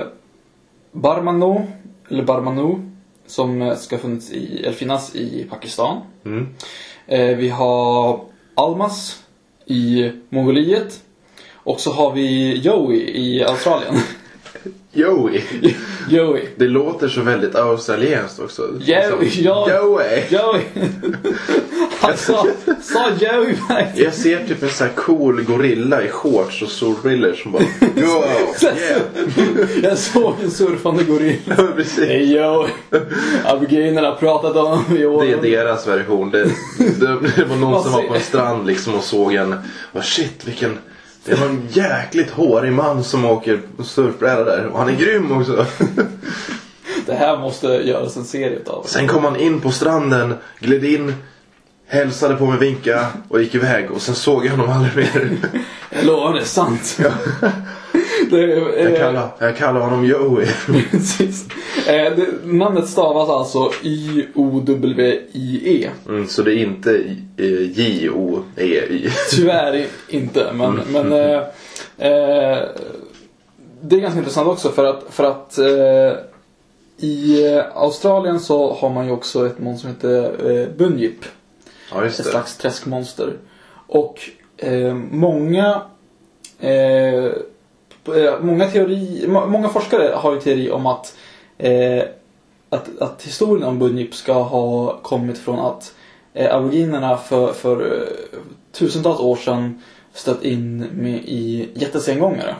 Barmano, 0.92 1.66
eller 2.10 2.22
Barmanu 2.22 2.90
som 3.26 3.74
ska 3.78 3.98
funnits 3.98 4.32
i, 4.32 4.62
eller 4.62 4.72
finnas 4.72 5.14
i 5.14 5.46
Pakistan. 5.50 6.00
Mm. 6.24 6.54
Eh, 7.06 7.36
vi 7.36 7.48
har 7.48 8.20
Almas 8.58 9.22
i 9.66 10.12
Mongoliet. 10.28 11.00
Och 11.54 11.80
så 11.80 11.92
har 11.92 12.12
vi 12.12 12.56
Joey 12.56 12.98
i 12.98 13.44
Australien. 13.44 13.94
Joey. 14.92 15.42
Joey. 16.10 16.42
Det 16.56 16.68
låter 16.68 17.08
så 17.08 17.22
väldigt 17.22 17.54
australienskt 17.54 18.40
också. 18.40 18.62
Joey, 18.80 19.30
ja. 19.42 19.70
Joey. 19.70 20.22
Joey. 20.30 20.62
Han 22.00 22.16
sa, 22.16 22.46
sa 22.82 23.10
Joey 23.20 23.56
faktiskt. 23.56 24.04
Jag 24.04 24.14
ser 24.14 24.46
typ 24.46 24.62
en 24.62 24.68
sån 24.68 24.86
här 24.86 24.94
cool 24.94 25.42
gorilla 25.42 26.02
i 26.02 26.08
shorts 26.08 26.62
och 26.62 26.68
solbrillor 26.68 27.32
som 27.32 27.52
bara 27.52 27.62
Go! 27.80 28.24
Yeah! 28.62 29.02
Jag 29.82 29.98
såg 29.98 30.34
en 30.42 30.50
surfande 30.50 31.04
gorilla. 31.04 31.56
Precis. 31.76 32.08
Hej 32.08 32.36
Joey. 32.36 32.70
Abigail 33.44 33.96
har 33.96 34.14
pratat 34.14 34.56
om 34.56 34.96
i 34.98 35.06
år. 35.06 35.24
Det 35.24 35.32
är 35.32 35.42
deras 35.42 35.86
version. 35.86 36.30
Det, 36.30 36.44
det, 36.78 37.18
det 37.36 37.44
var 37.44 37.56
någon 37.56 37.82
som 37.82 37.92
var 37.92 38.02
på 38.02 38.14
en 38.14 38.20
strand 38.20 38.66
liksom 38.66 38.94
och 38.94 39.04
såg 39.04 39.34
en. 39.34 39.54
Oh 39.92 40.02
shit 40.02 40.44
vilken. 40.44 40.78
Det 41.24 41.34
var 41.34 41.46
en 41.46 41.68
jäkligt 41.70 42.30
hårig 42.30 42.72
man 42.72 43.04
som 43.04 43.24
åker 43.24 43.60
surfbräda 43.84 44.44
där. 44.44 44.66
Och 44.66 44.78
han 44.78 44.88
är 44.88 44.96
grym 44.96 45.32
också. 45.32 45.66
Det 47.06 47.14
här 47.14 47.38
måste 47.38 47.66
göras 47.66 48.16
en 48.16 48.24
serie 48.24 48.56
utav. 48.56 48.84
Sen 48.86 49.08
kom 49.08 49.24
han 49.24 49.36
in 49.36 49.60
på 49.60 49.70
stranden, 49.70 50.34
gled 50.60 50.84
in, 50.84 51.14
hälsade 51.88 52.34
på 52.36 52.46
mig, 52.46 52.58
vinka 52.58 53.06
och 53.28 53.42
gick 53.42 53.54
iväg. 53.54 53.90
Och 53.90 54.02
sen 54.02 54.14
såg 54.14 54.46
jag 54.46 54.50
honom 54.50 54.70
aldrig 54.70 54.96
mer. 54.96 55.36
Jag 55.90 56.04
lovar, 56.04 56.32
det 56.34 56.40
är 56.40 56.44
sant. 56.44 56.98
Det, 58.30 58.36
är- 58.42 58.78
Jag 58.84 58.92
eh, 58.92 58.98
kallar, 58.98 59.28
jag 59.38 59.56
kallar 59.56 59.80
honom 59.80 60.04
Joey. 60.04 60.46
Precis. 60.90 61.46
Eh, 61.86 62.12
det, 62.16 62.26
namnet 62.44 62.88
stavas 62.88 63.28
alltså 63.28 63.70
Y-O-W-I-E. 63.82 65.90
Mm, 66.08 66.28
så 66.28 66.42
det 66.42 66.54
är 66.54 66.56
inte 66.56 66.94
eh, 67.36 67.70
J-O-E-Y. 67.78 69.10
Tyvärr 69.30 69.86
inte, 70.08 70.52
men, 70.52 70.80
men 70.92 71.12
eh, 71.12 71.42
det 73.80 73.96
är 73.96 74.00
ganska 74.00 74.18
intressant 74.18 74.48
också 74.48 74.68
för 74.68 74.84
att, 74.84 75.04
för 75.10 75.24
att 75.24 75.58
i 77.00 77.44
Australien 77.74 78.40
så 78.40 78.72
har 78.74 78.90
man 78.90 79.06
ju 79.06 79.12
också 79.12 79.46
ett 79.46 79.58
monster 79.58 79.88
som 79.88 79.94
heter 79.94 80.50
eh, 80.62 80.68
Bunyip. 80.76 81.24
Ja, 81.92 82.04
Ett 82.04 82.14
slags 82.14 82.56
träskmonster. 82.56 83.32
Och 83.86 84.20
eh, 84.56 84.94
många 84.94 85.82
eh, 86.60 87.24
eh, 88.16 88.40
många, 88.40 88.70
teori, 88.70 89.24
må- 89.28 89.46
många 89.46 89.68
forskare 89.68 90.12
har 90.14 90.32
ju 90.34 90.40
teori 90.40 90.70
om 90.70 90.86
att, 90.86 91.16
eh, 91.58 92.02
att, 92.70 92.98
att 93.00 93.22
historien 93.22 93.68
om 93.68 93.78
Bunyip 93.78 94.14
ska 94.14 94.32
ha 94.32 94.96
kommit 95.02 95.38
från 95.38 95.58
att 95.58 95.94
eh, 96.34 96.54
aboriginerna 96.54 97.16
för, 97.16 97.52
för 97.52 97.80
eh, 98.02 98.38
tusentals 98.72 99.20
år 99.20 99.36
sedan 99.36 99.82
stött 100.12 100.44
in 100.44 100.78
med 100.92 101.14
i 101.24 101.68
jättesengångare. 101.74 102.54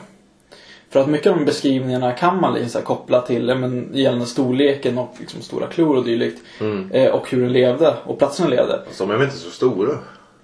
För 0.89 0.99
att 0.99 1.07
mycket 1.07 1.31
av 1.31 1.37
de 1.37 1.45
beskrivningarna 1.45 2.11
kan 2.11 2.41
man 2.41 2.53
liksom 2.53 2.81
koppla 2.81 3.21
till 3.21 3.55
men, 3.55 3.89
gällande 3.93 4.25
storleken 4.25 4.97
och 4.97 5.15
liksom 5.19 5.41
stora 5.41 5.67
klor 5.67 5.97
och 5.97 6.05
dylikt. 6.05 6.41
Mm. 6.59 6.91
Eh, 6.91 7.11
och 7.11 7.29
hur 7.31 7.41
den 7.41 7.53
levde 7.53 7.93
och 8.03 8.17
platsen 8.19 8.45
den 8.49 8.55
levde. 8.55 8.81
Fast 8.87 8.99
de 8.99 9.11
är 9.11 9.15
väl 9.15 9.25
inte 9.25 9.37
så 9.37 9.49
stora? 9.49 9.91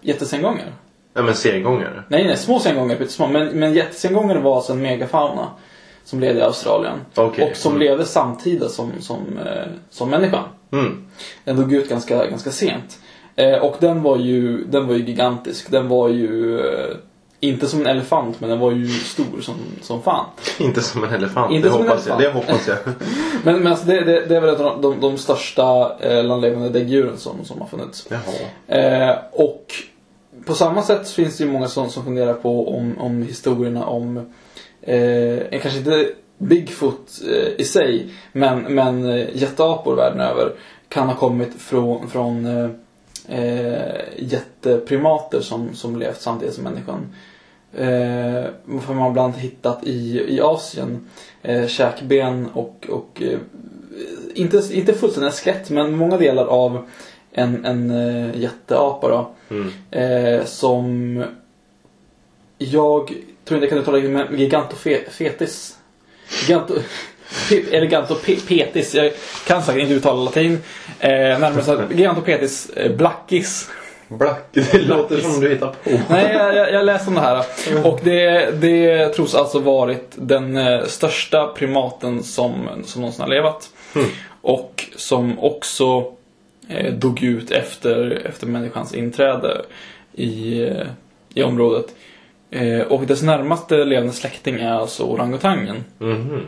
Jättesengångare. 0.01 0.73
Nej 1.13 1.23
men 1.23 1.35
sengångare. 1.35 2.03
Nej, 2.07 2.23
nej, 2.27 2.37
små 2.37 2.59
sengångare, 2.59 2.97
pyttesmå. 2.97 3.27
Men, 3.27 3.47
men 3.47 3.73
jättesengångare 3.73 4.39
var 4.39 4.55
alltså 4.55 4.73
en 4.73 4.81
megafauna 4.81 5.47
som 6.03 6.19
levde 6.19 6.39
i 6.39 6.43
Australien. 6.43 6.97
Okej. 7.15 7.49
Och 7.51 7.57
som 7.57 7.71
Mm. 7.75 7.87
levde 7.87 8.05
samtida 8.05 8.69
som, 8.69 8.91
som, 8.99 9.19
eh, 9.45 9.63
som 9.89 10.09
människan. 10.09 10.43
Mm. 10.71 11.05
Den 11.43 11.55
dog 11.55 11.73
ut 11.73 11.89
ganska, 11.89 12.25
ganska 12.25 12.51
sent. 12.51 12.99
Eh, 13.35 13.53
och 13.57 13.75
den 13.79 14.03
var, 14.03 14.17
ju, 14.17 14.63
den 14.65 14.87
var 14.87 14.93
ju 14.95 15.03
gigantisk. 15.05 15.71
Den 15.71 15.87
var 15.87 16.09
ju 16.09 16.59
eh, 16.59 16.95
inte 17.47 17.67
som 17.67 17.81
en 17.81 17.87
elefant, 17.87 18.41
men 18.41 18.49
den 18.49 18.59
var 18.59 18.71
ju 18.71 18.87
stor 18.87 19.41
som, 19.41 19.55
som 19.81 20.01
fan. 20.01 20.25
Inte 20.59 20.81
som 20.81 21.03
en 21.03 21.13
elefant. 21.13 21.51
Inte 21.51 21.67
det, 21.67 21.71
som 21.71 21.81
en 21.81 21.87
hoppas 21.87 22.07
jag. 22.07 22.19
det 22.19 22.23
elefant. 22.23 22.45
hoppas 22.45 22.67
jag. 22.67 22.77
Men, 23.43 23.55
men 23.63 23.67
alltså 23.67 23.85
det, 23.85 24.03
det, 24.03 24.25
det 24.25 24.35
är 24.35 24.41
väl 24.41 24.55
ett 24.55 24.61
av 24.61 24.81
de, 24.81 24.99
de 25.01 25.17
största 25.17 25.97
eh, 25.99 26.23
landlevande 26.23 26.69
däggdjuren 26.69 27.17
som, 27.17 27.45
som 27.45 27.61
har 27.61 27.67
funnits. 27.67 28.07
Jaha. 28.09 28.79
Eh, 28.79 29.15
och 29.31 29.65
på 30.45 30.53
samma 30.53 30.83
sätt 30.83 31.09
finns 31.09 31.37
det 31.37 31.43
ju 31.43 31.51
många 31.51 31.67
som, 31.67 31.89
som 31.89 32.03
funderar 32.03 32.33
på 32.33 32.77
om, 32.77 32.97
om 32.99 33.23
historierna 33.23 33.85
om, 33.85 34.17
eh, 34.81 35.59
kanske 35.61 35.77
inte 35.77 36.09
Bigfoot 36.37 37.21
eh, 37.29 37.61
i 37.61 37.63
sig, 37.63 38.09
men, 38.31 38.61
men 38.61 39.05
eh, 39.05 39.27
jätteapor 39.33 39.95
världen 39.95 40.19
över 40.19 40.53
kan 40.89 41.07
ha 41.07 41.15
kommit 41.15 41.61
från, 41.61 42.09
från 42.09 42.45
eh, 42.45 42.69
eh, 43.27 44.01
jätteprimater 44.17 45.41
som, 45.41 45.75
som 45.75 45.99
levt 45.99 46.21
samtidigt 46.21 46.55
som 46.55 46.63
människan. 46.63 47.15
Eh, 47.77 48.45
för 48.81 48.93
man 48.93 48.97
har 48.97 49.11
bland 49.11 49.25
annat 49.33 49.39
hittat 49.39 49.83
i, 49.83 50.25
i 50.27 50.41
Asien 50.41 51.09
eh, 51.41 51.67
käkben 51.67 52.49
och, 52.53 52.87
och 52.89 53.21
eh, 53.21 53.39
inte, 54.35 54.61
inte 54.71 54.93
fullständiga 54.93 55.31
skelett 55.31 55.69
men 55.69 55.95
många 55.95 56.17
delar 56.17 56.45
av 56.45 56.85
en, 57.31 57.65
en 57.65 57.91
eh, 57.91 58.39
jätteapa 58.41 59.07
då. 59.09 59.31
Mm. 59.49 59.71
Eh, 59.91 60.45
som 60.45 61.23
jag 62.57 63.07
tror 63.45 63.57
inte 63.57 63.65
jag 63.65 63.69
kan 63.69 63.77
uttala 63.79 63.97
det 63.97 64.09
men 64.09 64.39
gigantofetis. 64.39 65.77
Giganto, 66.47 66.73
Pe- 67.49 67.73
Elegantopetis. 67.73 68.95
Jag 68.95 69.11
kan 69.47 69.63
säkert 69.63 69.81
inte 69.81 69.93
uttala 69.93 70.23
latin. 70.23 70.53
Eh, 70.99 71.09
närmare 71.09 71.63
så 71.63 71.77
här, 71.77 71.87
Gigantopetis 71.93 72.69
eh, 72.69 72.95
blackis. 72.95 73.69
Black. 74.07 74.43
Det 74.51 74.81
låter 74.81 75.17
som 75.17 75.41
du 75.41 75.49
hittar 75.49 75.67
på. 75.67 75.89
Nej, 76.09 76.33
jag, 76.33 76.55
jag, 76.55 76.73
jag 76.73 76.85
läste 76.85 77.09
om 77.09 77.15
det 77.15 77.21
här. 77.21 77.45
Och 77.83 77.99
det, 78.03 78.51
det 78.61 79.09
tros 79.09 79.35
alltså 79.35 79.59
varit 79.59 80.11
den 80.15 80.57
eh, 80.57 80.83
största 80.83 81.47
primaten 81.47 82.23
som, 82.23 82.69
som 82.85 83.01
någonsin 83.01 83.21
har 83.21 83.29
levat. 83.29 83.69
Och 84.41 84.85
som 84.95 85.39
också 85.39 86.05
eh, 86.69 86.93
dog 86.93 87.23
ut 87.23 87.51
efter, 87.51 88.21
efter 88.25 88.47
människans 88.47 88.93
inträde 88.95 89.61
i, 90.13 90.61
eh, 90.63 90.87
i 91.33 91.43
området. 91.43 91.85
Eh, 92.51 92.81
och 92.81 93.05
dess 93.05 93.21
närmaste 93.21 93.85
levande 93.85 94.13
släkting 94.13 94.55
är 94.55 94.71
alltså 94.71 95.03
orangutangen. 95.03 95.83
Mhm. 95.97 96.45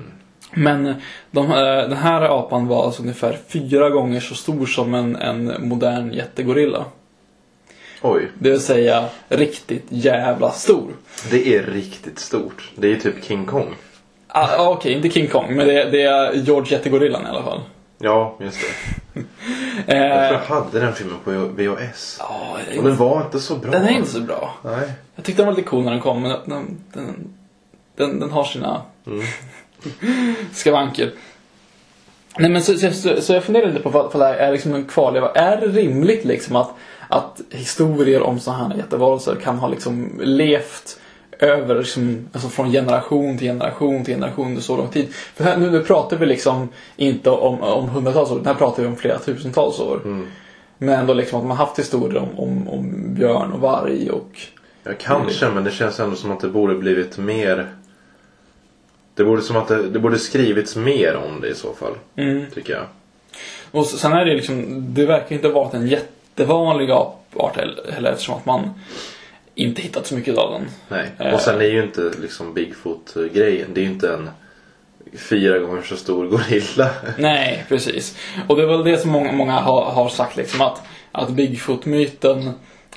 Men 0.54 0.94
de, 1.32 1.52
eh, 1.52 1.90
den 1.90 1.98
här 1.98 2.22
apan 2.22 2.68
var 2.68 2.86
alltså 2.86 3.02
ungefär 3.02 3.38
fyra 3.48 3.90
gånger 3.90 4.20
så 4.20 4.36
stor 4.36 4.66
som 4.66 4.94
en, 4.94 5.16
en 5.16 5.68
modern 5.68 6.14
jättegorilla. 6.14 6.86
Oj, 8.02 8.32
Det 8.40 8.50
vill 8.50 8.62
säga 8.62 9.06
riktigt 9.30 9.86
jävla 9.90 10.52
stor. 10.52 10.94
det 11.32 11.56
är 11.56 11.64
riktigt 11.64 12.20
stort. 12.20 12.72
Det 12.76 12.88
är 12.88 12.92
ju 12.92 13.00
typ 13.00 13.24
King 13.24 13.46
Kong. 13.46 13.76
Ah, 14.28 14.58
ah, 14.58 14.70
Okej, 14.70 14.94
inte 14.94 15.10
King 15.10 15.28
Kong, 15.28 15.56
men 15.56 15.68
det, 15.68 15.90
det 15.90 16.02
är 16.02 16.34
George 16.34 16.72
Jättegorillan 16.72 17.26
i 17.26 17.30
alla 17.30 17.44
fall. 17.44 17.62
Ja, 18.00 18.38
just 18.42 18.58
det. 18.62 18.68
Jag 19.88 19.88
tror 19.88 19.98
Eh, 19.98 20.32
jag 20.32 20.40
hade 20.40 20.80
den 20.80 20.94
filmen 20.94 21.18
på 21.24 21.32
VHS. 21.32 22.18
ja, 22.20 22.58
Och 22.78 22.84
den 22.84 22.96
var 22.96 23.22
inte 23.22 23.40
så 23.40 23.56
bra. 23.56 23.72
den 23.72 23.84
är 23.84 23.92
inte 23.92 24.10
så 24.10 24.20
bra. 24.22 24.54
Nej. 24.64 24.90
Jag 25.16 25.26
tyckte 25.26 25.42
den 25.42 25.48
var 25.48 25.56
lite 25.58 25.70
cool 25.70 25.84
när 25.84 25.92
den 25.92 26.02
kom, 26.02 26.22
men 26.22 26.32
den, 26.46 26.78
den, 26.94 27.34
den, 27.96 28.20
den 28.20 28.32
har 28.32 28.44
sina 28.44 28.82
skavanker. 30.54 31.12
Nej, 32.40 32.50
men 32.50 32.62
så, 32.64 32.78
så, 32.78 32.92
så, 32.92 33.22
så 33.22 33.34
jag 33.34 33.44
funderar 33.44 33.68
lite 33.68 33.80
på 33.80 33.90
vad, 33.90 34.14
vad 34.14 34.22
det 34.34 34.36
är 34.40 34.52
liksom 34.52 34.74
en 34.74 34.86
kvarleva. 34.86 35.32
Är 35.32 35.58
det 35.58 35.68
rimligt 35.68 36.26
liksom 36.26 36.56
att, 36.56 36.70
att 37.08 37.42
historier 37.50 38.22
om 38.22 38.40
sådana 38.40 38.68
här 38.68 38.78
jättevarelser 38.78 39.36
kan 39.36 39.58
ha 39.58 39.68
liksom 39.68 40.12
levt 40.24 41.00
över 41.40 41.76
liksom, 41.76 42.30
alltså 42.32 42.50
från 42.50 42.72
generation 42.72 43.38
till 43.38 43.48
generation 43.48 44.06
till 44.06 44.14
generation 44.14 44.48
under 44.48 44.62
så 44.62 44.78
lång 44.78 44.88
tid. 44.88 45.14
För 45.14 45.44
här, 45.44 45.58
nu, 45.58 45.72
nu 45.72 45.84
pratar 45.84 46.18
vi 46.18 46.26
liksom 46.26 46.70
inte 46.96 47.30
om, 47.30 47.62
om 47.62 47.90
hundratals 47.90 48.32
år, 48.32 48.42
här 48.46 48.54
pratar 48.54 48.84
vi 48.84 48.90
om 48.90 48.96
flera 48.96 49.20
tusentals 49.20 49.80
år. 49.80 50.02
Men 50.78 51.00
ändå 51.00 51.14
liksom 51.14 51.40
att 51.40 51.46
man 51.46 51.58
haft 51.58 51.80
historier 51.80 52.18
om, 52.18 52.40
om, 52.40 52.70
om 52.70 53.14
björn 53.14 53.52
och 53.52 53.60
varg 53.60 54.10
och 54.10 54.40
Ja, 54.88 54.94
kanske, 55.00 55.50
men 55.50 55.64
det 55.64 55.72
känns 55.72 56.00
ändå 56.00 56.16
som 56.16 56.32
att 56.32 56.40
det 56.40 56.50
borde 56.50 56.76
blivit 56.76 57.18
mer... 57.18 57.68
Det 59.16 59.24
borde 59.24 59.42
som 59.42 59.56
att 59.56 59.68
det, 59.68 59.90
det 59.90 60.00
borde 60.00 60.20
skrivits 60.20 60.76
mer 60.76 61.16
om 61.16 61.42
det 61.42 61.48
i 61.48 61.56
så 61.56 61.74
fall. 61.74 61.94
Mm. 62.16 62.46
Tycker 62.54 62.74
jag. 62.74 62.84
Och 63.72 63.86
sen 63.86 64.14
är 64.14 64.26
det 64.26 64.34
liksom, 64.34 64.86
det 64.94 65.06
verkar 65.06 65.36
inte 65.36 65.48
ha 65.48 65.54
varit 65.54 65.74
en 65.74 65.88
jättevanlig 66.38 66.92
apart 66.92 67.58
heller 67.90 68.12
eftersom 68.12 68.36
att 68.36 68.46
man 68.46 68.74
inte 69.56 69.82
hittat 69.82 70.08
så 70.08 70.16
mycket 70.16 70.38
av 70.38 70.52
den. 70.52 70.68
Nej. 70.90 71.12
Eh. 71.20 71.34
Och 71.34 71.42
sen 71.42 71.62
är 71.62 71.66
ju 71.66 71.84
inte 71.84 72.12
liksom 72.22 72.54
Bigfoot-grejen. 72.54 73.68
Det 73.74 73.82
är 73.82 73.84
ju 73.84 73.92
inte 73.92 74.14
en 74.14 74.30
fyra 75.18 75.60
gånger 75.60 75.82
så 75.82 75.96
stor 75.96 76.28
gorilla. 76.28 76.90
Nej, 77.18 77.66
precis. 77.70 78.18
Och 78.48 78.56
det 78.56 78.64
är 78.64 78.68
väl 78.68 78.84
det 78.84 78.98
som 78.98 79.12
många, 79.12 79.32
många 79.32 79.54
har, 79.54 79.82
har 79.82 80.10
sagt 80.10 80.38
liksom 80.38 80.62
att, 80.62 80.82
att 81.12 81.30
Bigfoot-myten 81.30 82.50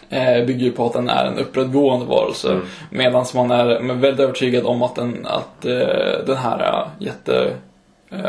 eh, 0.09 0.45
bygger 0.45 0.71
på 0.71 0.87
att 0.87 0.93
den 0.93 1.09
är 1.09 1.25
en 1.25 1.39
upprättgående 1.39 2.07
varelse. 2.07 2.53
Mm. 2.53 2.67
Medan 2.91 3.27
man 3.35 3.51
är 3.51 3.95
väldigt 3.95 4.21
övertygad 4.21 4.67
om 4.67 4.83
att 4.83 4.95
den, 4.95 5.27
att, 5.27 5.65
eh, 5.65 6.27
den 6.27 6.37
här 6.37 6.89
jätte 6.99 7.53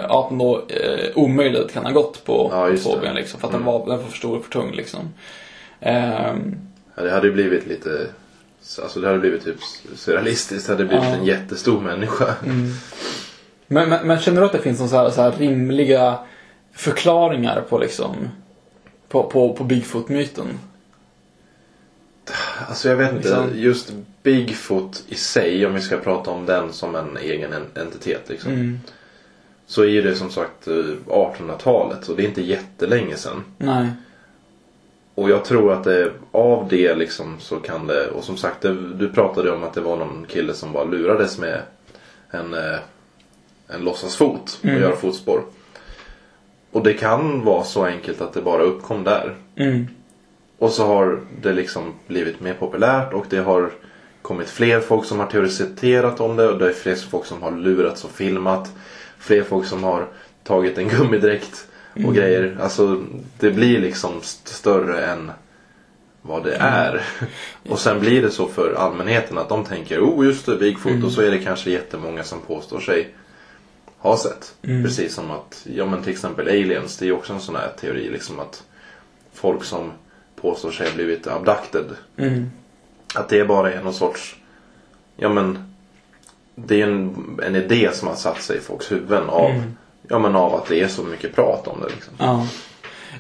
apan 0.10 0.38
då 0.38 0.66
eh, 0.68 1.10
omöjligt 1.16 1.74
kan 1.74 1.86
ha 1.86 1.92
gått 1.92 2.26
på, 2.26 2.50
Ja, 2.52 2.78
två 2.78 2.98
ben 2.98 3.16
liksom. 3.16 3.40
För 3.40 3.48
att 3.48 3.54
den, 3.54 3.62
Mm. 3.62 3.74
var, 3.74 3.80
den 3.88 3.98
var 3.98 4.06
för 4.06 4.18
stor 4.18 4.38
och 4.38 4.44
för 4.44 4.52
tung 4.52 4.72
liksom. 4.72 5.14
Ja, 6.96 7.04
det 7.04 7.12
hade 7.12 7.28
ju 7.28 7.34
blivit 7.34 7.68
lite... 7.68 8.08
Alltså 8.82 9.00
det 9.00 9.08
hade 9.08 9.20
blivit 9.20 9.44
typ 9.44 9.56
surrealistiskt. 9.96 10.68
Det 10.68 10.74
hade 10.74 10.86
blivit 10.86 11.04
Ja. 11.04 11.10
Mm. 11.10 11.20
en 11.22 11.26
jättestor 11.28 11.82
människa. 11.82 12.36
Men, 13.68 13.90
men, 13.90 14.08
men 14.08 14.20
känner 14.20 14.42
du 14.42 14.46
att 14.48 14.52
det 14.54 14.60
finns 14.62 14.80
någon 14.80 14.90
så 14.90 14.96
här, 14.98 15.10
så 15.10 15.22
här 15.22 15.32
rimliga 15.32 16.20
förklaringar 16.74 17.62
på 17.70 17.78
liksom 17.78 18.16
på, 19.10 19.24
på, 19.24 19.54
på 19.54 19.64
Bigfoot-myten? 19.64 20.46
Alltså 22.68 22.90
jag 22.90 22.96
vet 22.96 23.12
inte. 23.14 23.22
Liksom. 23.28 23.50
Just 23.56 23.92
Bigfoot 24.24 25.04
i 25.08 25.16
sig, 25.16 25.66
om 25.66 25.74
vi 25.74 25.82
ska 25.82 25.98
prata 25.98 26.32
om 26.32 26.46
den 26.46 26.74
som 26.74 26.96
en 26.96 27.18
egen 27.18 27.54
en- 27.54 27.82
entitet. 27.84 28.22
Liksom. 28.30 28.52
Mm. 28.52 28.80
Så 29.72 29.82
är 29.82 29.88
ju 29.88 30.02
det 30.02 30.16
som 30.16 30.30
sagt 30.30 30.68
eh, 30.68 30.74
1800-talet. 31.08 32.10
Och 32.10 32.16
det 32.16 32.24
är 32.24 32.28
inte 32.28 32.42
jättelänge 32.42 33.16
sedan. 33.16 33.44
Nej. 33.58 33.88
Och 35.16 35.30
jag 35.30 35.46
tror 35.46 35.74
att 35.74 35.84
det, 35.84 36.12
av 36.32 36.68
det 36.70 36.96
liksom 36.96 37.40
så 37.40 37.56
kan 37.56 37.88
det, 37.88 38.08
och 38.08 38.24
som 38.24 38.38
sagt 38.38 38.62
det, 38.62 38.76
du 38.94 39.10
pratade 39.10 39.52
om 39.52 39.64
att 39.64 39.74
det 39.74 39.82
var 39.82 39.98
någon 39.98 40.26
kille 40.30 40.54
som 40.54 40.74
bara 40.74 40.84
lurades 40.84 41.40
med 41.40 41.62
en, 42.30 42.54
eh, 42.54 42.80
en 43.68 43.82
låtsasfot 43.84 44.60
och 44.64 44.66
Mm. 44.70 44.82
göra 44.82 44.96
fotspår. 44.96 45.44
Och 46.72 46.84
det 46.84 46.94
kan 46.94 47.46
vara 47.46 47.64
så 47.64 47.86
enkelt 47.86 48.22
att 48.22 48.34
det 48.34 48.42
bara 48.42 48.62
uppkom 48.64 49.04
där. 49.04 49.36
Mm. 49.56 49.88
Och 50.58 50.72
så 50.72 50.86
har 50.86 51.20
det 51.42 51.54
liksom 51.54 51.94
blivit 52.08 52.40
mer 52.40 52.54
populärt 52.54 53.14
och 53.14 53.26
det 53.30 53.38
har 53.40 53.72
kommit 54.22 54.50
fler 54.50 54.80
folk 54.80 55.06
som 55.06 55.20
har 55.20 55.28
teoretiserat 55.28 56.20
om 56.20 56.36
det 56.36 56.48
och 56.50 56.60
det 56.60 56.70
är 56.70 56.74
fler 56.74 56.96
folk 56.96 57.26
som 57.26 57.42
har 57.42 57.52
lurats 57.52 58.04
och 58.04 58.12
filmat. 58.12 58.70
Fler 59.22 59.44
folk 59.44 59.68
som 59.68 59.84
har 59.84 60.08
tagit 60.44 60.78
en 60.78 60.90
gummidräkt 60.90 61.68
och 62.06 62.16
grejer. 62.16 62.58
Alltså 62.62 63.04
det 63.40 63.52
blir 63.52 63.80
liksom 63.80 64.18
st- 64.18 64.50
större 64.50 65.06
än 65.06 65.32
vad 66.22 66.44
det 66.44 66.56
är. 66.56 67.02
Och 67.70 67.80
sen 67.80 68.00
blir 68.00 68.22
det 68.22 68.32
så 68.32 68.48
för 68.48 68.74
allmänheten 68.74 69.38
att 69.38 69.50
de 69.50 69.66
tänker 69.66 70.00
oh 70.02 70.26
just 70.26 70.46
det, 70.46 70.56
Bigfoot 70.58 71.04
och 71.04 71.12
så 71.12 71.22
är 71.22 71.32
det 71.32 71.40
kanske 71.40 71.72
jättemånga 71.72 72.24
som 72.24 72.40
påstår 72.42 72.80
sig 72.80 73.14
ha 73.98 74.18
sett. 74.18 74.56
Precis 74.84 75.14
som 75.14 75.32
att, 75.32 75.68
ja 75.74 75.86
men 75.86 76.04
till 76.04 76.12
exempel 76.14 76.48
aliens, 76.48 76.98
det 76.98 77.06
är 77.06 77.08
ju 77.08 77.14
också 77.14 77.34
en 77.34 77.42
sån 77.42 77.56
här 77.56 77.72
teori 77.82 78.10
liksom 78.10 78.40
att 78.40 78.64
folk 79.34 79.64
som 79.64 79.92
påstår 80.36 80.72
sig 80.72 80.88
ha 80.88 80.96
blivit 80.96 81.28
abducted. 81.28 81.86
Mm. 82.18 82.52
Att 83.16 83.30
det 83.30 83.46
bara 83.46 83.74
är 83.74 83.84
någon 83.84 83.94
sorts, 83.94 84.36
ja 85.16 85.30
men 85.30 85.71
det 86.68 86.82
är 86.82 86.88
en, 86.88 87.40
en 87.44 87.56
idé 87.56 87.90
som 87.94 88.08
har 88.08 88.16
satt 88.16 88.42
sig 88.42 88.58
i 88.58 88.60
folks 88.60 88.92
huvuden 88.92 89.30
av, 89.30 89.52
ja 90.10 90.20
men 90.20 90.36
av 90.36 90.56
att 90.56 90.66
det 90.66 90.82
är 90.82 90.88
så 90.88 91.04
mycket 91.04 91.36
prat 91.36 91.68
om 91.68 91.80
det 91.82 91.90
liksom. 91.90 92.14
Ja. 92.18 92.48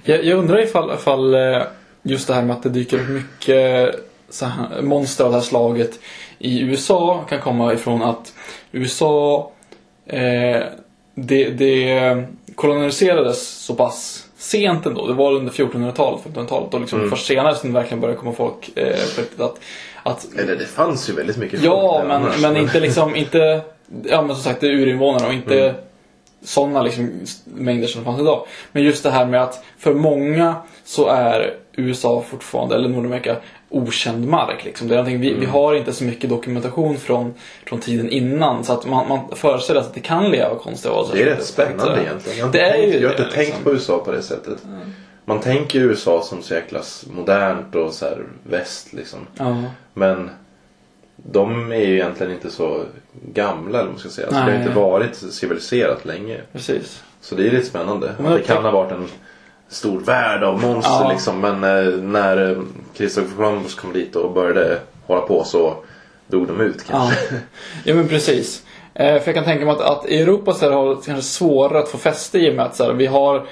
Jag, 0.04 0.26
jag 0.26 0.38
undrar 0.40 0.64
ifall, 0.64 0.94
ifall 0.94 1.34
eh, 1.34 1.62
just 2.04 2.28
det 2.28 2.34
här 2.34 2.44
med 2.44 2.56
att 2.56 2.64
det 2.64 2.70
dyker 2.70 3.00
upp 3.00 3.10
mycket 3.10 3.96
här, 4.42 4.82
monster 4.82 5.24
av 5.24 5.32
det 5.32 5.38
här 5.38 5.44
slaget 5.44 6.00
i 6.40 6.62
USA 6.62 7.26
kan 7.30 7.40
komma 7.40 7.74
ifrån 7.74 8.02
att 8.02 8.34
USA 8.72 9.52
eh, 10.06 10.62
det, 11.16 11.50
det 11.50 12.26
koloniserades 12.56 13.48
så 13.66 13.76
pass 13.76 14.28
sent 14.38 14.86
ändå. 14.86 15.08
Det 15.08 15.14
var 15.14 15.34
under 15.34 15.52
1400-talet, 15.52 16.22
1500-talet 16.26 16.74
och 16.74 16.80
liksom 16.80 17.10
först 17.10 17.28
senare 17.28 17.56
som 17.56 17.70
det 17.70 17.80
verkligen 17.80 18.02
började 18.02 18.20
komma 18.20 18.34
folk 18.34 18.78
eh, 18.78 18.96
att, 19.38 19.60
att 20.04 20.28
Eller 20.38 20.56
det 20.56 20.66
fanns 20.66 21.10
ju 21.10 21.14
väldigt 21.14 21.38
mycket 21.38 21.62
Ja, 21.64 22.02
men, 22.08 22.12
annars, 22.12 22.42
men 22.42 22.58
inte 22.58 22.80
liksom, 22.80 23.16
inte, 23.16 23.62
ja 24.04 24.22
men 24.22 24.36
som 24.36 24.44
sagt 24.44 24.62
det 24.62 24.68
är 24.68 24.72
urinvånare 24.72 25.28
och 25.28 25.34
inte 25.34 25.60
Mm. 25.64 25.76
sådana 26.44 26.82
liksom 26.82 27.12
mängder 27.46 27.88
som 27.88 28.04
fanns 28.06 28.22
idag. 28.22 28.46
Men 28.72 28.84
just 28.84 29.04
det 29.04 29.10
här 29.12 29.26
med 29.26 29.44
att 29.44 29.64
för 29.80 29.94
många 29.94 30.56
så 30.86 31.08
är 31.08 31.54
USA 31.76 32.24
fortfarande, 32.30 32.76
eller 32.76 32.90
Nordamerika, 32.90 33.36
okänd 33.70 34.28
mark. 34.28 34.66
Liksom. 34.66 34.88
Det 34.88 34.96
är 34.98 35.04
vi, 35.04 35.18
vi 35.18 35.32
Mm. 35.34 35.50
har 35.50 35.76
inte 35.76 35.94
så 35.94 36.04
mycket 36.04 36.30
dokumentation 36.30 36.98
från, 36.98 37.34
från 37.66 37.80
tiden 37.80 38.10
innan 38.10 38.64
så 38.64 38.74
att 38.74 38.86
man, 38.86 39.08
man 39.08 39.20
föreställer 39.36 39.82
sig 39.82 39.88
att 39.88 39.94
det 39.94 40.00
kan 40.00 40.32
leva 40.32 40.56
konstiga 40.56 40.94
varelser. 40.94 41.16
Det 41.16 41.22
är 41.22 41.26
rätt 41.26 41.46
spännande 41.46 42.02
egentligen. 42.02 42.38
Jag 42.40 42.46
har 42.46 42.52
Det 42.54 42.58
inte, 42.60 42.70
är 42.70 42.82
tänkt, 42.82 42.96
ju 42.96 43.00
jag 43.02 43.10
har 43.10 43.16
det, 43.18 43.24
inte 43.24 43.36
tänkt 43.36 43.48
liksom. 43.48 43.64
på 43.64 43.72
USA 43.72 43.98
på 44.06 44.12
det 44.12 44.22
sättet. 44.22 44.58
Man 45.32 45.40
tänker 45.42 45.80
USA 45.80 46.22
som 46.24 46.42
så 46.42 46.54
jäkla 46.54 46.80
modernt 47.16 47.76
och 47.76 47.94
så 47.94 48.06
här 48.06 48.24
väst 48.44 48.94
liksom. 48.94 49.20
Ja. 49.38 49.64
Men 49.94 50.30
de 51.16 51.72
är 51.72 51.76
ju 51.76 51.94
egentligen 51.96 52.32
inte 52.32 52.52
så 52.52 52.84
gamla 53.34 53.80
eller 53.80 53.90
man 53.90 54.00
ska 54.00 54.10
säga. 54.10 54.28
Alltså, 54.28 54.42
det 54.46 54.52
har 54.52 54.60
inte 54.60 54.74
varit 54.76 55.16
civiliserat 55.16 56.06
länge. 56.06 56.42
Precis. 56.54 57.04
Så 57.22 57.36
det 57.36 57.48
är 57.48 57.52
lite 57.52 57.66
spännande. 57.66 58.12
Men 58.20 58.32
det 58.34 58.42
kan 58.42 58.64
ha 58.64 58.72
varit 58.72 58.92
en 58.92 59.08
stor 59.70 60.00
värld 60.00 60.44
av 60.44 60.62
monster 60.62 60.92
Ja. 60.92 61.10
liksom. 61.12 61.40
Men 61.40 61.64
eh, 61.64 61.94
när 61.94 62.52
eh, 62.52 62.62
Christopher 62.94 63.36
Columbus 63.36 63.76
kom 63.76 63.94
dit 63.94 64.16
och 64.16 64.32
började 64.32 64.80
hålla 65.06 65.22
på 65.22 65.44
så 65.44 65.76
dog 66.28 66.48
de 66.48 66.62
ut 66.62 66.84
Ja, 66.88 66.94
kanske. 66.94 67.36
ja 67.84 67.96
men 67.96 68.08
precis. 68.08 68.64
Eh, 68.94 69.20
för 69.20 69.28
jag 69.28 69.36
kan 69.36 69.44
tänka 69.44 69.66
mig 69.66 69.74
att, 69.74 69.82
att 69.82 70.06
i 70.06 70.22
Europa 70.22 70.54
så 70.54 70.66
här, 70.66 70.72
har 70.72 70.90
det 70.90 71.02
kanske 71.06 71.22
svårare 71.22 71.80
att 71.80 71.90
få 71.90 71.98
fäste 71.98 72.40
i 72.40 72.52
och 72.52 72.56
med 72.56 72.66
att 72.66 72.76
så 72.76 72.84
här, 72.84 72.94
vi 72.94 73.06
har 73.06 73.46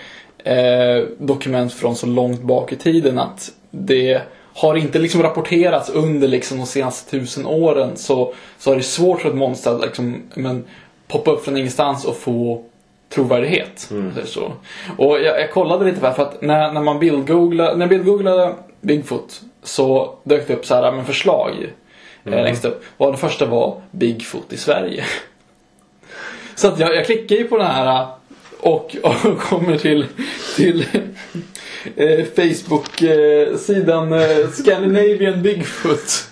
eh, 0.44 1.04
dokument 1.18 1.74
från 1.74 1.96
så 1.96 2.06
långt 2.06 2.42
bak 2.42 2.72
i 2.72 2.76
tiden 2.76 3.20
att 3.20 3.52
det 3.72 4.22
har 4.54 4.76
inte 4.76 5.00
liksom 5.00 5.24
rapporterats 5.24 5.90
under 5.90 6.28
liksom 6.28 6.58
de 6.58 6.66
senaste 6.66 7.12
tusen 7.12 7.46
åren 7.46 7.98
så, 7.98 8.34
så 8.58 8.72
är 8.72 8.76
det 8.76 8.84
svårt 8.84 9.22
för 9.22 9.30
ett 9.30 9.36
monster 9.36 9.72
att 9.72 9.82
liksom, 9.82 10.22
men, 10.34 10.66
poppa 11.08 11.32
upp 11.32 11.46
från 11.46 11.58
ingenstans 11.58 12.06
och 12.06 12.18
få 12.18 12.64
trovärdighet. 13.10 13.88
man 13.92 14.14
säger 14.14 14.28
Så. 14.28 14.52
Och 14.98 15.20
jag, 15.22 15.42
jag 15.42 15.52
kollade 15.52 15.86
lite 15.86 16.08
här, 16.08 16.14
för 16.14 16.24
att 16.24 16.42
när, 16.42 16.72
när 16.72 16.82
man 16.82 17.00
bildgooglade, 17.00 17.74
när 17.76 17.82
jag 17.82 17.90
bildgooglade 17.90 18.54
Bigfoot 18.82 19.42
så 19.64 20.16
dök 20.24 20.48
det 20.48 20.54
upp 20.54 20.66
så 20.66 20.76
här, 20.76 20.92
men 20.92 21.06
förslag 21.06 21.52
eh, 22.26 22.32
längst 22.32 22.66
upp. 22.66 22.84
Och 22.98 23.12
det 23.12 23.18
första 23.18 23.46
var 23.46 23.82
Bigfoot 23.92 24.54
i 24.54 24.58
Sverige. 24.58 25.04
Så 26.56 26.68
att 26.68 26.80
jag, 26.80 26.96
jag 26.96 27.06
klickar 27.06 27.36
ju 27.36 27.44
på 27.44 27.58
den 27.58 27.68
här 27.68 28.08
och, 28.60 28.95
och 29.03 29.39
kommer 29.39 29.78
till, 29.78 30.05
till 30.55 30.86
eh, 31.95 32.26
Facebook-sidan 32.36 34.14
eh, 34.14 34.49
Scandinavian 34.51 35.41
Bigfoot. 35.41 36.28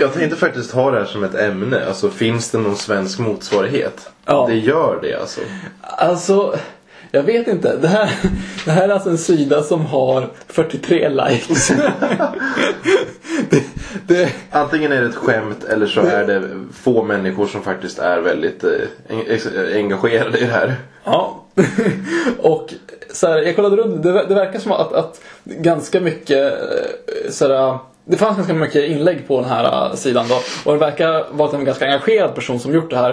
Jag 0.00 0.14
tänkte 0.14 0.36
faktiskt 0.36 0.72
ha 0.72 0.90
det 0.90 0.98
här 0.98 1.04
som 1.04 1.24
ett 1.24 1.34
ämne. 1.34 1.84
Alltså 1.86 2.10
finns 2.10 2.50
det 2.50 2.58
någon 2.58 2.76
svensk 2.76 3.18
motsvarighet? 3.18 4.10
Ja. 4.24 4.46
Det 4.48 4.56
gör 4.56 4.98
det 5.02 5.14
alltså. 5.14 5.40
Alltså, 5.80 6.58
jag 7.10 7.22
vet 7.22 7.48
inte. 7.48 7.76
Det 7.76 7.88
här, 7.88 8.10
det 8.64 8.70
här 8.70 8.88
är 8.88 8.92
alltså 8.92 9.10
en 9.10 9.18
sida 9.18 9.62
som 9.62 9.86
har 9.86 10.28
43 10.46 11.08
likes. 11.08 11.68
det, 13.50 13.62
det, 14.06 14.32
Antingen 14.50 14.92
är 14.92 15.00
det 15.00 15.08
ett 15.08 15.14
skämt 15.14 15.64
eller 15.64 15.86
så 15.86 16.00
är 16.00 16.26
det 16.26 16.42
få 16.74 17.02
människor 17.04 17.46
som 17.46 17.62
faktiskt 17.62 17.98
är 17.98 18.20
väldigt 18.20 18.64
eh, 18.64 19.76
engagerade 19.76 20.38
i 20.38 20.40
det 20.40 20.52
här. 20.52 20.74
Ja. 21.04 21.44
och 22.38 22.74
så 23.12 23.26
här, 23.26 23.42
jag 23.42 23.56
kollade 23.56 23.76
runt, 23.76 24.02
det, 24.02 24.12
det 24.12 24.34
verkar 24.34 24.58
som 24.58 24.72
att, 24.72 24.92
att 24.92 25.20
ganska 25.44 26.00
mycket 26.00 26.52
eh, 26.52 27.30
så 27.30 27.48
här, 27.48 27.78
det 28.04 28.16
fanns 28.16 28.36
ganska 28.36 28.54
mycket 28.54 28.84
inlägg 28.90 29.28
på 29.28 29.40
den 29.40 29.50
här 29.50 29.86
eh, 29.90 29.94
sidan 29.94 30.26
då. 30.28 30.40
Och 30.64 30.72
det 30.72 30.78
verkar 30.78 31.26
vara 31.30 31.58
en 31.58 31.64
ganska 31.64 31.84
engagerad 31.86 32.34
person 32.34 32.60
som 32.60 32.74
gjort 32.74 32.90
det 32.90 32.96
här. 32.96 33.10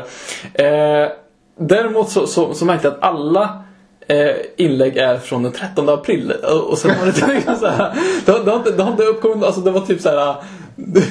Eh, 0.54 1.10
däremot 1.60 2.10
så, 2.10 2.28
så, 2.28 2.54
så 2.54 2.66
märkte 2.66 2.88
jag 2.88 2.94
att 2.94 3.04
alla 3.04 3.64
eh, 4.08 4.36
inlägg 4.58 4.98
är 4.98 5.18
från 5.18 5.44
den 5.44 5.52
13 5.52 5.90
april. 5.90 6.32
Och, 6.70 6.78
sen 6.78 6.92
var 7.00 7.06
det 7.28 7.34
liksom 7.34 7.56
så 7.60 7.68
här, 7.68 7.94
det, 8.26 8.32
har- 8.32 8.40
det, 8.40 8.52
har 8.52 8.58
inte, 8.58 8.72
det 8.72 8.84
har 8.84 8.92
inte 8.92 9.04
uppkommit, 9.04 9.44
alltså 9.46 9.62
det 9.62 9.72
var 9.72 9.82
typ 9.82 10.02
så 10.02 10.10
här 10.10 10.36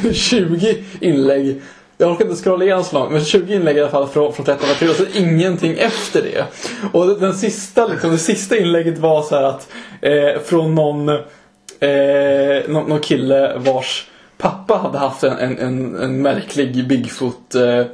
eh, 0.07 0.13
20 0.13 0.85
inlägg 1.01 1.63
jag 1.99 2.13
orkar 2.13 2.25
inte 2.25 2.43
scrolla 2.43 2.65
igenom 2.65 2.85
så 2.85 2.99
långt, 2.99 3.13
men 3.13 3.25
20 3.25 3.55
inlägg 3.55 3.77
i 3.77 3.81
alla 3.81 3.91
fall 3.91 4.09
från, 4.09 4.33
från 4.33 4.47
13 4.47 4.71
april 4.71 4.91
och 4.91 4.97
så 4.97 5.05
ingenting 5.15 5.79
efter 5.79 6.23
det. 6.23 6.45
Och 6.93 7.21
den, 7.21 7.35
sista, 7.35 7.87
liksom, 7.87 8.11
det 8.11 8.19
sista 8.19 8.57
inlägget 8.57 8.99
var 8.99 9.23
så 9.23 9.37
att 9.37 9.69
eh, 10.01 10.41
från 10.45 10.75
någon, 10.75 11.09
eh, 11.09 11.19
någon, 12.69 12.89
någon 12.89 13.01
kille 13.01 13.59
vars 13.59 14.07
pappa 14.39 14.75
hade 14.75 14.99
haft 14.99 15.25
en, 15.25 15.39
en, 15.39 15.59
en, 15.59 15.97
en 15.97 16.23
märklig 16.23 16.89
Bigfoot 16.89 17.55
eh, 17.55 17.87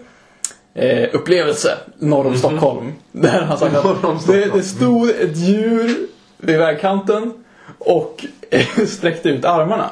eh, 0.74 1.08
upplevelse 1.12 1.78
norr 1.98 2.26
om 2.26 2.36
Stockholm. 2.36 2.92
Där 3.12 3.42
han 3.42 3.58
sagt 3.58 3.76
att 3.76 4.26
det, 4.26 4.46
det 4.54 4.62
stod 4.62 5.10
ett 5.10 5.36
djur 5.36 5.96
vid 6.36 6.58
vägkanten 6.58 7.32
och 7.78 8.26
eh, 8.50 8.66
sträckte 8.86 9.28
ut 9.28 9.44
armarna 9.44 9.90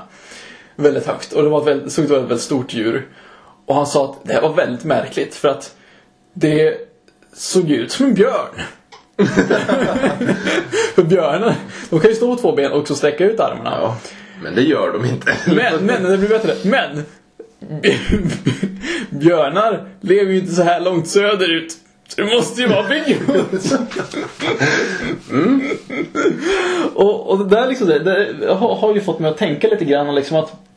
väldigt 0.77 1.07
högt. 1.07 1.33
Och 1.33 1.43
det 1.43 1.49
var 1.49 1.61
ett 1.61 1.67
väldigt, 1.67 1.93
såg 1.93 2.05
ut 2.05 2.11
att 2.11 2.17
vara 2.17 2.23
ett 2.23 2.31
väldigt 2.31 2.45
stort 2.45 2.75
djur. 2.75 3.07
Och 3.69 3.75
han 3.75 3.87
sa 3.87 4.05
att 4.05 4.25
det 4.25 4.33
här 4.33 4.41
var 4.41 4.53
väldigt 4.53 4.85
märkligt 4.85 5.35
för 5.35 5.49
att 5.49 5.75
det 6.33 6.75
såg 7.33 7.71
ut 7.71 7.93
som 7.93 8.07
en 8.07 8.15
björn. 8.15 8.61
för 10.95 11.03
björnar, 11.03 11.55
de 11.91 12.01
kan 12.01 12.11
ju 12.11 12.17
stå 12.17 12.37
på 12.37 12.43
två 12.43 12.53
ben 12.53 12.73
och 12.73 12.79
också 12.79 12.95
sträcka 12.95 13.25
ut 13.25 13.41
armarna. 13.41 13.71
Ja, 13.71 13.97
men 14.43 14.55
det 14.55 14.63
gör 14.63 14.93
de 14.93 15.05
inte. 15.05 15.37
Men, 15.47 15.87
men, 15.87 16.03
det 16.03 16.19
blir 16.19 16.29
bättre. 16.29 16.55
Men! 16.65 17.05
Björnar 19.11 19.89
lever 20.01 20.33
ju 20.33 20.39
inte 20.39 20.53
så 20.53 20.63
här 20.63 20.81
långt 20.81 21.09
söderut. 21.09 21.73
Så 22.09 22.21
det 22.21 22.35
måste 22.35 22.61
ju 22.61 22.69
vara 22.69 22.89
Bigfoot. 22.89 23.73
och, 26.95 27.31
och 27.31 27.39
det 27.39 27.57
där 27.57 27.69
liksom, 27.69 27.87
det, 27.87 27.99
det 27.99 28.53
har, 28.53 28.77
har 28.77 28.95
ju 28.95 29.01
fått 29.01 29.19
mig 29.19 29.31
att 29.31 29.39
tänka 29.39 29.69
lite 29.69 29.85
grann 29.85 30.15
liksom 30.15 30.37
att 30.37 30.68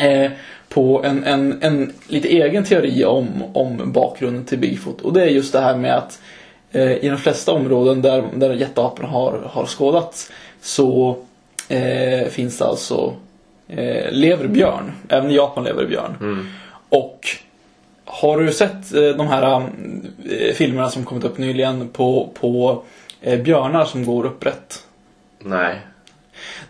eh, 0.00 0.30
på 0.68 1.02
en, 1.04 1.24
en, 1.24 1.62
en 1.62 1.92
lite 2.08 2.28
egen 2.28 2.64
teori 2.64 3.04
om, 3.04 3.28
om 3.52 3.92
bakgrunden 3.92 4.44
till 4.44 4.58
Bigfoot. 4.58 5.00
Och 5.00 5.12
det 5.12 5.22
är 5.22 5.26
just 5.26 5.52
det 5.52 5.60
här 5.60 5.76
med 5.76 5.96
att 5.96 6.20
eh, 6.72 6.92
i 6.92 7.08
de 7.08 7.16
flesta 7.16 7.52
områden 7.52 8.02
där, 8.02 8.24
där 8.34 8.54
jätteaporna 8.54 9.08
har, 9.08 9.40
har 9.46 9.66
skådats 9.66 10.32
så 10.60 11.16
eh, 11.68 12.28
finns 12.28 12.58
det 12.58 12.64
alltså 12.64 13.14
eh, 13.68 14.12
lever 14.12 14.48
björn. 14.48 14.92
Även 15.08 15.30
i 15.30 15.34
Japan 15.34 15.64
lever 15.64 15.86
björn. 15.86 16.46
Och 16.88 17.26
har 18.04 18.38
du 18.38 18.52
sett 18.52 18.94
eh, 18.94 19.02
de 19.02 19.26
här 19.26 19.62
eh, 20.30 20.54
filmerna 20.54 20.90
som 20.90 21.04
kommit 21.04 21.24
upp 21.24 21.38
nyligen 21.38 21.88
på, 21.88 22.30
på 22.40 22.82
eh, 23.20 23.40
björnar 23.40 23.84
som 23.84 24.04
går 24.04 24.26
upprätt? 24.26 24.86
Nej. 25.38 25.80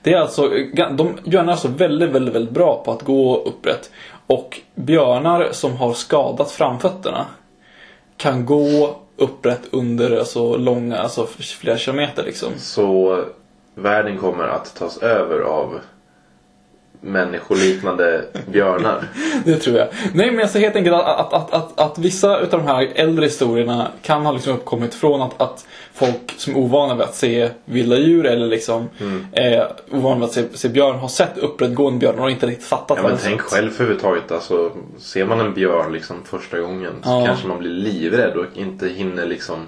Det 0.03 0.13
är 0.13 0.19
alltså, 0.19 0.49
de, 0.93 1.19
björnar 1.25 1.49
är 1.49 1.53
alltså 1.53 1.69
väldigt, 1.69 2.11
väldigt, 2.11 2.35
väldigt 2.35 2.55
bra 2.55 2.83
på 2.85 2.93
att 2.93 3.03
gå 3.03 3.37
upprätt. 3.37 3.91
Och 4.27 4.61
björnar 4.75 5.49
som 5.53 5.77
har 5.77 5.93
skadat 5.93 6.51
framfötterna 6.51 7.27
kan 8.17 8.47
gå 8.47 8.97
upprätt 9.17 9.63
under 9.71 10.19
alltså, 10.19 10.57
långa, 10.57 10.99
alltså 10.99 11.27
flera 11.27 11.77
kilometer 11.79 12.25
liksom. 12.25 12.53
Så 12.57 13.25
världen 13.75 14.19
kommer 14.19 14.45
att 14.45 14.75
tas 14.75 14.99
över 14.99 15.41
av 15.41 15.81
människoliknande 17.01 18.25
björnar. 18.47 19.05
Det 19.45 19.57
tror 19.57 19.77
jag. 19.79 19.89
Nej 20.15 20.31
men 20.31 20.41
alltså 20.43 20.59
helt 20.59 20.77
enkelt 20.77 20.97
att, 20.97 21.07
att, 21.07 21.33
att, 21.33 21.53
att, 21.55 21.81
att 21.81 21.99
vissa 21.99 22.41
utav 22.41 22.61
de 22.61 22.67
här 22.67 22.89
äldre 22.95 23.25
historierna 23.25 23.89
kan 24.03 24.27
ha 24.27 24.33
liksom 24.33 24.53
uppkommit 24.55 24.95
från 24.95 25.23
att, 25.23 25.41
att 25.41 25.67
folk 25.95 26.35
som 26.37 26.55
är 26.55 26.59
ovana 26.59 26.95
vid 26.95 27.03
att 27.05 27.15
se 27.15 27.49
vilda 27.65 27.97
djur 27.99 28.27
eller 28.27 28.47
liksom 28.47 28.89
eh, 29.33 29.63
ovana 29.91 30.15
vid 30.15 30.25
att 30.25 30.33
se, 30.33 30.45
se 30.55 30.69
björn 30.69 30.99
har 30.99 31.09
sett 31.09 31.39
upprättgående 31.39 31.99
björnar 31.99 32.23
och 32.23 32.31
inte 32.31 32.47
riktigt 32.47 32.67
fattat 32.67 32.99
Ja, 33.03 33.09
men 33.09 33.19
tänk 33.23 33.41
själv 33.41 33.73
överhuvudtaget. 33.75 34.33
Alltså, 34.33 34.71
ser 34.99 35.25
man 35.25 35.41
en 35.41 35.55
björn 35.55 35.93
liksom 35.93 36.17
första 36.25 36.59
gången 36.61 36.93
så 37.03 37.11
Ja. 37.11 37.27
kanske 37.27 37.47
man 37.49 37.59
blir 37.59 37.71
livrädd 37.71 38.37
och 38.37 38.47
inte 38.55 38.89
hinner 38.89 39.27
liksom 39.27 39.67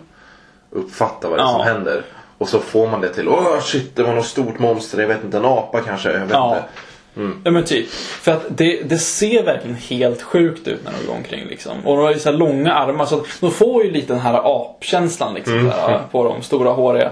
uppfatta 0.70 1.28
vad 1.28 1.38
det 1.38 1.42
är 1.42 1.46
Ja. 1.46 1.52
som 1.52 1.66
händer. 1.66 2.02
Och 2.38 2.48
så 2.48 2.58
får 2.58 2.88
man 2.88 3.00
det 3.00 3.08
till 3.08 3.28
åh 3.28 3.60
shit 3.60 3.96
det 3.96 4.02
var 4.02 4.14
något 4.14 4.26
stort 4.26 4.58
monster, 4.58 5.00
jag 5.00 5.08
vet 5.08 5.24
inte, 5.24 5.36
en 5.36 5.44
apa 5.44 5.80
kanske, 5.80 6.12
jag 6.12 6.20
vet 6.20 6.30
Ja. 6.30 6.56
inte. 6.56 6.68
Ja 7.44 7.50
men 7.50 7.64
typ. 7.64 7.88
För 7.90 8.32
att 8.32 8.44
det, 8.48 8.82
det 8.88 8.98
ser 8.98 9.42
verkligen 9.42 9.76
helt 9.76 10.22
sjukt 10.22 10.68
ut 10.68 10.84
när 10.84 10.92
de 11.00 11.06
går 11.06 11.14
omkring 11.14 11.46
liksom. 11.48 11.86
Och 11.86 11.96
de 11.96 12.02
har 12.02 12.12
ju 12.12 12.18
så 12.18 12.32
långa 12.32 12.72
armar 12.72 13.06
så 13.06 13.24
de 13.40 13.50
får 13.50 13.84
ju 13.84 13.90
lite 13.90 14.12
den 14.12 14.22
här 14.22 14.40
apkänslan 14.44 15.34
liksom 15.34 15.64
där, 15.64 16.00
på 16.12 16.24
de 16.24 16.42
stora 16.42 16.70
håriga. 16.70 17.10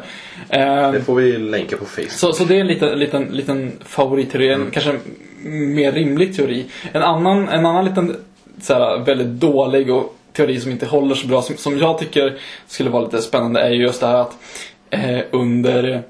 Eh, 0.48 0.92
Det 0.92 1.02
får 1.02 1.14
vi 1.14 1.38
länka 1.38 1.76
på 1.76 1.84
Facebook. 1.84 2.10
Så, 2.10 2.32
så 2.32 2.44
det 2.44 2.56
är 2.56 2.60
en 2.60 2.66
liten, 2.66 2.98
liten, 2.98 3.24
liten 3.24 3.72
favoritteori, 3.84 4.48
en 4.52 4.70
kanske 4.70 4.90
en 4.90 5.74
mer 5.74 5.92
rimlig 5.92 6.36
teori. 6.36 6.66
En 6.92 7.02
annan, 7.02 7.48
en 7.48 7.66
annan 7.66 7.84
liten 7.84 8.16
så 8.62 8.74
här, 8.74 8.98
väldigt 8.98 9.26
dålig 9.40 9.90
och 9.90 10.16
teori 10.32 10.60
som 10.60 10.70
inte 10.70 10.86
håller 10.86 11.14
så 11.14 11.26
bra, 11.26 11.42
som, 11.42 11.56
som 11.56 11.78
jag 11.78 11.98
tycker 11.98 12.38
skulle 12.66 12.90
vara 12.90 13.02
lite 13.04 13.22
spännande, 13.22 13.60
är 13.60 13.70
ju 13.70 13.82
just 13.82 14.00
det 14.00 14.06
här 14.06 14.16
att 14.20 14.36
eh, 14.90 15.20
under, 15.30 16.02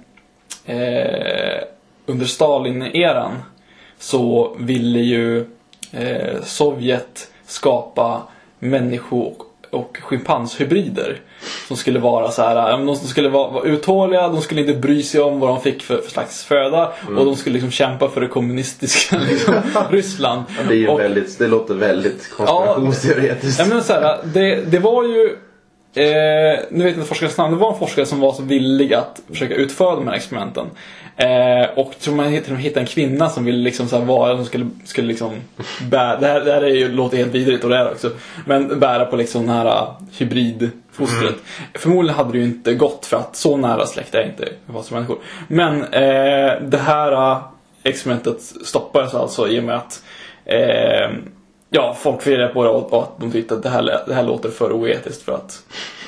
eh, 0.66 1.62
under 2.06 2.26
Stalin-eran 2.26 3.32
så 4.00 4.56
ville 4.58 4.98
ju 4.98 5.46
eh, 5.92 6.42
Sovjet 6.42 7.28
skapa 7.46 8.22
människo 8.58 9.34
och, 9.70 9.98
schimpanshybrider. 10.02 11.20
Som 11.68 11.76
skulle 11.76 11.98
vara 11.98 12.30
så 12.30 12.42
här, 12.42 12.86
de 12.86 12.96
skulle 12.96 13.28
vara, 13.28 13.50
vara 13.50 13.64
uthålliga, 13.64 14.28
de 14.28 14.40
skulle 14.40 14.60
inte 14.60 14.74
bry 14.74 15.02
sig 15.02 15.20
om 15.20 15.40
vad 15.40 15.50
de 15.50 15.60
fick 15.60 15.82
för, 15.82 15.98
för 15.98 16.10
slags 16.10 16.44
föda 16.44 16.92
och 17.18 17.24
de 17.24 17.36
skulle 17.36 17.52
liksom 17.52 17.70
kämpa 17.70 18.08
för 18.08 18.20
det 18.20 18.26
kommunistiska 18.26 19.18
liksom, 19.30 19.54
Ryssland. 19.90 20.42
Det, 20.68 20.74
är 20.74 20.78
ju 20.78 20.88
och, 20.88 21.00
väldigt, 21.00 21.38
det 21.38 21.46
låter 21.46 21.74
väldigt 21.74 22.30
konspirationsteoretiskt. 22.30 23.58
Ja, 23.58 23.66
men 23.66 23.82
så 23.82 23.92
här, 23.92 24.18
det, 24.24 24.54
det 24.56 24.78
var 24.78 25.04
ju 25.04 25.36
Eh, 25.94 26.02
nu 26.70 26.84
vet 26.84 26.84
jag 26.84 26.88
inte 26.88 27.04
forskarens 27.04 27.36
namn, 27.36 27.54
det 27.54 27.60
var 27.60 27.72
en 27.72 27.78
forskare 27.78 28.06
som 28.06 28.20
var 28.20 28.32
så 28.32 28.42
villig 28.42 28.94
att 28.94 29.20
försöka 29.28 29.54
utföra 29.54 29.94
de 29.94 30.08
här 30.08 30.14
experimenten. 30.14 30.66
Eh, 31.20 31.68
och 31.74 31.98
tror 31.98 32.14
man 32.14 32.26
med 32.26 32.56
hittade 32.56 32.80
en 32.80 32.86
kvinna 32.86 33.28
som 33.28 33.44
ville 33.44 33.58
liksom 33.58 33.88
så 33.88 33.98
vara, 33.98 34.36
som 34.36 34.44
skulle, 34.44 34.68
skulle 34.84 35.08
liksom 35.08 35.32
bära, 35.90 36.16
det 36.16 36.26
här, 36.26 36.40
det 36.40 36.52
här 36.52 36.62
är 36.62 36.74
ju, 36.74 36.92
låter 36.92 37.16
helt 37.16 37.34
vidrigt 37.34 37.64
och 37.64 37.70
det 37.70 37.76
är 37.76 37.90
också. 37.90 38.10
Men 38.46 38.80
bära 38.80 39.04
på 39.04 39.16
liksom 39.16 39.46
den 39.46 39.56
här 39.56 39.66
uh, 39.66 39.92
hybridfostret. 40.18 41.34
Förmodligen 41.74 42.16
hade 42.16 42.32
det 42.32 42.38
ju 42.38 42.44
inte 42.44 42.74
gått 42.74 43.06
för 43.06 43.16
att 43.16 43.36
så 43.36 43.56
nära 43.56 43.86
släkt 43.86 44.14
är 44.14 44.22
inte 44.22 44.48
vad 44.66 44.84
som 44.84 44.94
människor. 44.94 45.18
Men 45.48 45.82
eh, 45.82 46.62
det 46.62 46.80
här 46.82 47.12
uh, 47.12 47.38
experimentet 47.82 48.40
stoppades 48.64 49.14
alltså 49.14 49.48
i 49.48 49.60
och 49.60 49.64
med 49.64 49.76
att 49.76 50.02
eh, 50.44 51.10
Ja, 51.72 51.96
folk 51.98 52.22
fick 52.22 52.38
reda 52.38 52.48
på 52.48 52.64
det 52.64 52.70
och 52.70 53.02
att 53.02 53.20
de 53.20 53.32
tyckte 53.32 53.54
att 53.54 53.62
det 53.62 53.68
här, 53.68 54.02
det 54.06 54.14
här 54.14 54.22
låter 54.22 54.50
för 54.50 54.72
oetiskt 54.72 55.22
för 55.22 55.32
att 55.32 55.62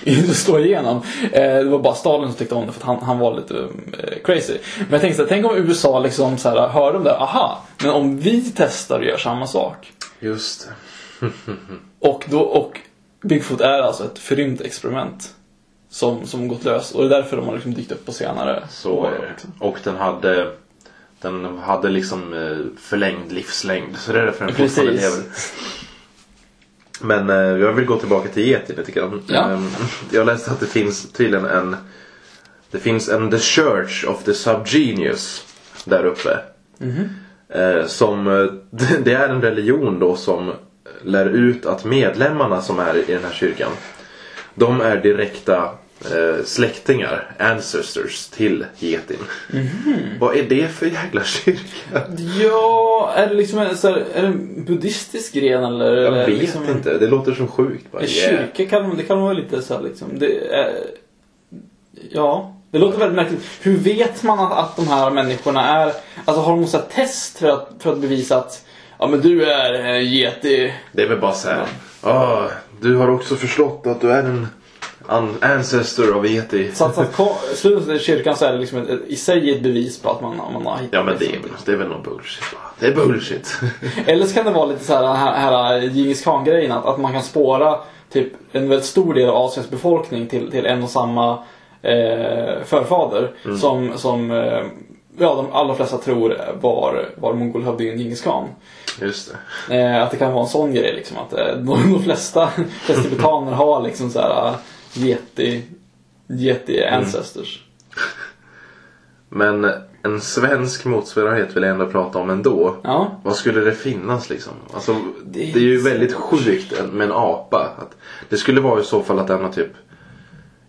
slå 0.35 0.59
igenom. 0.59 1.03
Eh, 1.33 1.57
det 1.57 1.65
var 1.65 1.79
bara 1.79 1.95
Stalin 1.95 2.29
som 2.29 2.39
tyckte 2.39 2.55
om 2.55 2.67
det 2.67 2.73
för 2.73 2.81
att 2.81 2.87
han, 2.87 3.03
han 3.03 3.19
var 3.19 3.35
lite 3.35 3.59
eh, 3.99 4.19
crazy. 4.25 4.59
Men 4.79 4.91
jag 4.91 5.01
tänkte 5.01 5.17
så 5.17 5.23
här, 5.23 5.29
tänk 5.29 5.47
om 5.47 5.57
USA 5.57 5.99
liksom 5.99 6.39
så 6.39 6.49
här, 6.49 6.69
hörde 6.69 6.99
om 6.99 7.05
det, 7.05 7.17
aha, 7.17 7.63
men 7.83 7.91
om 7.91 8.19
vi 8.19 8.53
testar 8.57 8.99
och 8.99 9.05
gör 9.05 9.17
samma 9.17 9.47
sak. 9.47 9.93
Just 10.21 10.69
det. 11.21 11.27
Och, 11.99 12.25
då, 12.31 12.41
och 12.41 12.81
Bigfoot 13.23 13.61
är 13.61 13.83
alltså 13.83 14.05
ett 14.05 14.19
förrymt 14.19 14.61
experiment. 14.61 15.35
Som, 15.91 16.27
som 16.27 16.49
gått 16.49 16.65
lös. 16.65 16.93
Och 16.93 17.09
det 17.09 17.17
är 17.17 17.23
därför 17.23 17.37
de 17.37 17.47
har 17.47 17.55
liksom 17.55 17.75
dykt 17.75 17.93
upp 17.93 18.07
på 18.07 18.13
senare 18.13 18.63
Så 18.71 18.93
år 18.93 19.07
är 19.07 19.21
det. 19.21 19.67
Och 19.67 19.79
den 19.85 19.97
hade 19.97 20.53
den 21.23 21.59
hade 21.59 21.89
liksom 21.89 22.33
eh, 22.35 22.81
förlängd 22.81 23.33
livslängd. 23.33 23.97
Så 23.97 24.13
det 24.13 24.21
är 24.21 24.25
därför 24.25 24.47
den 24.47 24.55
fortfarande 24.55 24.93
lever. 24.93 25.23
Men 27.01 27.31
eh, 27.31 27.37
jag 27.37 27.73
vill 27.73 27.85
gå 27.85 27.97
tillbaka 27.99 28.29
till 28.29 28.43
Yeti 28.43 28.75
lite 28.77 28.93
grann. 28.93 29.23
Ja. 29.27 29.53
Eh, 29.53 29.61
Jag 30.11 30.27
läste 30.27 30.51
att 30.51 30.61
det 30.61 30.67
finns 30.67 31.13
tydligen 31.13 31.45
en 31.45 31.77
Det 32.71 32.79
finns 32.79 33.09
en 33.09 33.31
The 33.31 33.39
Church 33.39 34.05
of 34.09 34.25
the 34.25 34.35
Subgenius 34.35 35.47
där 35.85 36.05
uppe. 36.05 36.39
Eh, 37.49 37.87
Som 37.87 38.27
eh, 38.27 38.45
Det 39.05 39.13
är 39.13 39.29
en 39.29 39.43
religion 39.43 39.99
då 39.99 40.17
som 40.17 40.53
lär 41.03 41.27
ut 41.27 41.67
att 41.67 41.85
medlemmarna 41.85 42.63
som 42.63 42.79
är 42.79 42.97
i 43.11 43.13
den 43.15 43.25
här 43.25 43.33
kyrkan 43.33 43.71
De 44.55 44.81
är 44.81 44.97
direkta 44.97 45.71
eh, 46.05 46.45
släktingar, 46.45 47.35
ancestors 47.39 48.27
till 48.27 48.65
getin. 48.79 49.19
Vad 50.21 50.37
är 50.37 50.43
det 50.43 50.69
för 50.69 50.87
jävla 50.87 51.25
kyrka? 51.25 52.03
Ja, 52.41 53.13
är 53.17 53.29
det 53.29 53.35
liksom 53.35 53.59
en, 53.59 53.77
så 53.77 53.89
här, 53.89 54.05
är 54.15 54.23
det 54.23 54.29
en 54.29 54.65
buddhistisk 54.65 55.33
gren 55.35 55.65
eller? 55.65 55.97
Jag 55.97 56.13
vet 56.13 56.29
liksom 56.29 56.63
en- 56.63 56.71
inte, 56.77 56.99
det 56.99 57.07
låter 57.07 57.35
så 57.35 57.47
sjukt. 57.47 57.93
Bara, 57.93 58.03
En 58.03 58.09
yeah. 58.09 58.31
kyrka 58.31 58.71
kan 58.71 58.89
man, 58.89 58.97
det 58.97 59.03
kan 59.03 59.21
vara 59.21 59.33
lite 59.33 59.63
så 59.63 59.75
här, 59.75 59.83
liksom. 59.83 60.19
Det 60.19 60.55
är, 60.55 60.75
ja, 62.11 62.55
det 62.71 62.79
låter 62.79 62.99
väldigt 62.99 63.17
märkligt. 63.17 63.45
Hur 63.61 63.77
vet 63.77 64.23
man 64.23 64.39
att, 64.39 64.53
att 64.53 64.77
de 64.77 64.89
här 64.89 65.11
människorna 65.11 65.67
är... 65.67 65.93
Alltså 66.25 66.43
har 66.43 66.53
de 66.53 66.61
något 66.61 66.91
test 66.91 67.39
för 67.39 67.49
att, 67.49 67.71
för 67.79 67.93
att 67.93 67.99
bevisa 67.99 68.39
att 68.39 68.65
Ja 68.99 69.07
men 69.09 69.21
du 69.21 69.45
är 69.45 69.75
eh, 69.95 70.15
yeti. 70.15 70.73
Det 70.93 71.03
är 71.03 71.09
väl 71.09 71.21
bara 71.21 71.33
så 71.33 71.49
här. 71.49 71.67
Ah, 72.03 72.49
du 72.81 72.97
har 72.97 73.09
också 73.09 73.37
förstått 73.37 73.87
att 73.87 74.01
du 74.01 74.13
är 74.13 74.23
en 74.23 74.47
ancestor 75.41 76.17
av 76.17 76.27
yeti. 76.27 76.71
Så 76.75 76.85
att, 76.85 76.95
så 76.95 77.01
att 77.01 77.39
slutet 77.55 77.89
i 77.89 77.99
kyrkan 77.99 78.37
så 78.37 78.45
är 78.45 78.53
det 78.53 78.59
liksom 78.59 78.79
ett, 78.79 78.89
ett, 78.89 79.01
i 79.07 79.17
sig 79.17 79.51
ett 79.51 79.63
bevis 79.63 80.03
på 80.03 80.11
att 80.11 80.21
man, 80.21 80.37
man 80.37 80.67
har 80.67 80.77
hittat 80.77 80.93
Ja 80.93 81.03
men 81.03 81.17
det 81.19 81.27
är, 81.27 81.33
liksom. 81.33 81.57
det 81.65 81.73
är 81.73 81.77
väl 81.77 81.89
någon 81.89 82.03
bullshit 82.03 82.45
bara. 82.53 82.71
Det 82.79 82.87
är 82.87 83.07
bullshit. 83.07 83.61
Eller 84.07 84.27
så 84.27 84.35
kan 84.35 84.45
det 84.45 84.51
vara 84.51 84.67
lite 84.67 84.85
så 84.85 84.95
här, 84.95 85.03
den 85.03 85.17
här, 85.17 85.33
här 85.33 85.81
Djingis 85.81 86.25
khan-grejen. 86.25 86.73
Att, 86.73 86.87
att 86.87 87.01
man 87.01 87.13
kan 87.13 87.23
spåra 87.23 87.79
typ 88.13 88.33
en 88.53 88.69
väldigt 88.69 88.87
stor 88.87 89.15
del 89.15 89.29
av 89.29 89.37
Asiens 89.37 89.71
befolkning 89.71 90.27
till, 90.27 90.51
till 90.51 90.67
en 90.67 90.83
och 90.83 90.91
samma 90.91 91.33
eh, 91.83 92.65
förfader. 92.65 93.31
Mm. 93.45 93.59
Som, 93.59 93.99
som 93.99 94.31
eh, 94.31 94.63
ja, 95.19 95.35
de 95.35 95.53
allra 95.53 95.75
flesta 95.75 95.99
tror 95.99 96.39
var, 96.61 97.09
var 97.17 97.33
mongolhövdingen 97.33 97.99
Djingis 97.99 98.23
khan. 98.23 98.49
Just 99.01 99.35
det. 99.69 99.83
Eh, 99.83 100.03
att 100.03 100.11
det 100.11 100.17
kan 100.17 100.33
vara 100.33 100.43
en 100.43 100.49
sån 100.49 100.75
grej 100.75 100.93
liksom. 100.95 101.17
Att 101.17 101.33
eh, 101.33 101.47
de, 101.57 101.93
de 101.93 102.03
flesta, 102.03 102.49
tibetaner 102.87 103.53
har 103.53 103.83
liksom 103.83 104.11
så 104.11 104.21
här 104.21 104.55
yeti, 104.97 105.63
yeti 106.29 106.83
Mm. 106.83 106.95
ancestors. 107.01 107.63
Men 109.29 109.71
en 110.03 110.21
svensk 110.21 110.85
motsvarighet 110.85 111.57
vill 111.57 111.63
jag 111.63 111.73
ändå 111.73 111.87
prata 111.87 112.19
om 112.19 112.31
ändå. 112.31 112.77
Ja. 112.85 113.21
Vad 113.25 113.37
skulle 113.37 113.61
det 113.61 113.73
finnas 113.73 114.31
liksom? 114.31 114.53
Alltså, 114.75 114.93
Det 115.25 115.39
det 115.39 115.53
är 115.53 115.57
är, 115.57 115.61
ju 115.61 115.81
väldigt 115.81 116.15
sjukt 116.15 116.73
med 116.93 117.07
en 117.07 117.13
apa. 117.13 117.71
Att 117.79 117.97
det 118.29 118.37
skulle 118.37 118.61
vara 118.61 118.81
i 118.81 118.85
så 118.85 119.03
fall 119.03 119.19
att 119.19 119.27
den 119.29 119.43
har 119.45 119.53
typ 119.53 119.73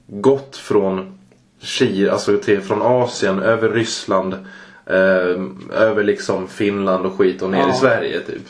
gått 0.07 0.55
från 0.55 1.19
Kina, 1.59 2.11
alltså 2.11 2.37
till, 2.37 2.61
från 2.61 2.81
Asien 2.81 3.39
över 3.39 3.69
Ryssland. 3.69 4.33
Eh, 4.85 5.41
över 5.71 6.03
liksom 6.03 6.47
Finland 6.47 7.05
och 7.05 7.13
skit 7.17 7.41
och 7.41 7.49
ner 7.49 7.59
Ja. 7.59 7.73
i 7.73 7.77
Sverige 7.77 8.19
typ. 8.19 8.41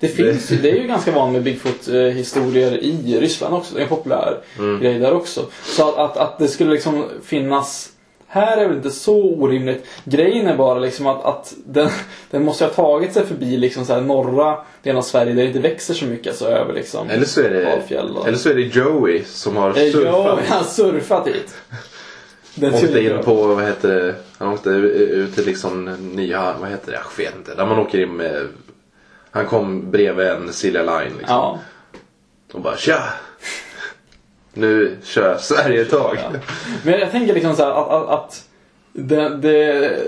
Det 0.00 0.08
finns 0.08 0.48
det 0.48 0.70
är 0.70 0.76
ju 0.76 0.86
ganska 0.86 1.12
vanligt 1.12 1.34
med 1.34 1.42
Bigfoot-historier 1.42 2.84
i 2.84 3.18
Ryssland 3.20 3.54
också. 3.54 3.74
Det 3.74 3.80
är 3.80 3.82
en 3.82 3.88
populär 3.88 4.38
grej 4.80 4.98
där 4.98 5.12
också. 5.12 5.46
Så 5.64 5.88
att, 5.88 5.96
att, 5.96 6.16
att 6.16 6.38
det 6.38 6.48
skulle 6.48 6.70
liksom 6.70 7.04
finnas 7.24 7.92
här 8.30 8.56
är 8.56 8.68
väl 8.68 8.76
inte 8.76 8.90
så 8.90 9.22
orimligt. 9.22 9.86
Grejen 10.04 10.46
är 10.46 10.56
bara 10.56 10.78
liksom 10.78 11.06
att, 11.06 11.24
att 11.24 11.54
den, 11.66 11.88
den 12.30 12.44
måste 12.44 12.64
ha 12.64 12.70
tagit 12.70 13.12
sig 13.12 13.26
förbi 13.26 13.56
liksom 13.56 13.84
så 13.84 13.92
här 13.92 14.00
norra 14.00 14.58
delen 14.82 14.98
av 14.98 15.02
Sverige 15.02 15.32
där 15.32 15.42
det 15.42 15.46
inte 15.46 15.58
växer 15.58 15.94
så 15.94 16.04
mycket. 16.04 16.26
Alltså 16.26 16.46
över 16.48 16.74
liksom 16.74 17.10
Eller 17.10 17.24
så 17.24 17.40
är 17.40 17.50
det, 17.50 18.00
och... 18.02 18.28
eller 18.28 18.38
så 18.38 18.48
är 18.50 18.54
det 18.54 18.60
Joey 18.60 19.22
som 19.24 19.56
har 19.56 19.68
Eh, 19.68 19.92
surfat. 19.92 20.40
Han 20.48 20.58
har 20.58 20.64
surfat 20.64 21.26
hit. 21.26 21.54
Den 22.54 22.74
Åkte 22.74 23.04
in 23.04 23.18
på, 23.24 23.34
vad 23.34 23.64
heter 23.64 23.94
det, 23.94 24.14
han 24.38 24.48
åkte 24.48 24.70
ut 24.70 25.34
till 25.34 25.46
liksom 25.46 25.84
nya, 26.14 26.54
vad 26.60 26.70
heter 26.70 26.92
det, 26.92 26.98
jag 26.98 27.24
vet 27.24 27.36
inte. 27.36 27.54
Där 27.54 27.66
man 27.66 27.78
åker 27.78 28.00
in 28.00 28.16
med, 28.16 28.48
han 29.38 29.46
kom 29.46 29.90
bredvid 29.90 30.26
en 30.26 30.52
Silja 30.52 30.82
Line 30.82 31.18
liksom. 31.18 31.36
Ja. 31.36 31.58
Och 32.52 32.60
bara 32.60 32.76
tja! 32.76 33.02
Nu 34.52 34.96
kör 35.04 35.36
Sverige 35.36 35.82
ett 35.82 35.90
tag. 35.90 36.16
Ja. 36.16 36.38
Men 36.84 37.00
jag 37.00 37.10
tänker 37.10 37.34
liksom 37.34 37.56
så 37.56 37.62
här 37.62 37.70
att, 37.70 37.88
att, 37.90 38.08
att 38.08 38.44
det, 38.92 39.36
det, 39.36 39.98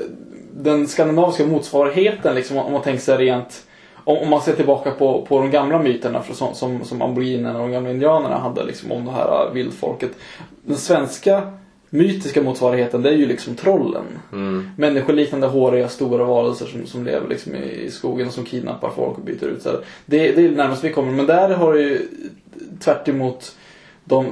den 0.53 0.89
skandinaviska 0.89 1.47
motsvarigheten, 1.47 2.35
liksom, 2.35 2.57
om 2.57 2.72
man 2.72 2.83
tänker 2.83 3.03
sig 3.03 3.16
rent 3.16 3.62
om, 4.05 4.31
man 4.31 4.43
ser 4.43 4.53
tillbaka 4.53 4.91
på, 4.91 5.26
på 5.28 5.39
de 5.39 5.51
gamla 5.51 5.78
myterna 5.78 6.22
för, 6.22 6.35
som, 6.35 6.55
som, 6.55 6.85
som 6.85 7.03
aboriginerna 7.03 7.59
och 7.59 7.68
de 7.68 7.72
gamla 7.72 7.91
indianerna 7.91 8.39
hade 8.39 8.64
liksom, 8.64 8.93
om 8.93 9.05
det 9.05 9.12
här 9.12 9.51
vildfolket. 9.53 10.11
Den 10.62 10.76
svenska 10.76 11.53
mytiska 11.91 12.43
motsvarigheten 12.43 13.03
det 13.03 13.09
är 13.09 13.14
ju 13.16 13.26
liksom 13.26 13.55
trollen. 13.55 14.05
Mm. 14.32 14.70
Människoliknande 14.76 15.47
håriga 15.47 15.88
stora 15.88 16.24
varelser 16.24 16.66
som, 16.66 16.86
som 16.86 17.05
lever 17.05 17.28
liksom 17.28 17.55
i, 17.55 17.82
i 17.84 17.91
skogen 17.91 18.26
och 18.26 18.32
som 18.32 18.45
kidnappar 18.45 18.91
folk 18.91 19.18
och 19.18 19.24
byter 19.24 19.45
ut. 19.45 19.62
Så 19.62 19.70
det, 20.07 20.32
det 20.32 20.45
är 20.45 20.49
det 20.49 20.57
närmaste 20.57 20.86
vi 20.88 20.93
kommer. 20.93 21.12
Men 21.12 21.26
där 21.26 21.49
har 21.51 21.74
det 21.74 21.80
ju 21.80 22.09
tvärt 22.80 23.09
emot 23.09 23.57
de 24.05 24.26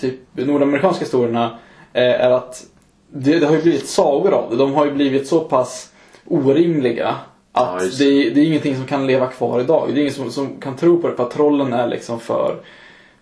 typ, 0.00 0.14
nordamerikanska 0.32 1.04
historierna 1.04 1.58
eh, 1.92 2.02
är 2.20 2.30
att 2.30 2.66
det, 3.12 3.38
det 3.38 3.46
har 3.46 3.54
ju 3.56 3.62
blivit 3.62 3.86
sagor 3.88 4.32
av 4.32 4.50
det. 4.50 4.56
De 4.56 4.74
har 4.74 4.84
ju 4.86 4.92
blivit 4.92 5.26
så 5.28 5.40
pass 5.40 5.92
orimliga 6.26 7.14
Ja, 7.52 7.76
att 7.76 7.84
just 7.84 7.98
det, 7.98 8.04
är- 8.04 8.30
det 8.34 8.40
är 8.40 8.44
ingenting 8.44 8.76
som 8.76 8.84
kan 8.86 9.06
leva 9.06 9.26
kvar 9.26 9.60
idag. 9.60 9.88
Det 9.92 9.98
är 9.98 10.00
ingen 10.00 10.12
som, 10.14 10.30
som 10.30 10.60
kan 10.60 10.76
tro 10.76 11.00
på 11.02 11.08
det 11.08 11.16
för 11.16 11.22
att 11.24 11.30
trollen 11.30 11.72
är 11.72 11.86
liksom 11.88 12.20
för, 12.20 12.56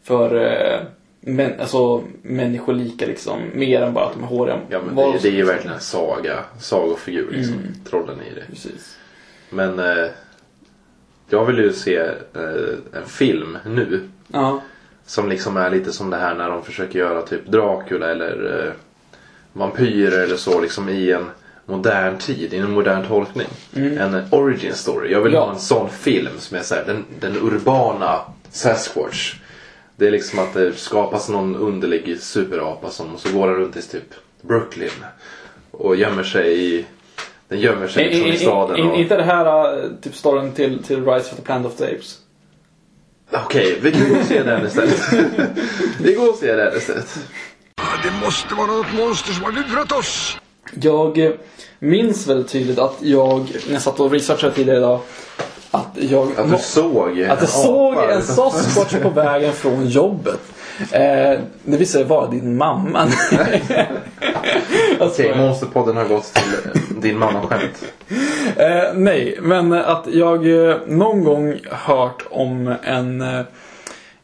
för 0.02 0.34
eh, 0.46 0.80
men, 1.24 1.60
alltså, 1.60 2.04
människolika 2.22 3.06
liksom. 3.06 3.40
Mer 3.54 3.82
än 3.82 3.94
bara 3.94 4.04
att 4.04 4.12
de 4.14 4.22
är 4.22 4.26
håriga 4.26 4.60
Ja 4.68 4.80
men 4.86 4.96
det, 4.96 5.18
det 5.22 5.28
är 5.28 5.32
ju 5.32 5.44
verkligen 5.44 5.74
en 5.74 5.80
saga, 5.80 6.44
sagofigur 6.60 7.30
liksom. 7.30 7.54
Mm. 7.54 7.74
Trollen 7.90 8.16
i 8.20 8.34
det. 8.34 8.44
Precis. 8.50 8.96
Men 9.50 9.78
eh, 9.78 10.06
jag 11.28 11.44
vill 11.44 11.58
ju 11.58 11.72
se 11.72 11.96
eh, 11.96 12.96
en 12.96 13.06
film 13.06 13.58
nu. 13.66 14.08
Ja. 14.28 14.60
Som 15.06 15.28
liksom 15.28 15.56
är 15.56 15.70
lite 15.70 15.92
som 15.92 16.10
det 16.10 16.16
här 16.16 16.34
när 16.34 16.50
de 16.50 16.62
försöker 16.64 16.98
göra 16.98 17.22
typ 17.22 17.46
Dracula 17.46 18.10
eller 18.10 18.64
eh, 18.66 18.72
vampyrer 19.52 20.22
eller 20.24 20.36
så 20.36 20.60
liksom 20.60 20.88
i 20.88 21.10
en 21.12 21.26
modern 21.66 22.18
tid, 22.18 22.54
i 22.54 22.58
en 22.58 22.70
modern 22.70 23.06
tolkning. 23.06 23.46
En 23.74 24.22
origin 24.30 24.74
story. 24.74 25.12
Jag 25.12 25.20
vill 25.20 25.32
Mm. 25.32 25.40
Ja. 25.40 25.44
ha 25.46 25.52
en 25.54 25.60
sån 25.60 25.90
film 25.90 26.30
som 26.38 26.56
är 26.56 26.62
så 26.62 26.74
här, 26.74 26.84
den, 26.86 27.04
den 27.20 27.36
urbana 27.36 28.20
Sasquatch. 28.50 29.34
Det 29.96 30.06
är 30.06 30.10
liksom 30.10 30.38
att 30.38 30.54
det 30.54 30.72
skapas 30.72 31.28
någon 31.28 31.56
underlig 31.56 32.20
superapa 32.20 32.90
som 32.90 33.18
så 33.18 33.32
går 33.32 33.46
den 33.46 33.56
runt 33.56 33.76
i 33.76 33.82
typ 33.82 34.14
Brooklyn. 34.42 34.90
Och 35.70 35.96
gömmer 35.96 36.22
sig 36.22 36.60
i 36.64 36.84
den 37.48 37.60
gömmer 37.60 37.88
sig 37.88 38.04
liksom 38.04 38.26
i 38.26 38.36
staden. 38.38 38.76
In, 38.76 38.86
och- 38.90 38.98
inte 38.98 39.16
det 39.16 39.22
här 39.22 39.76
äh, 39.84 39.90
typ 40.02 40.14
storyn 40.14 40.52
till, 40.52 40.82
till 40.82 41.04
Rise 41.06 41.30
of 41.30 41.36
the 41.36 41.42
Planet 41.42 41.66
of 41.66 41.76
the 41.76 41.84
Apes? 41.84 42.18
Okej, 43.32 43.78
vi 43.82 43.92
kan 43.92 44.08
gå 44.08 44.16
och 44.20 44.26
se 44.26 44.42
den 44.42 44.66
istället. 44.66 45.00
vi 46.00 46.12
går 46.14 46.28
och 46.28 46.36
se 46.36 46.52
den 46.56 46.76
istället. 46.76 47.18
Det 48.02 48.24
måste 48.24 48.54
vara 48.54 48.66
något 48.66 48.92
monster 48.98 49.32
som 49.32 49.44
har 49.44 49.52
lurat 49.52 49.92
oss. 49.92 50.38
Jag 50.82 51.18
eh, 51.18 51.32
minns 51.78 52.26
väldigt 52.26 52.48
tydligt 52.48 52.78
att 52.78 52.96
jag, 53.00 53.38
när 53.66 53.72
jag 53.72 53.82
satt 53.82 54.00
och 54.00 54.10
researchade 54.12 54.52
tidigare 54.54 54.78
idag, 54.78 55.00
att 55.74 55.96
jag... 56.00 56.28
Att 56.38 56.50
du 56.50 56.58
såg 56.58 57.22
Att 57.22 57.40
jag 57.40 57.48
såg 57.48 57.94
en 58.10 58.22
Sasquatch 58.22 58.94
på 59.02 59.08
vägen 59.08 59.52
från 59.52 59.86
jobbet. 59.86 60.40
Eh, 60.80 61.38
det 61.62 61.76
visade 61.76 61.86
sig 61.86 62.04
vara 62.04 62.30
din 62.30 62.56
mamma. 62.56 62.98
alltså, 65.00 65.22
Okej, 65.22 65.36
Monsterpodden 65.36 65.96
har 65.96 66.04
gått 66.04 66.34
till 66.34 67.00
din 67.02 67.18
mamma-skämt. 67.18 67.84
eh, 68.56 68.94
nej, 68.94 69.38
men 69.42 69.72
att 69.72 70.06
jag 70.12 70.68
eh, 70.68 70.76
någon 70.86 71.24
gång 71.24 71.58
hört 71.70 72.22
om 72.30 72.74
en 72.82 73.20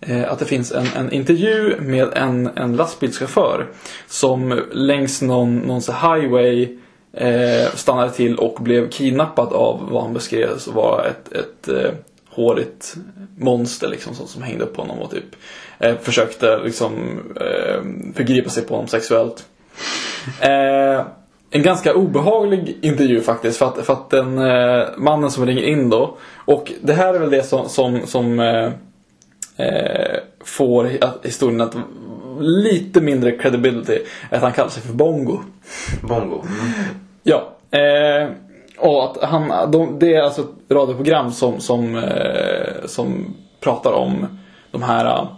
eh, 0.01 0.33
att 0.33 0.39
det 0.39 0.45
finns 0.45 0.73
en, 0.73 0.87
en 0.97 1.13
intervju 1.13 1.81
med 1.81 2.09
en, 2.13 2.51
en 2.57 2.77
lastbilschaufför 2.77 3.67
som 4.07 4.61
längs 4.73 5.23
någon, 5.23 5.57
någon 5.59 5.81
highway 5.81 6.79
eh, 7.19 7.75
stannade 7.75 8.11
till 8.11 8.37
och 8.37 8.63
blev 8.63 8.91
kidnappad 8.91 9.53
av 9.53 9.89
vad 9.91 10.03
han 10.03 10.15
beskrev 10.15 10.59
som 10.59 10.75
var 10.75 11.05
ett, 11.05 11.33
ett 11.33 11.69
eh, 11.69 11.91
hårigt 12.29 12.95
monster 13.39 13.89
liksom, 13.89 14.15
som, 14.15 14.27
som 14.27 14.43
hängde 14.43 14.65
upp 14.65 14.77
på 14.77 14.83
honom 14.83 14.99
och 14.99 15.11
typ 15.11 15.37
eh, 15.79 15.97
försökte 16.03 16.59
liksom 16.65 16.93
eh, 17.41 17.83
förgripa 18.15 18.51
sig 18.51 18.63
på 18.63 18.75
honom 18.75 18.89
sexuellt. 18.89 19.47
Eh, 20.41 21.07
en 21.51 21.63
ganska 21.63 21.95
obehaglig 21.95 22.79
intervju 22.83 23.21
faktiskt 23.21 23.59
för 23.59 23.67
att, 23.67 23.87
för 23.87 23.93
att 23.93 24.11
den 24.11 24.39
eh, 24.39 24.87
mannen 24.97 25.31
som 25.31 25.47
ringer 25.47 25.63
in 25.63 25.91
då 25.91 26.17
och 26.35 26.73
det 26.83 26.93
här 26.93 27.15
är 27.15 27.19
väl 27.19 27.31
det 27.31 27.43
som, 27.43 27.69
som, 27.69 28.07
som 28.07 28.41
eh, 28.41 28.73
eh, 29.57 30.21
får 30.45 30.91
historien 31.23 31.61
att 31.61 31.77
lite 32.41 33.01
mindre 33.01 33.33
credibility 33.33 33.99
att 34.31 34.43
han 34.43 34.53
kallar 34.53 34.71
sig 34.71 34.83
för 34.83 34.93
Bongo. 34.93 35.39
Bongo. 36.03 36.43
Mm. 36.43 37.08
Ja. 37.23 37.53
Eh, 37.71 38.29
och 38.79 39.05
att 39.05 39.23
han, 39.31 39.71
de, 39.71 39.99
det 39.99 40.15
är 40.15 40.23
alltså 40.23 40.41
ett 40.43 40.49
radioprogram 40.71 41.33
som, 41.33 41.61
som, 41.61 41.97
eh, 41.97 42.87
som 42.87 43.35
pratar 43.61 43.93
om 43.93 44.39
de 44.71 44.83
här 44.83 45.05
eh, 45.07 45.29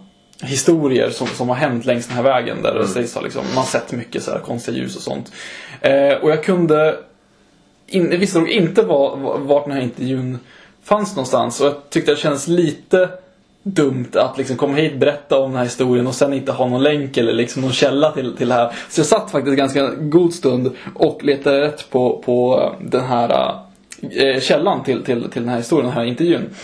historier 0.48 1.10
som, 1.10 1.26
som 1.26 1.48
har 1.48 1.56
hänt 1.56 1.84
längs 1.84 2.06
den 2.06 2.16
här 2.16 2.22
vägen. 2.22 2.62
Där 2.62 2.74
det 2.74 2.86
sägs 2.88 3.14
ha 3.14 3.22
liksom, 3.22 3.44
man 3.54 3.64
sett 3.64 3.92
mycket 3.92 4.22
så 4.22 4.30
här 4.30 4.38
konstiga 4.38 4.76
ljus 4.78 4.96
och 4.96 5.02
sånt. 5.02 5.32
Eh, 5.80 6.12
och 6.22 6.30
jag 6.30 6.44
kunde 6.44 6.96
in, 7.86 8.08
jag 8.12 8.18
visste 8.18 8.38
nog 8.38 8.48
inte 8.48 8.82
var- 8.82 9.38
vart 9.38 9.64
den 9.64 9.74
här 9.74 9.80
intervjun 9.82 10.38
fanns 10.82 11.16
någonstans. 11.16 11.60
Och 11.60 11.66
jag 11.66 11.90
tyckte 11.90 12.10
det 12.12 12.16
kändes 12.16 12.48
lite 12.48 13.08
dumt 13.62 14.08
att 14.14 14.38
liksom 14.38 14.56
komma 14.56 14.76
hit, 14.76 14.96
berätta 14.96 15.38
om 15.38 15.50
den 15.50 15.58
här 15.58 15.64
historien 15.64 16.06
och 16.06 16.14
sen 16.14 16.32
inte 16.32 16.52
ha 16.52 16.68
någon 16.68 16.82
länk 16.82 17.16
eller 17.16 17.32
liksom 17.32 17.62
någon 17.62 17.72
källa 17.72 18.12
till, 18.12 18.36
till 18.36 18.48
det 18.48 18.54
här. 18.54 18.72
Så 18.88 19.00
jag 19.00 19.06
satt 19.06 19.30
faktiskt 19.30 19.56
ganska 19.56 19.90
god 19.94 20.34
stund 20.34 20.70
och 20.94 21.24
letade 21.24 21.60
rätt 21.60 21.90
på, 21.90 22.22
på 22.26 22.72
den 22.80 23.04
här 23.04 23.54
eh, 24.00 24.40
källan 24.40 24.84
till, 24.84 25.04
till, 25.04 25.30
till 25.30 25.42
den 25.42 25.48
här 25.48 25.56
historien, 25.56 25.86
den 25.86 25.96
här 25.96 26.04
intervjun. 26.04 26.54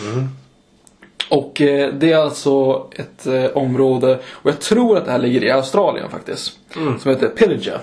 Och 1.30 1.61
eh, 1.61 1.94
det 1.94 2.12
är 2.12 2.16
alltså 2.16 2.86
ett 2.97 3.26
eh, 3.26 3.44
område, 3.44 4.18
och 4.32 4.51
jag 4.51 4.61
tror 4.61 4.99
att 4.99 5.05
det 5.05 5.11
här 5.11 5.18
ligger 5.18 5.44
i 5.44 5.51
Australien 5.51 6.11
faktiskt. 6.11 6.59
Som 6.72 7.11
heter 7.11 7.28
Pillager. 7.28 7.80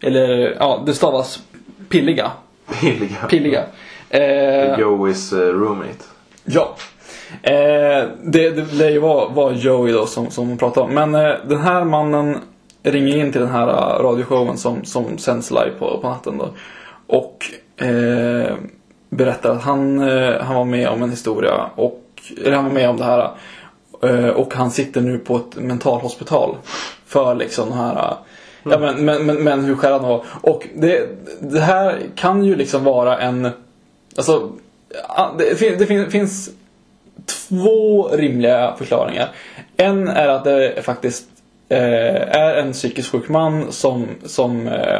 Eller, 0.00 0.56
ja, 0.58 0.82
det 0.86 0.94
stavas 0.94 1.42
pilliga. 1.88 2.30
Pilliga. 2.80 3.26
Pilliga. 3.30 3.64
Eh, 4.08 4.80
Joeys 4.80 5.32
eh, 5.32 5.38
roommate. 5.38 6.04
Ja. 6.44 6.76
Eh, 7.42 8.08
det, 8.22 8.50
det 8.50 8.72
lär 8.72 8.90
ju 8.90 8.98
vara, 8.98 9.52
Joey 9.52 9.92
då 9.92 10.06
som, 10.06 10.30
som 10.30 10.48
hon 10.48 10.58
pratar 10.58 10.82
om. 10.82 10.94
Men 10.94 11.14
eh, 11.14 11.34
den 11.48 11.60
här 11.60 11.84
mannen 11.84 12.38
ringer 12.82 13.16
in 13.16 13.32
till 13.32 13.40
den 13.40 13.50
här 13.50 13.68
eh, 13.68 14.02
radioshowen 14.02 14.56
som, 14.56 14.84
som 14.84 15.18
sänds 15.18 15.50
live 15.50 15.70
på, 15.78 15.98
på 16.02 16.08
natten 16.08 16.38
då. 16.38 16.48
Och 17.06 17.44
eh, 17.84 18.54
berättar 19.10 19.50
att 19.50 19.62
han, 19.62 20.08
eh, 20.08 20.40
han 20.40 20.56
var 20.56 20.64
med 20.64 20.88
om 20.88 21.02
en 21.02 21.10
historia. 21.10 21.70
Och, 21.74 22.00
eller 22.44 22.56
han 22.56 22.64
var 22.64 22.72
med 22.72 22.90
om 22.90 22.96
det 22.96 23.04
här. 23.04 23.30
Eh, 24.02 24.28
och 24.28 24.54
han 24.54 24.70
sitter 24.70 25.00
nu 25.00 25.18
på 25.18 25.36
ett 25.36 25.56
mentalhospital. 25.56 26.56
För 27.06 27.34
liksom 27.34 27.68
den 27.68 27.78
här 27.78 28.16
Mm. 28.66 28.82
Ja 28.82 28.92
men, 28.92 29.04
men, 29.04 29.26
men, 29.26 29.44
men 29.44 29.64
hur 29.64 29.74
skär 29.74 29.92
han 29.92 30.02
var. 30.02 30.24
Och 30.40 30.68
det, 30.74 31.08
det 31.40 31.60
här 31.60 31.98
kan 32.14 32.44
ju 32.44 32.56
liksom 32.56 32.84
vara 32.84 33.18
en 33.18 33.50
Alltså, 34.16 34.52
det, 35.38 35.58
fin, 35.58 35.78
det 35.78 35.86
fin, 35.86 36.10
finns 36.10 36.50
två 37.48 38.08
rimliga 38.08 38.74
förklaringar. 38.78 39.28
En 39.76 40.08
är 40.08 40.28
att 40.28 40.44
det 40.44 40.84
faktiskt 40.84 41.24
eh, 41.68 41.78
är 42.36 42.54
en 42.56 42.72
psykiskt 42.72 43.10
sjuk 43.12 43.28
man 43.28 43.72
som, 43.72 44.06
som 44.24 44.68
eh, 44.68 44.98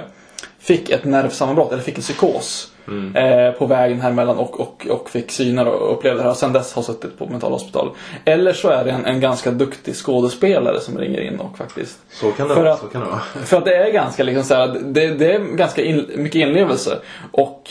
fick 0.59 0.91
ett 0.91 1.05
nervsammanbrott, 1.05 1.73
eller 1.73 1.83
fick 1.83 1.97
en 1.97 2.03
psykos. 2.03 2.71
Eh, 3.15 3.51
på 3.53 3.67
vägen 3.67 4.01
här 4.01 4.11
emellan 4.11 4.37
och, 4.37 4.61
och, 4.61 4.87
och 4.91 5.11
fick 5.11 5.31
syner 5.31 5.67
och 5.69 5.93
upplevde 5.93 6.19
det 6.19 6.23
här 6.23 6.31
och 6.31 6.37
sen 6.37 6.53
dess 6.53 6.73
har 6.75 6.83
suttit 6.83 7.19
på 7.19 7.27
mentalhospital. 7.27 7.91
Eller 8.25 8.53
så 8.53 8.69
är 8.69 8.85
det 8.85 8.91
en, 8.91 9.05
en 9.07 9.21
ganska 9.21 9.51
duktig 9.51 9.95
skådespelare 9.97 10.81
som 10.81 10.99
ringer 10.99 11.21
in 11.21 11.41
och 11.41 11.59
faktiskt 11.59 11.99
Så 12.11 12.31
kan 12.33 12.49
det 12.49 12.55
För 12.55 12.63
vara. 12.63 12.73
att- 12.75 12.81
Så 12.81 12.87
kan 12.87 13.01
det 13.01 13.07
vara. 13.07 13.21
för 13.45 13.57
att 13.57 13.65
det 13.65 13.77
är 13.77 13.93
ganska 13.93 14.23
liksom 14.23 14.45
så 14.45 14.55
här, 14.55 14.67
det, 14.85 15.07
det 15.15 15.33
är 15.35 15.39
ganska 15.57 15.83
in, 15.83 16.11
mycket 16.17 16.39
inlevelse. 16.41 16.99
Och 17.33 17.71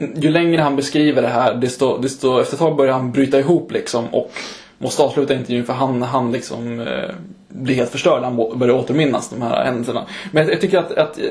Mm. 0.00 0.20
ju 0.20 0.30
längre 0.30 0.62
han 0.62 0.76
beskriver 0.76 1.22
det 1.22 1.28
här, 1.28 1.54
desto, 1.54 1.98
desto 1.98 2.40
efter 2.40 2.54
ett 2.54 2.60
tag 2.60 2.76
börjar 2.76 2.92
han 2.92 3.12
bryta 3.12 3.38
ihop 3.38 3.72
liksom 3.72 4.06
och 4.14 4.30
måste 4.78 5.02
avsluta 5.02 5.34
intervjun 5.34 5.64
för 5.64 5.72
han, 5.72 6.02
han 6.02 6.32
liksom 6.32 6.80
eh, 6.80 7.10
blir 7.48 7.74
helt 7.74 7.90
förstörd 7.90 8.22
när 8.22 8.28
han 8.28 8.58
börjar 8.58 8.74
återminnas 8.74 9.30
de 9.30 9.42
här 9.42 9.64
händelserna. 9.64 10.06
Men 10.32 10.48
jag, 10.48 10.60
tycker 10.60 10.78
att, 10.78 10.92
att 10.92 11.18
eh, 11.18 11.24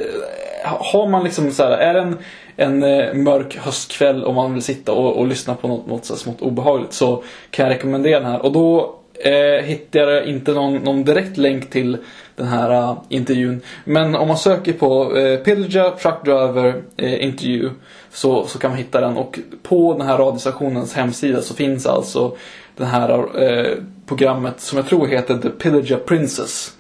har 0.64 1.08
man 1.08 1.24
liksom 1.24 1.52
så 1.52 1.64
här, 1.64 1.72
är 1.72 1.94
det 1.94 2.00
en, 2.00 2.18
en 2.56 2.84
eh, 2.84 3.14
mörk 3.14 3.58
höstkväll 3.58 4.24
och 4.24 4.34
man 4.34 4.54
vill 4.54 4.64
sitta 4.64 4.92
och, 4.92 5.18
och 5.18 5.28
lyssna 5.28 5.56
på 5.56 5.68
något, 5.68 5.88
något 5.88 6.06
så 6.06 6.14
här 6.14 6.20
smått 6.20 6.42
obehagligt 6.42 6.94
så 6.94 7.24
kan 7.50 7.66
jag 7.66 7.76
rekommendera 7.76 8.20
den 8.20 8.32
här. 8.32 8.46
Och 8.46 8.52
då 8.52 8.96
eh, 9.20 9.66
hittar 9.66 10.00
jag 10.00 10.26
inte 10.26 10.52
någon, 10.52 10.76
någon 10.76 11.04
direkt 11.04 11.38
länk 11.38 11.70
till 11.70 11.98
den 12.36 12.48
här 12.48 12.72
uh, 12.72 12.98
intervjun. 13.10 13.62
Men 13.84 14.16
om 14.16 14.28
man 14.28 14.38
söker 14.38 14.74
på 14.74 15.18
eh, 15.18 15.40
Pillager 15.40 15.92
Truck 15.92 16.26
Driver 16.26 16.82
eh, 16.98 17.24
intervju 17.24 17.70
så, 18.12 18.48
så 18.48 18.60
kan 18.60 18.72
man 18.72 18.78
hitta 18.78 19.02
den. 19.02 19.18
Och 19.18 19.40
på 19.64 19.94
den 19.98 20.08
här 20.08 20.18
radiostationens 20.18 20.94
hemsida 20.94 21.42
så 21.42 21.54
finns 21.54 21.86
alltså 21.86 22.36
det 22.78 22.86
här 22.86 23.42
eh, 23.44 23.78
programmet 24.06 24.62
som 24.62 24.78
jag 24.78 24.88
tror 24.88 25.08
heter 25.08 25.38
The 25.38 25.50
Pillager 25.50 25.98
Princess. 25.98 26.74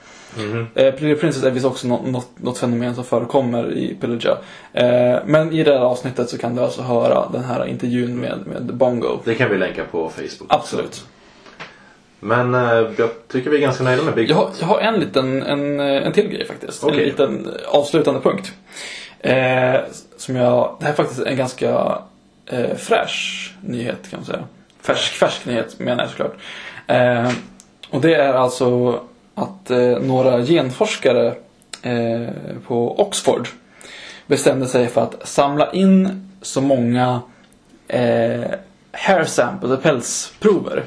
Eh, 0.74 0.94
Pillager 0.94 1.16
Princess 1.16 1.44
är 1.44 1.52
visst 1.52 1.66
också 1.66 1.88
något, 1.88 2.06
något, 2.06 2.30
något 2.36 2.58
fenomen 2.58 2.96
som 2.96 3.04
förekommer 3.04 3.74
i 3.74 3.98
Pillager. 4.02 4.38
Eh, 4.74 5.20
men 5.26 5.54
i 5.54 5.64
det 5.64 5.74
här 5.74 5.80
avsnittet 5.80 6.30
så 6.30 6.38
kan 6.38 6.56
du 6.56 6.62
alltså 6.62 6.82
höra 6.82 7.30
den 7.34 7.44
här 7.44 7.66
intervjun 7.66 8.18
med, 8.18 8.40
med 8.46 8.76
Bongo. 8.76 9.20
Det 9.24 9.36
kan 9.36 9.50
vi 9.50 9.58
länka 9.58 9.84
på 9.92 10.10
Facebook. 10.10 10.48
Absolut. 10.48 11.06
Men 12.20 12.56
eh, 12.56 12.92
jag 12.98 13.10
tycker 13.28 13.50
vi 13.50 13.58
är 13.58 13.62
ganska 13.62 13.84
nöjda 13.84 14.04
med 14.04 14.16
Bigfoot. 14.16 14.56
Jag 14.60 14.68
har, 14.68 14.80
jag 14.82 14.88
har 14.90 14.94
en 14.94 15.00
liten, 15.00 15.44
en, 15.44 15.80
en 15.80 16.12
till 16.12 16.28
grej 16.28 16.46
faktiskt. 16.46 16.84
En 16.84 16.90
Okej. 16.90 17.06
liten 17.06 17.48
avslutande 17.68 18.20
punkt. 18.20 18.52
Eh, 19.20 19.80
som 20.18 20.36
jag, 20.36 20.76
det 20.80 20.86
här 20.86 20.91
är 20.91 20.95
faktiskt 20.95 21.22
en 21.22 21.38
ganska 21.38 22.01
eh, 22.45 22.76
fräsch 22.76 23.53
nyhet 23.61 24.09
kan 24.09 24.20
man 24.20 24.26
säga. 24.26 24.43
Färsk, 24.82 25.13
färsk 25.13 25.45
nyhet 25.45 25.80
menar 25.80 26.03
jag 26.03 26.09
såklart. 26.09 26.36
Eh, 26.88 27.32
och 27.89 28.01
det 28.01 28.15
är 28.15 28.34
alltså 28.34 28.99
att 29.36 29.72
eh, 29.72 29.99
några 29.99 30.41
genforskare 30.41 31.36
eh, 31.82 32.28
på 32.68 32.99
Oxford 33.01 33.47
bestämde 34.28 34.68
sig 34.68 34.88
för 34.88 35.01
att 35.01 35.28
samla 35.28 35.72
in 35.72 36.30
så 36.41 36.61
många 36.61 37.22
eh, 37.88 38.45
hair 38.91 39.24
sample, 39.24 39.68
eller 39.70 39.78
pälsprover 39.78 40.84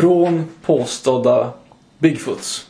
från 0.00 0.48
påstådda 0.62 1.50
Bigfoots 1.98 2.66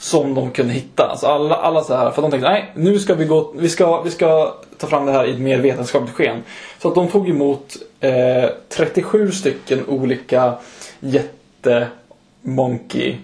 som 0.00 0.34
de 0.34 0.50
kunde 0.50 0.72
hitta. 0.72 1.06
Alltså 1.06 1.26
alla, 1.26 1.54
alla 1.54 1.84
så 1.84 1.94
här, 1.96 2.10
för 2.10 2.22
de 2.22 2.30
tänkte 2.30 2.50
nej, 2.50 2.72
nu 2.74 2.98
ska 2.98 3.14
vi 3.14 3.24
gå, 3.24 3.52
vi 3.56 3.68
ska, 3.68 4.02
vi 4.02 4.10
ska 4.10 4.54
ta 4.78 4.86
fram 4.86 5.06
det 5.06 5.12
här 5.12 5.24
i 5.26 5.30
ett 5.30 5.40
mer 5.40 5.58
vetenskapligt 5.58 6.14
sken. 6.16 6.42
Så 6.78 6.88
att 6.88 6.94
de 6.94 7.08
tog 7.08 7.28
emot 7.28 7.76
eh, 8.00 8.44
37 8.68 9.30
stycken 9.32 9.86
olika 9.86 10.54
jätte 11.00 11.88
monkey 12.42 13.16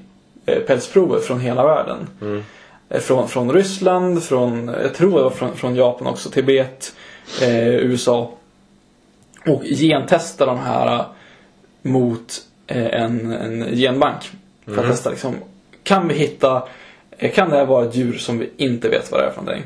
eh, 0.47 0.59
pälsprover 0.59 1.19
från 1.21 1.41
hela 1.41 1.67
världen. 1.67 2.07
Eh, 2.89 3.01
Från, 3.01 3.29
från 3.29 3.53
Ryssland, 3.53 4.23
från, 4.23 4.69
jag 4.69 4.95
tror 4.95 5.17
det 5.17 5.23
var 5.23 5.31
från, 5.31 5.57
från 5.57 5.77
Japan 5.77 6.07
också, 6.07 6.31
Tibet, 6.31 6.95
eh, 7.43 7.69
USA. 7.69 8.31
Och 9.47 9.63
gentesta 9.65 10.47
de 10.47 10.59
här 10.59 11.05
mot 11.83 12.35
eh, 12.67 13.03
en, 13.03 13.33
en 13.33 13.77
genbank. 13.77 14.31
För 14.65 14.79
att 14.79 14.91
testa 14.91 15.11
liksom, 15.11 15.35
kan 15.87 16.09
vi 16.09 16.15
hitta, 16.15 16.63
eh, 17.19 17.33
kan 17.33 17.51
det 17.51 17.57
här 17.57 17.67
vara 17.67 17.85
ett 17.85 17.95
djur 17.95 18.19
som 18.19 18.39
vi 18.39 18.51
inte 18.57 18.89
vet 18.89 19.13
vad 19.13 19.21
det 19.21 19.27
är 19.27 19.31
för 19.31 19.43
någonting? 19.43 19.65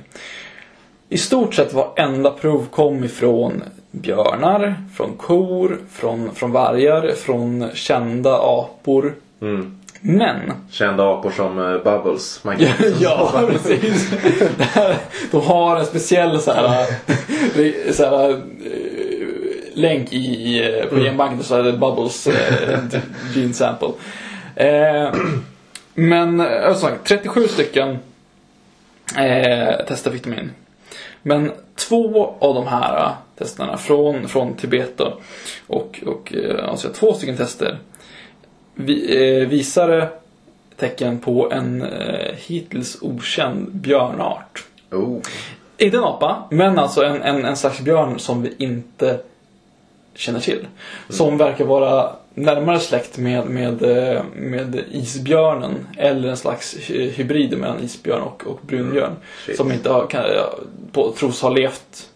I 1.08 1.18
stort 1.18 1.54
sett 1.54 1.72
varenda 1.72 2.30
prov 2.30 2.66
kom 2.70 3.04
ifrån 3.04 3.62
björnar, 3.90 4.74
från 4.96 5.16
kor, 5.16 5.78
från, 5.92 6.34
från 6.34 6.52
vargar, 6.52 7.12
från 7.14 7.70
kända 7.74 8.34
apor. 8.38 9.14
Mm. 9.42 9.76
Men 10.00 10.36
Kända 10.70 11.04
apor 11.12 11.30
som 11.30 11.58
eh, 11.58 11.78
Bubbles. 11.84 12.40
Ja, 13.00 13.42
precis. 13.48 14.10
Här- 14.58 14.96
De 15.30 15.40
har 15.46 15.76
en 15.76 15.86
speciell 15.86 16.40
så 16.40 16.52
här, 16.52 16.80
eh, 17.56 17.92
så 17.92 18.04
här, 18.04 18.40
länk 19.74 20.12
i, 20.12 20.84
på 20.90 20.96
genbanken 20.96 21.42
så 21.42 21.54
är 21.54 21.62
det 21.62 21.72
Bubbles 21.72 22.26
eh, 22.26 22.78
gene 23.34 23.52
sample. 23.54 23.88
Eh, 24.56 25.12
men 25.94 26.40
eh, 26.40 26.74
sagt, 26.74 27.08
37 27.08 27.48
stycken 27.48 27.98
eh, 29.18 29.86
tester 29.86 30.10
fick 30.10 30.24
de 30.24 30.32
in. 30.32 30.50
Men 31.22 31.52
två 31.74 32.34
av 32.38 32.54
de 32.54 32.66
här 32.66 32.96
eh, 32.96 33.12
testerna 33.38 33.76
från, 33.76 34.28
från 34.28 34.54
Tibet 34.54 34.98
då, 34.98 35.18
och, 35.66 36.02
och 36.06 36.34
eh, 36.34 36.68
alltså 36.68 36.88
två 36.88 37.14
stycken 37.14 37.36
tester 37.36 37.78
vi, 38.74 39.26
eh, 39.42 39.48
visade 39.48 40.08
tecken 40.76 41.18
på 41.18 41.52
en 41.52 41.82
eh, 41.82 42.34
hittills 42.36 42.98
okänd 43.02 43.72
björnart. 43.72 44.64
Oh. 44.90 45.18
Inte 45.78 45.96
en 45.96 46.04
apa, 46.04 46.48
men 46.50 46.78
alltså 46.78 47.04
en, 47.04 47.22
en, 47.22 47.44
en 47.44 47.56
slags 47.56 47.80
björn 47.80 48.18
som 48.18 48.42
vi 48.42 48.54
inte 48.58 49.20
känner 50.14 50.40
till. 50.40 50.66
Som 51.08 51.38
verkar 51.38 51.64
vara 51.64 52.12
närmare 52.34 52.78
släkt 52.80 53.18
med, 53.18 53.46
med, 53.46 53.82
eh, 53.82 54.22
med 54.34 54.84
isbjörnen. 54.92 55.86
Eller 55.98 56.28
en 56.28 56.36
slags 56.36 56.76
hy- 56.76 57.10
hybrid 57.10 57.58
mellan 57.58 57.82
isbjörn 57.82 58.22
och, 58.22 58.46
och 58.46 58.60
brunbjörn. 58.62 59.16
Shit. 59.46 59.56
Som 59.56 59.72
inte 59.72 59.90
har, 59.90 60.06
kan, 60.06 60.24
på, 60.92 61.12
tros 61.12 61.42
ha 61.42 61.50
levt 61.50 62.08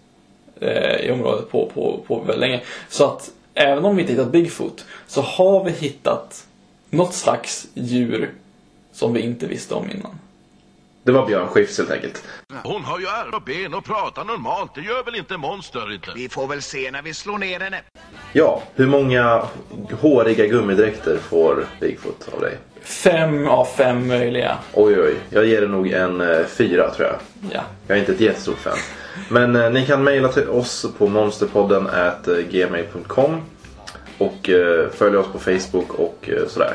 eh, 0.61 0.97
i 0.97 1.11
området 1.11 1.51
på, 1.51 1.71
på, 1.75 2.01
på 2.07 2.19
väldigt 2.19 2.39
länge. 2.39 2.61
Så 2.89 3.05
att 3.05 3.31
även 3.55 3.85
om 3.85 3.97
vi 3.97 4.03
inte 4.03 4.13
hittat 4.13 4.33
Bigfoot 4.33 4.85
så 5.07 5.21
har 5.21 5.65
vi 5.65 5.71
hittat 5.71 6.47
något 6.91 7.15
slags 7.15 7.67
djur 7.75 8.31
som 8.93 9.13
vi 9.13 9.21
inte 9.21 9.47
visste 9.47 9.75
om 9.75 9.91
innan. 9.91 10.19
Det 11.05 11.13
var 11.13 11.27
Björn 11.27 11.49
Skifs 11.49 11.79
helt 11.79 11.91
enkelt. 11.91 12.25
Hon 12.65 12.85
har 12.85 12.99
ju 13.01 13.07
armar 13.07 13.37
och 13.37 13.43
ben 13.43 13.75
och 13.75 13.85
pratar 13.85 14.25
normalt. 14.25 14.75
Det 14.75 14.81
gör 14.81 15.05
väl 15.05 15.15
inte 15.15 15.37
monster 15.37 15.93
inte? 15.95 16.11
Vi 16.15 16.29
får 16.29 16.47
väl 16.47 16.63
se 16.63 16.91
när 16.91 17.03
vi 17.03 17.15
slår 17.15 17.39
ner 17.39 17.61
henne. 17.61 17.81
Ja, 18.33 18.63
hur 18.75 18.87
många 18.87 19.43
håriga 20.01 20.47
gummidräkter 20.47 21.19
får 21.19 21.67
Bigfoot 21.81 22.29
av 22.35 22.41
dig? 22.41 22.59
Fem 22.83 23.49
av 23.49 23.65
fem 23.65 24.09
möjliga. 24.09 24.59
Oj, 24.75 25.01
oj, 25.01 25.15
jag 25.31 25.47
ger 25.47 25.61
det 25.61 25.69
nog 25.69 25.89
en 25.89 26.21
eh, 26.21 26.45
fyra 26.47 26.91
tror 26.91 27.09
jag. 27.09 27.17
Ja. 27.53 27.63
Jag 27.87 27.97
är 27.97 28.01
inte 28.01 28.13
ett 28.13 28.21
jättestort 28.21 28.59
fan. 28.59 28.79
Men 29.29 29.57
eh, 29.57 29.71
ni 29.71 29.87
kan 29.87 30.05
mejla 30.05 30.29
till 30.29 30.49
oss 30.49 30.87
på 30.99 31.07
monsterpodden 31.07 31.87
at 31.87 32.29
gmail.com 32.51 33.41
och 34.19 34.51
eh, 34.51 34.91
följa 34.91 35.21
oss 35.21 35.33
på 35.33 35.39
Facebook 35.39 35.95
och 35.95 36.29
eh, 36.29 36.47
sådär. 36.49 36.75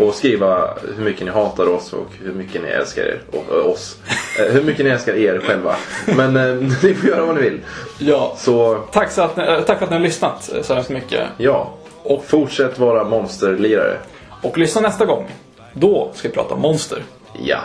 Och 0.00 0.14
skriva 0.14 0.74
hur 0.96 1.04
mycket 1.04 1.24
ni 1.26 1.30
hatar 1.30 1.68
oss 1.68 1.92
och 1.92 2.06
hur 2.22 2.32
mycket 2.32 2.62
ni 2.62 2.68
älskar 2.68 3.02
er, 3.02 3.20
och, 3.30 3.54
eh, 3.58 3.66
oss. 3.66 3.96
Eh, 4.40 4.52
hur 4.52 4.62
mycket 4.62 4.84
ni 4.84 4.90
älskar 4.90 5.14
er 5.14 5.40
själva. 5.46 5.76
Men 6.16 6.36
eh, 6.36 6.54
ni 6.82 6.94
får 6.94 7.08
göra 7.10 7.26
vad 7.26 7.34
ni 7.34 7.40
vill. 7.42 7.60
ja. 7.98 8.34
Så 8.38 8.78
Tack, 8.92 9.10
så 9.10 9.22
att 9.22 9.36
ni, 9.36 9.44
tack 9.66 9.78
för 9.78 9.84
att 9.84 9.90
ni 9.90 9.96
har 9.96 10.02
lyssnat 10.02 10.50
så 10.62 10.74
hemskt 10.74 10.90
mycket. 10.90 11.20
ja, 11.36 11.74
och 12.02 12.24
fortsätt 12.24 12.78
vara 12.78 13.04
monsterlirare. 13.04 13.96
Och 14.42 14.58
lyssna 14.58 14.80
nästa 14.80 15.04
gång. 15.04 15.30
Då 15.72 16.10
ska 16.14 16.28
vi 16.28 16.34
prata 16.34 16.54
om 16.54 16.60
monster. 16.60 17.02
Ja. 17.42 17.58